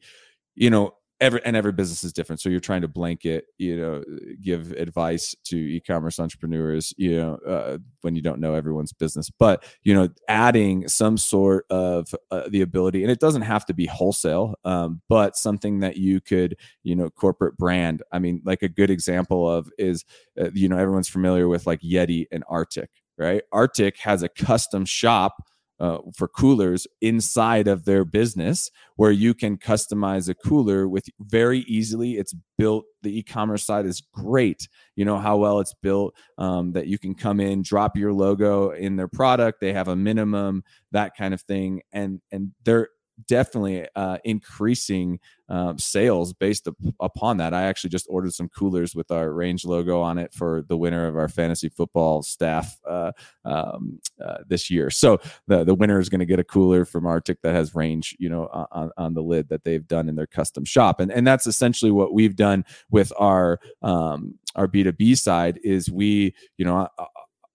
you 0.56 0.70
know 0.70 0.94
every 1.22 1.44
and 1.46 1.56
every 1.56 1.72
business 1.72 2.04
is 2.04 2.14
different. 2.14 2.42
So 2.42 2.50
you're 2.50 2.60
trying 2.60 2.82
to 2.82 2.88
blanket 2.88 3.46
you 3.58 3.76
know 3.78 4.04
give 4.42 4.72
advice 4.74 5.36
to 5.46 5.58
e-commerce 5.58 6.20
entrepreneurs 6.20 6.94
you 6.98 7.18
know 7.18 7.36
uh, 7.48 7.78
when 8.02 8.16
you 8.16 8.22
don't 8.22 8.40
know 8.40 8.54
everyone's 8.54 8.94
business. 8.94 9.30
But 9.30 9.64
you 9.84 9.94
know 9.94 10.10
adding 10.28 10.88
some 10.88 11.18
sort 11.18 11.66
of 11.70 12.14
uh, 12.32 12.50
the 12.50 12.62
ability 12.62 13.04
and 13.04 13.12
it 13.12 13.20
doesn't 13.20 13.44
have 13.44 13.66
to 13.68 13.74
be 13.74 13.86
wholesale 13.86 14.56
um, 14.66 15.02
but 15.10 15.36
something 15.36 15.80
that 15.80 15.98
you 15.98 16.22
could 16.22 16.56
you 16.84 16.96
know 16.96 17.10
corporate 17.10 17.58
brand. 17.58 18.04
I 18.12 18.20
mean 18.20 18.42
like 18.46 18.64
a 18.64 18.70
good 18.70 18.90
example 18.90 19.50
of 19.50 19.70
is 19.78 20.06
uh, 20.40 20.50
you 20.54 20.70
know 20.70 20.78
everyone's 20.78 21.10
familiar 21.10 21.48
with 21.48 21.68
like 21.68 21.82
yeti 21.82 22.28
and 22.32 22.46
RTIC 22.46 22.88
right? 23.20 23.44
RTIC 23.54 23.98
has 23.98 24.24
a 24.24 24.30
custom 24.30 24.86
shop 24.86 25.49
uh, 25.80 26.00
for 26.16 26.28
coolers 26.28 26.88
inside 27.02 27.68
of 27.68 27.86
their 27.86 28.04
business 28.06 28.70
where 28.96 29.12
you 29.12 29.34
can 29.34 29.58
customize 29.58 30.28
a 30.28 30.34
cooler 30.34 30.88
with 30.88 31.06
very 31.20 31.60
easily. 31.60 32.18
It's 32.18 32.34
built 32.58 32.86
the 33.02 33.18
e-commerce 33.18 33.64
side 33.66 33.86
is 33.86 34.02
great. 34.14 34.68
You 34.96 35.06
know 35.06 35.18
how 35.18 35.38
well 35.38 35.60
it's 35.60 35.74
built 35.82 36.14
um, 36.38 36.74
that 36.74 36.88
you 36.88 36.98
can 36.98 37.16
come 37.16 37.40
in 37.40 37.62
drop 37.62 37.96
your 37.96 38.14
logo 38.14 38.72
in 38.72 38.98
their 38.98 39.08
product. 39.08 39.62
They 39.62 39.74
have 39.74 39.88
a 39.88 39.96
minimum 39.96 40.64
that 40.92 41.16
kind 41.16 41.34
of 41.34 41.42
thing. 41.42 41.82
And 41.94 42.22
and 42.32 42.52
they're 42.66 42.90
definitely 43.28 43.88
uh, 43.96 44.18
increasing 44.24 45.20
um, 45.50 45.80
sales 45.80 46.34
based 46.34 46.68
up 46.68 46.76
upon 47.00 47.38
that. 47.38 47.54
I 47.54 47.64
actually 47.64 47.90
just 47.90 48.06
ordered 48.10 48.34
some 48.34 48.50
coolers 48.50 48.96
with 48.96 49.12
our 49.12 49.32
range 49.32 49.66
logo 49.66 50.00
on 50.02 50.18
it 50.18 50.34
for 50.34 50.64
the 50.68 50.78
winner 50.78 51.08
of 51.08 51.16
our 51.16 51.28
fantasy 51.28 51.70
football 51.70 52.22
staff 52.22 52.80
uh, 52.88 53.12
um, 53.46 54.00
uh, 54.24 54.38
this 54.48 54.70
year. 54.70 54.90
So 54.90 55.20
the 55.48 55.64
the 55.64 55.74
winner 55.74 56.00
is 56.00 56.10
going 56.10 56.20
to 56.20 56.26
get 56.26 56.40
a 56.40 56.44
cooler 56.44 56.86
from 56.86 57.06
RTIC 57.06 57.38
that 57.42 57.56
has 57.56 57.74
range, 57.74 58.16
you 58.20 58.30
know, 58.30 58.48
on, 58.72 58.92
on 58.98 59.14
the 59.14 59.24
lid 59.24 59.50
that 59.50 59.64
they've 59.64 59.88
done 59.88 60.08
in 60.08 60.16
their 60.16 60.28
custom 60.28 60.66
shop, 60.66 61.00
and 61.00 61.12
and 61.12 61.26
that's 61.26 61.48
essentially 61.48 61.92
what 61.92 62.14
we've 62.14 62.36
done 62.36 62.64
with 62.92 63.12
our 63.18 63.60
um, 63.82 64.36
our 64.56 64.68
B 64.68 64.84
two 64.84 64.92
B 64.92 65.16
side. 65.16 65.60
Is 65.64 65.90
we, 65.90 66.36
you 66.58 66.66
know 66.66 66.88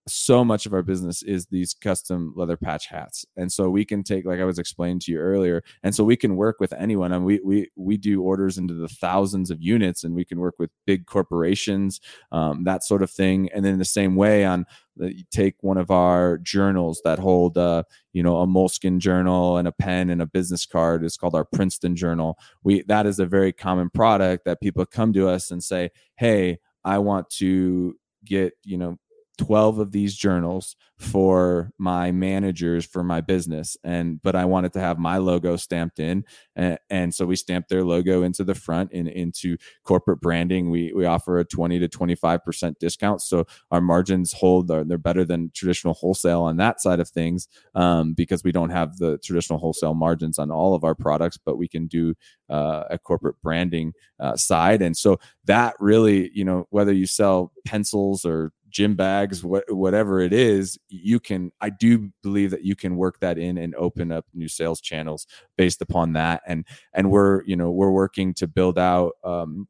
so 0.07 0.45
much 0.45 0.65
of 0.65 0.73
our 0.73 0.83
business 0.83 1.23
is 1.23 1.47
these 1.47 1.73
custom 1.73 2.33
leather 2.35 2.57
patch 2.57 2.87
hats. 2.87 3.25
And 3.35 3.51
so 3.51 3.69
we 3.69 3.85
can 3.85 4.03
take 4.03 4.25
like 4.25 4.39
i 4.39 4.43
was 4.43 4.59
explaining 4.59 4.99
to 4.99 5.11
you 5.11 5.17
earlier 5.17 5.63
and 5.83 5.95
so 5.95 6.03
we 6.03 6.15
can 6.15 6.35
work 6.35 6.57
with 6.59 6.73
anyone. 6.73 7.11
And 7.11 7.25
we 7.25 7.39
we 7.43 7.69
we 7.75 7.97
do 7.97 8.21
orders 8.21 8.57
into 8.57 8.75
the 8.75 8.87
thousands 8.87 9.49
of 9.49 9.61
units 9.61 10.03
and 10.03 10.13
we 10.13 10.25
can 10.25 10.39
work 10.39 10.55
with 10.59 10.69
big 10.85 11.05
corporations 11.05 11.99
um, 12.31 12.63
that 12.65 12.83
sort 12.83 13.01
of 13.01 13.09
thing. 13.09 13.49
And 13.53 13.65
then 13.65 13.79
the 13.79 13.85
same 13.85 14.15
way 14.15 14.45
on 14.45 14.65
you 14.97 15.25
take 15.29 15.55
one 15.61 15.77
of 15.77 15.91
our 15.91 16.37
journals 16.37 17.01
that 17.03 17.19
hold 17.19 17.57
uh, 17.57 17.83
you 18.13 18.23
know 18.23 18.37
a 18.37 18.47
Moleskine 18.47 18.99
journal 18.99 19.57
and 19.57 19.67
a 19.67 19.71
pen 19.71 20.09
and 20.09 20.21
a 20.21 20.27
business 20.27 20.65
card. 20.65 21.03
It's 21.03 21.17
called 21.17 21.35
our 21.35 21.45
princeton 21.45 21.95
journal. 21.95 22.37
We 22.63 22.83
that 22.83 23.05
is 23.05 23.19
a 23.19 23.25
very 23.25 23.51
common 23.51 23.89
product 23.89 24.45
that 24.45 24.61
people 24.61 24.85
come 24.85 25.13
to 25.13 25.27
us 25.27 25.51
and 25.51 25.63
say 25.63 25.89
hey 26.15 26.59
i 26.83 26.97
want 26.97 27.29
to 27.29 27.97
get 28.23 28.53
you 28.63 28.77
know 28.77 28.97
12 29.35 29.79
of 29.79 29.91
these 29.91 30.15
journals 30.15 30.75
for 30.97 31.71
my 31.77 32.11
managers 32.11 32.85
for 32.85 33.03
my 33.03 33.19
business 33.19 33.75
and 33.83 34.21
but 34.21 34.33
i 34.33 34.45
wanted 34.45 34.71
to 34.71 34.79
have 34.79 34.97
my 34.97 35.17
logo 35.17 35.57
stamped 35.57 35.99
in 35.99 36.23
and, 36.55 36.77
and 36.89 37.13
so 37.13 37.25
we 37.25 37.35
stamped 37.35 37.69
their 37.69 37.83
logo 37.83 38.23
into 38.23 38.43
the 38.43 38.55
front 38.55 38.91
and 38.93 39.07
into 39.07 39.57
corporate 39.83 40.21
branding. 40.21 40.69
We 40.69 40.93
we 40.93 41.05
offer 41.05 41.37
a 41.39 41.45
20 41.45 41.79
to 41.79 41.87
25% 41.87 42.79
discount 42.79 43.21
so 43.21 43.45
our 43.71 43.81
margins 43.81 44.33
hold 44.33 44.71
are 44.71 44.83
they're 44.83 44.97
better 44.97 45.25
than 45.25 45.51
traditional 45.53 45.93
wholesale 45.93 46.41
on 46.41 46.57
that 46.57 46.81
side 46.81 46.99
of 46.99 47.09
things 47.09 47.47
um, 47.75 48.13
because 48.13 48.43
we 48.43 48.51
don't 48.51 48.69
have 48.69 48.97
the 48.97 49.17
traditional 49.19 49.59
wholesale 49.59 49.93
margins 49.93 50.39
on 50.39 50.51
all 50.51 50.73
of 50.73 50.83
our 50.83 50.95
products 50.95 51.37
but 51.37 51.57
we 51.57 51.67
can 51.67 51.87
do 51.87 52.13
uh, 52.49 52.83
a 52.89 52.97
corporate 52.97 53.41
branding 53.41 53.93
uh, 54.19 54.35
side. 54.35 54.81
And 54.81 54.95
so 54.95 55.19
that 55.45 55.75
really 55.79 56.31
you 56.33 56.45
know 56.45 56.67
whether 56.69 56.93
you 56.93 57.05
sell 57.05 57.51
pencils 57.65 58.25
or 58.25 58.51
gym 58.75 58.93
bags, 58.93 59.41
what, 59.41 59.63
whatever 59.73 60.19
it 60.19 60.33
is, 60.33 60.77
you 60.89 61.17
can, 61.17 61.49
I 61.61 61.69
do 61.69 62.09
believe 62.21 62.51
that 62.51 62.65
you 62.65 62.75
can 62.75 62.97
work 62.97 63.21
that 63.21 63.37
in 63.37 63.57
and 63.57 63.73
open 63.75 64.11
up 64.11 64.25
new 64.33 64.49
sales 64.49 64.81
channels 64.81 65.25
based 65.57 65.81
upon 65.81 66.11
that. 66.13 66.41
And, 66.45 66.67
and 66.93 67.09
we're, 67.09 67.43
you 67.45 67.55
know, 67.55 67.71
we're 67.71 67.91
working 67.91 68.33
to 68.35 68.47
build 68.47 68.77
out, 68.77 69.13
um, 69.23 69.67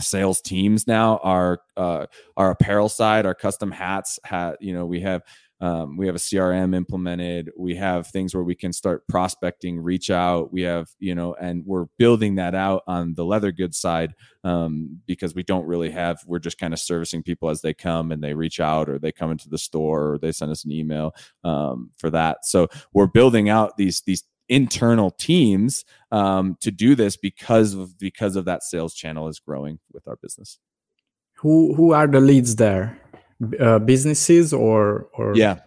sales 0.00 0.40
teams 0.40 0.86
now 0.86 1.18
our 1.18 1.60
uh, 1.76 2.06
our 2.38 2.52
apparel 2.52 2.88
side 2.88 3.26
our 3.26 3.34
custom 3.34 3.70
hats 3.70 4.18
hat 4.24 4.56
you 4.58 4.72
know 4.72 4.86
we 4.86 4.98
have 4.98 5.20
um, 5.60 5.96
we 5.96 6.06
have 6.06 6.14
a 6.14 6.18
crm 6.18 6.74
implemented 6.74 7.50
we 7.56 7.74
have 7.74 8.06
things 8.06 8.34
where 8.34 8.44
we 8.44 8.54
can 8.54 8.72
start 8.72 9.06
prospecting 9.08 9.78
reach 9.78 10.10
out 10.10 10.52
we 10.52 10.62
have 10.62 10.88
you 10.98 11.14
know 11.14 11.34
and 11.34 11.64
we're 11.66 11.86
building 11.98 12.36
that 12.36 12.54
out 12.54 12.82
on 12.86 13.14
the 13.14 13.24
leather 13.24 13.52
goods 13.52 13.78
side 13.78 14.14
um, 14.44 15.00
because 15.06 15.34
we 15.34 15.42
don't 15.42 15.66
really 15.66 15.90
have 15.90 16.18
we're 16.26 16.38
just 16.38 16.58
kind 16.58 16.72
of 16.72 16.80
servicing 16.80 17.22
people 17.22 17.50
as 17.50 17.60
they 17.60 17.74
come 17.74 18.12
and 18.12 18.22
they 18.22 18.34
reach 18.34 18.60
out 18.60 18.88
or 18.88 18.98
they 18.98 19.12
come 19.12 19.30
into 19.30 19.48
the 19.48 19.58
store 19.58 20.12
or 20.12 20.18
they 20.18 20.32
send 20.32 20.50
us 20.50 20.64
an 20.64 20.72
email 20.72 21.14
um, 21.44 21.90
for 21.98 22.10
that 22.10 22.44
so 22.44 22.68
we're 22.92 23.06
building 23.06 23.48
out 23.48 23.76
these 23.76 24.00
these 24.02 24.24
internal 24.50 25.12
teams 25.12 25.84
um, 26.10 26.56
to 26.60 26.70
do 26.70 26.94
this 26.94 27.16
because 27.16 27.72
of 27.74 27.96
because 27.98 28.36
of 28.36 28.44
that 28.44 28.62
sales 28.62 28.94
channel 28.94 29.28
is 29.28 29.38
growing 29.38 29.78
with 29.92 30.06
our 30.06 30.16
business. 30.16 30.58
Who 31.36 31.74
who 31.74 31.92
are 31.92 32.06
the 32.06 32.20
leads 32.20 32.56
there? 32.56 33.00
Uh, 33.58 33.78
businesses 33.78 34.52
or 34.52 35.08
or 35.14 35.34
yeah 35.34 35.60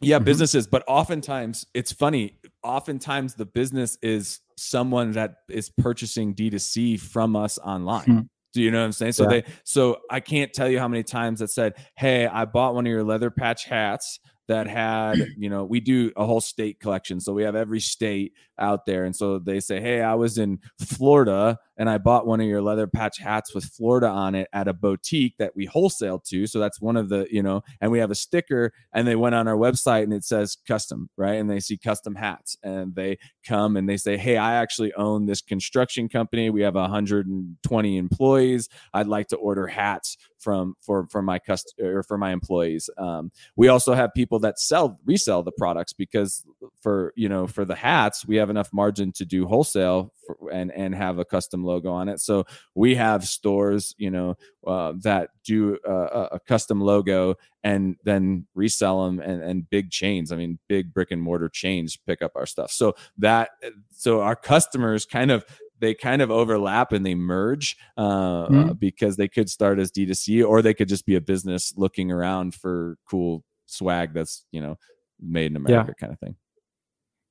yeah 0.00 0.18
mm-hmm. 0.18 0.24
businesses 0.24 0.68
but 0.68 0.84
oftentimes 0.86 1.66
it's 1.74 1.90
funny 1.90 2.38
oftentimes 2.62 3.34
the 3.34 3.44
business 3.44 3.98
is 4.02 4.38
someone 4.56 5.10
that 5.10 5.38
is 5.48 5.68
purchasing 5.68 6.32
d2c 6.32 7.00
from 7.00 7.34
us 7.34 7.58
online 7.58 8.04
mm-hmm. 8.04 8.20
do 8.52 8.62
you 8.62 8.70
know 8.70 8.78
what 8.78 8.84
i'm 8.84 8.92
saying 8.92 9.10
so 9.10 9.24
yeah. 9.24 9.30
they 9.30 9.44
so 9.64 9.96
i 10.12 10.20
can't 10.20 10.52
tell 10.52 10.68
you 10.68 10.78
how 10.78 10.86
many 10.86 11.02
times 11.02 11.40
that 11.40 11.50
said 11.50 11.74
hey 11.96 12.24
i 12.28 12.44
bought 12.44 12.72
one 12.72 12.86
of 12.86 12.90
your 12.90 13.02
leather 13.02 13.30
patch 13.32 13.64
hats 13.64 14.20
that 14.46 14.68
had 14.68 15.16
you 15.36 15.50
know 15.50 15.64
we 15.64 15.80
do 15.80 16.12
a 16.16 16.24
whole 16.24 16.40
state 16.40 16.78
collection 16.78 17.18
so 17.18 17.32
we 17.32 17.42
have 17.42 17.56
every 17.56 17.80
state 17.80 18.32
out 18.60 18.86
there 18.86 19.06
and 19.06 19.16
so 19.16 19.40
they 19.40 19.58
say 19.58 19.80
hey 19.80 20.02
i 20.02 20.14
was 20.14 20.38
in 20.38 20.60
florida 20.78 21.58
and 21.76 21.90
I 21.90 21.98
bought 21.98 22.26
one 22.26 22.40
of 22.40 22.46
your 22.46 22.62
leather 22.62 22.86
patch 22.86 23.18
hats 23.18 23.54
with 23.54 23.64
Florida 23.64 24.08
on 24.08 24.34
it 24.34 24.48
at 24.52 24.68
a 24.68 24.72
boutique 24.72 25.36
that 25.38 25.54
we 25.54 25.66
wholesale 25.66 26.18
to. 26.26 26.46
So 26.46 26.58
that's 26.58 26.80
one 26.80 26.96
of 26.96 27.08
the, 27.08 27.26
you 27.30 27.42
know, 27.42 27.62
and 27.80 27.90
we 27.90 27.98
have 27.98 28.10
a 28.10 28.14
sticker 28.14 28.72
and 28.92 29.06
they 29.06 29.16
went 29.16 29.34
on 29.34 29.48
our 29.48 29.56
website 29.56 30.04
and 30.04 30.12
it 30.14 30.24
says 30.24 30.56
custom, 30.66 31.10
right? 31.16 31.34
And 31.34 31.50
they 31.50 31.60
see 31.60 31.76
custom 31.76 32.14
hats 32.14 32.56
and 32.62 32.94
they 32.94 33.18
come 33.46 33.76
and 33.76 33.88
they 33.88 33.96
say, 33.96 34.16
Hey, 34.16 34.36
I 34.36 34.54
actually 34.54 34.92
own 34.94 35.26
this 35.26 35.42
construction 35.42 36.08
company. 36.08 36.50
We 36.50 36.62
have 36.62 36.74
120 36.74 37.96
employees. 37.96 38.68
I'd 38.94 39.06
like 39.06 39.28
to 39.28 39.36
order 39.36 39.66
hats 39.66 40.16
from 40.38 40.76
for 40.80 41.06
for 41.10 41.22
my 41.22 41.38
cust 41.38 41.74
or 41.80 42.02
for 42.02 42.16
my 42.16 42.30
employees. 42.30 42.88
Um, 42.98 43.32
we 43.56 43.68
also 43.68 43.94
have 43.94 44.14
people 44.14 44.38
that 44.40 44.60
sell 44.60 45.00
resell 45.04 45.42
the 45.42 45.52
products 45.52 45.92
because 45.92 46.44
for 46.80 47.12
you 47.16 47.28
know 47.28 47.46
for 47.46 47.64
the 47.64 47.74
hats 47.74 48.26
we 48.26 48.36
have 48.36 48.50
enough 48.50 48.72
margin 48.72 49.12
to 49.12 49.24
do 49.24 49.46
wholesale 49.46 50.12
for, 50.26 50.50
and 50.50 50.72
and 50.72 50.94
have 50.94 51.18
a 51.18 51.24
custom 51.24 51.64
logo 51.64 51.90
on 51.90 52.08
it. 52.08 52.20
So 52.20 52.44
we 52.74 52.94
have 52.96 53.24
stores, 53.24 53.94
you 53.98 54.10
know, 54.10 54.36
uh, 54.66 54.94
that 55.02 55.30
do 55.44 55.78
uh, 55.88 56.28
a 56.32 56.40
custom 56.40 56.80
logo 56.80 57.36
and 57.62 57.96
then 58.04 58.46
resell 58.54 59.06
them, 59.06 59.20
and, 59.20 59.42
and 59.42 59.68
big 59.70 59.90
chains. 59.90 60.32
I 60.32 60.36
mean, 60.36 60.58
big 60.68 60.92
brick 60.92 61.10
and 61.10 61.22
mortar 61.22 61.48
chains 61.48 61.96
pick 61.96 62.22
up 62.22 62.32
our 62.36 62.46
stuff. 62.46 62.70
So 62.70 62.94
that 63.18 63.50
so 63.92 64.20
our 64.20 64.36
customers 64.36 65.06
kind 65.06 65.30
of 65.30 65.44
they 65.80 65.94
kind 65.94 66.22
of 66.22 66.30
overlap 66.30 66.92
and 66.92 67.04
they 67.04 67.14
merge 67.14 67.76
uh, 67.96 68.46
mm-hmm. 68.46 68.72
because 68.72 69.16
they 69.16 69.28
could 69.28 69.50
start 69.50 69.78
as 69.78 69.92
D2C 69.92 70.46
or 70.46 70.62
they 70.62 70.74
could 70.74 70.88
just 70.88 71.06
be 71.06 71.16
a 71.16 71.20
business 71.20 71.74
looking 71.76 72.10
around 72.10 72.54
for 72.54 72.96
cool 73.08 73.44
swag 73.66 74.14
that's 74.14 74.44
you 74.52 74.60
know 74.60 74.78
made 75.20 75.50
in 75.50 75.56
America 75.56 75.94
yeah. 75.96 76.00
kind 76.00 76.12
of 76.12 76.18
thing. 76.20 76.36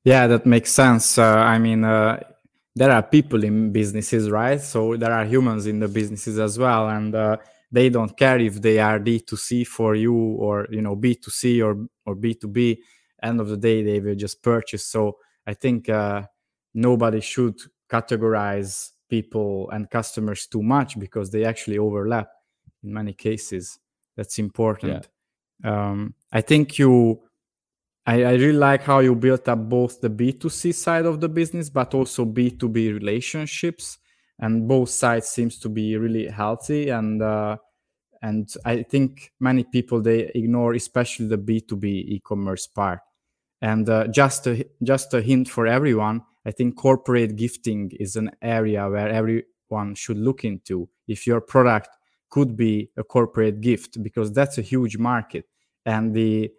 Yeah, 0.04 0.28
that 0.28 0.46
makes 0.46 0.72
sense. 0.72 1.18
Uh, 1.18 1.24
I 1.24 1.58
mean, 1.58 1.84
uh, 1.84 2.20
there 2.76 2.92
are 2.92 3.04
people 3.04 3.44
in 3.44 3.72
businesses, 3.72 4.30
right? 4.30 4.60
So 4.60 4.98
there 4.98 5.14
are 5.14 5.26
humans 5.26 5.66
in 5.66 5.80
the 5.80 5.88
businesses 5.88 6.40
as 6.40 6.60
well, 6.60 6.90
and 6.90 7.16
uh, 7.16 7.38
they 7.72 7.90
don't 7.90 8.16
care 8.18 8.40
if 8.40 8.62
they 8.62 8.80
are 8.80 9.00
D2C 9.00 9.66
for 9.66 9.96
you 9.96 10.14
or 10.14 10.68
you 10.70 10.82
know 10.82 10.96
B2C 10.96 11.64
or 11.66 11.88
or 12.06 12.16
B2B. 12.16 12.78
End 13.24 13.40
of 13.40 13.48
the 13.48 13.58
day, 13.58 13.82
they 13.82 14.00
will 14.00 14.16
just 14.16 14.44
purchase. 14.44 14.86
So 14.86 15.18
I 15.48 15.54
think 15.54 15.90
uh, 15.90 16.24
nobody 16.74 17.22
should 17.22 17.58
categorize 17.90 18.92
people 19.10 19.70
and 19.72 19.90
customers 19.90 20.48
too 20.48 20.62
much 20.62 21.00
because 21.00 21.32
they 21.32 21.46
actually 21.46 21.78
overlap 21.78 22.28
in 22.84 22.94
many 22.94 23.14
cases. 23.14 23.80
That's 24.18 24.38
important. 24.40 25.08
Yeah. 25.64 25.90
Um, 25.90 26.14
I 26.32 26.42
think 26.42 26.78
you 26.78 27.22
I, 28.06 28.24
I, 28.24 28.32
really 28.34 28.54
like 28.54 28.84
how 28.84 29.00
you 29.00 29.16
built 29.16 29.48
up 29.48 29.68
both 29.68 30.00
the 30.00 30.10
B2C 30.10 30.76
side 30.76 31.06
of 31.06 31.22
the 31.22 31.30
business, 31.30 31.70
but 31.70 31.94
also 31.96 32.24
B2B 32.24 32.94
relationships. 32.94 33.98
And 34.40 34.68
both 34.68 34.90
sides 34.90 35.30
seems 35.30 35.58
to 35.60 35.70
be 35.70 35.98
really 35.98 36.28
healthy. 36.28 36.90
And 36.90 37.22
uh, 37.22 37.58
and 38.22 38.52
I 38.66 38.84
think 38.84 39.32
many 39.40 39.64
people 39.64 40.02
they 40.02 40.32
ignore, 40.34 40.74
especially 40.74 41.28
the 41.28 41.38
B2B 41.38 41.86
e-commerce 41.86 42.68
part. 42.68 43.00
And 43.62 43.88
uh, 43.90 44.08
just 44.08 44.48
a, 44.48 44.66
just 44.84 45.14
a 45.14 45.22
hint 45.22 45.48
for 45.48 45.68
everyone, 45.68 46.22
I 46.46 46.52
think 46.52 46.76
corporate 46.76 47.36
gifting 47.36 47.92
is 48.00 48.16
an 48.16 48.32
area 48.42 48.90
where 48.90 49.10
everyone 49.10 49.96
should 49.96 50.18
look 50.18 50.44
into. 50.44 50.90
If 51.08 51.26
your 51.26 51.42
product 51.42 51.90
could 52.30 52.56
be 52.56 52.90
a 52.98 53.04
corporate 53.04 53.62
gift, 53.62 54.02
because 54.02 54.32
that's 54.34 54.58
a 54.58 54.62
huge 54.62 54.98
market, 54.98 55.46
and 55.86 56.14
the 56.14 56.52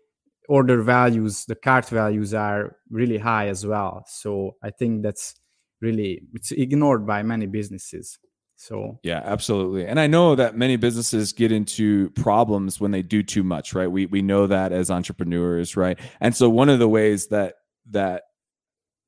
order 0.49 0.83
values, 0.83 1.45
the 1.47 1.55
cart 1.55 1.89
values 1.89 2.35
are 2.35 2.77
really 2.91 3.19
high 3.19 3.49
as 3.49 3.67
well. 3.67 4.05
So 4.09 4.57
I 4.63 4.71
think 4.71 5.03
that's 5.03 5.35
really 5.81 6.23
it's 6.33 6.53
ignored 6.53 7.07
by 7.07 7.23
many 7.23 7.47
businesses. 7.47 8.19
So 8.57 8.99
yeah, 9.03 9.21
absolutely. 9.25 9.87
And 9.87 10.01
I 10.01 10.07
know 10.07 10.35
that 10.35 10.57
many 10.57 10.77
businesses 10.77 11.33
get 11.33 11.53
into 11.53 12.11
problems 12.11 12.81
when 12.81 12.91
they 12.91 13.03
do 13.03 13.23
too 13.23 13.43
much, 13.43 13.75
right? 13.75 13.91
We 13.91 14.07
we 14.07 14.23
know 14.23 14.47
that 14.47 14.73
as 14.73 14.91
entrepreneurs, 14.91 15.77
right? 15.77 15.99
And 16.21 16.35
so 16.35 16.49
one 16.49 16.71
of 16.71 16.79
the 16.79 16.89
ways 16.89 17.27
that 17.29 17.55
that 17.91 18.23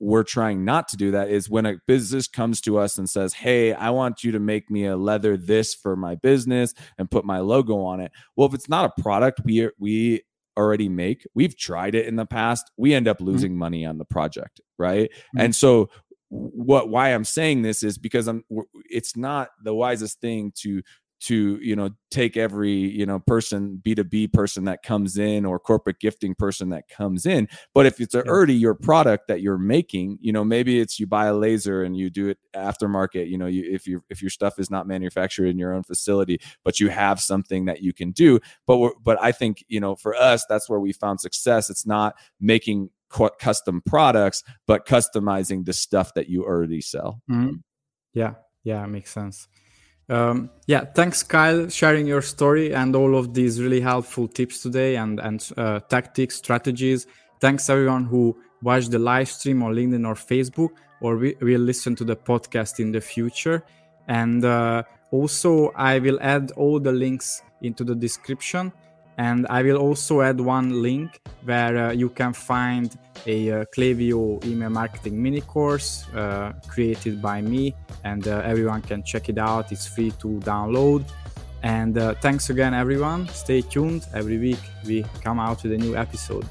we're 0.01 0.23
trying 0.23 0.65
not 0.65 0.87
to 0.89 0.97
do 0.97 1.11
that 1.11 1.29
is 1.29 1.51
when 1.51 1.67
a 1.67 1.77
business 1.87 2.29
comes 2.29 2.61
to 2.61 2.79
us 2.79 2.99
and 2.99 3.11
says, 3.11 3.33
Hey, 3.33 3.73
I 3.73 3.91
want 3.91 4.23
you 4.23 4.33
to 4.33 4.39
make 4.39 4.71
me 4.71 4.85
a 4.87 4.97
leather 4.97 5.37
this 5.37 5.75
for 5.75 5.97
my 5.97 6.15
business 6.15 6.75
and 6.99 7.11
put 7.11 7.25
my 7.25 7.41
logo 7.41 7.81
on 7.81 8.01
it. 8.01 8.13
Well, 8.37 8.47
if 8.47 8.55
it's 8.55 8.69
not 8.69 8.85
a 8.85 9.03
product 9.03 9.41
we 9.45 9.71
we 9.79 10.23
already 10.59 10.89
make. 10.89 11.27
We've 11.35 11.57
tried 11.57 11.95
it 11.95 12.07
in 12.07 12.17
the 12.17 12.27
past. 12.27 12.71
We 12.77 12.93
end 12.93 13.07
up 13.07 13.19
mm-hmm. 13.19 13.27
losing 13.27 13.53
mm-hmm. 13.53 13.61
money 13.61 13.87
on 13.87 13.97
the 13.97 14.05
project, 14.05 14.61
right? 14.77 15.11
Mm-hmm. 15.11 15.41
And 15.41 15.57
so 15.57 15.91
what 16.31 16.91
why 16.91 17.11
I'm 17.15 17.25
saying 17.25 17.63
this 17.63 17.83
is 17.83 17.97
because 17.97 18.27
I'm 18.27 18.45
it's 18.91 19.17
not 19.17 19.49
the 19.63 19.73
wisest 19.73 20.21
thing 20.21 20.53
to 20.57 20.83
to 21.21 21.59
you 21.61 21.75
know 21.75 21.91
take 22.11 22.37
every 22.37 22.71
you 22.73 23.05
know 23.05 23.19
person 23.19 23.81
b2b 23.85 24.33
person 24.33 24.65
that 24.65 24.83
comes 24.83 25.19
in 25.19 25.45
or 25.45 25.59
corporate 25.59 25.99
gifting 25.99 26.35
person 26.35 26.69
that 26.71 26.89
comes 26.89 27.27
in. 27.27 27.49
But 27.75 27.87
if 27.87 28.01
it's 28.01 28.15
already 28.15 28.55
your 28.55 28.75
product 28.75 29.29
that 29.29 29.41
you're 29.41 29.59
making 29.59 30.19
you 30.21 30.33
know 30.33 30.45
maybe 30.45 30.79
it's 30.81 31.01
you 31.01 31.07
buy 31.07 31.27
a 31.27 31.35
laser 31.35 31.83
and 31.83 31.97
you 31.97 32.09
do 32.11 32.29
it 32.29 32.39
aftermarket 32.55 33.29
you 33.29 33.37
know 33.37 33.47
you 33.47 33.69
if 33.71 33.87
you 33.87 34.03
if 34.09 34.23
your 34.23 34.31
stuff 34.31 34.59
is 34.59 34.71
not 34.71 34.87
manufactured 34.87 35.47
in 35.47 35.59
your 35.59 35.73
own 35.73 35.83
facility 35.83 36.41
but 36.65 36.79
you 36.79 36.89
have 36.89 37.21
something 37.21 37.65
that 37.65 37.83
you 37.83 37.93
can 37.93 38.13
do. 38.13 38.39
But 38.67 38.93
but 39.03 39.21
i 39.21 39.33
think 39.33 39.65
you 39.69 39.81
know 39.81 39.97
for 39.97 40.15
us 40.15 40.45
that's 40.49 40.69
where 40.69 40.81
we 40.81 40.93
found 40.93 41.21
success. 41.21 41.69
It's 41.69 41.87
not 41.87 42.15
making 42.41 42.91
custom 43.39 43.83
products 43.87 44.45
but 44.67 44.87
customizing 44.87 45.65
the 45.65 45.73
stuff 45.73 46.15
that 46.15 46.29
you 46.29 46.45
already 46.45 46.81
sell. 46.81 47.23
Mm-hmm. 47.31 47.57
yeah. 48.15 48.35
Yeah 48.65 48.85
makes 48.87 49.11
sense 49.11 49.49
um, 50.09 50.51
yeah, 50.67 50.85
thanks, 50.85 51.23
Kyle, 51.23 51.69
sharing 51.69 52.07
your 52.07 52.23
story 52.23 52.75
and 52.75 52.97
all 52.97 53.17
of 53.17 53.35
these 53.35 53.61
really 53.61 53.81
helpful 53.81 54.27
tips 54.27 54.63
today 54.63 54.97
and 54.97 55.21
and 55.21 55.51
uh, 55.57 55.81
tactics, 55.81 56.37
strategies. 56.37 57.07
Thanks 57.41 57.69
everyone 57.69 58.05
who 58.05 58.37
watched 58.63 58.91
the 58.91 58.99
live 58.99 59.29
stream 59.29 59.63
on 59.63 59.75
LinkedIn 59.75 60.07
or 60.07 60.15
Facebook, 60.15 60.71
or 61.01 61.17
we, 61.17 61.37
will 61.41 61.61
listen 61.61 61.95
to 61.97 62.05
the 62.05 62.17
podcast 62.17 62.81
in 62.81 62.91
the 62.91 63.01
future. 63.01 63.63
And 64.09 64.45
uh, 64.45 64.83
also, 65.11 65.69
I 65.77 65.99
will 65.99 66.19
add 66.21 66.53
all 66.53 66.81
the 66.81 66.93
links 66.93 67.43
into 67.63 67.85
the 67.85 67.95
description. 67.95 68.73
And 69.19 69.47
I 69.51 69.63
will 69.63 69.79
also 69.79 70.21
add 70.23 70.41
one 70.41 70.81
link 70.81 71.21
where 71.45 71.77
uh, 71.77 71.93
you 71.93 72.09
can 72.09 72.33
find 72.33 72.97
a 73.27 73.51
uh, 73.51 73.65
email 73.77 74.71
marketing 74.71 75.21
mini 75.21 75.41
course 75.41 76.07
uh, 76.15 76.53
created 76.69 77.21
by 77.21 77.41
me, 77.41 77.75
and 78.05 78.29
uh, 78.29 78.43
everyone 78.45 78.81
can 78.81 79.03
check 79.03 79.29
it 79.29 79.39
out. 79.39 79.73
It's 79.73 79.87
free 79.87 80.13
to 80.23 80.29
download. 80.41 81.05
And 81.65 81.99
uh, 81.99 82.15
thanks 82.21 82.51
again, 82.51 82.75
everyone. 82.75 83.27
Stay 83.29 83.61
tuned. 83.63 84.07
Every 84.15 84.39
week 84.39 84.61
we 84.87 85.05
come 85.23 85.41
out 85.41 85.65
with 85.65 85.73
a 85.73 85.79
new 85.79 85.97
episode. 85.97 86.47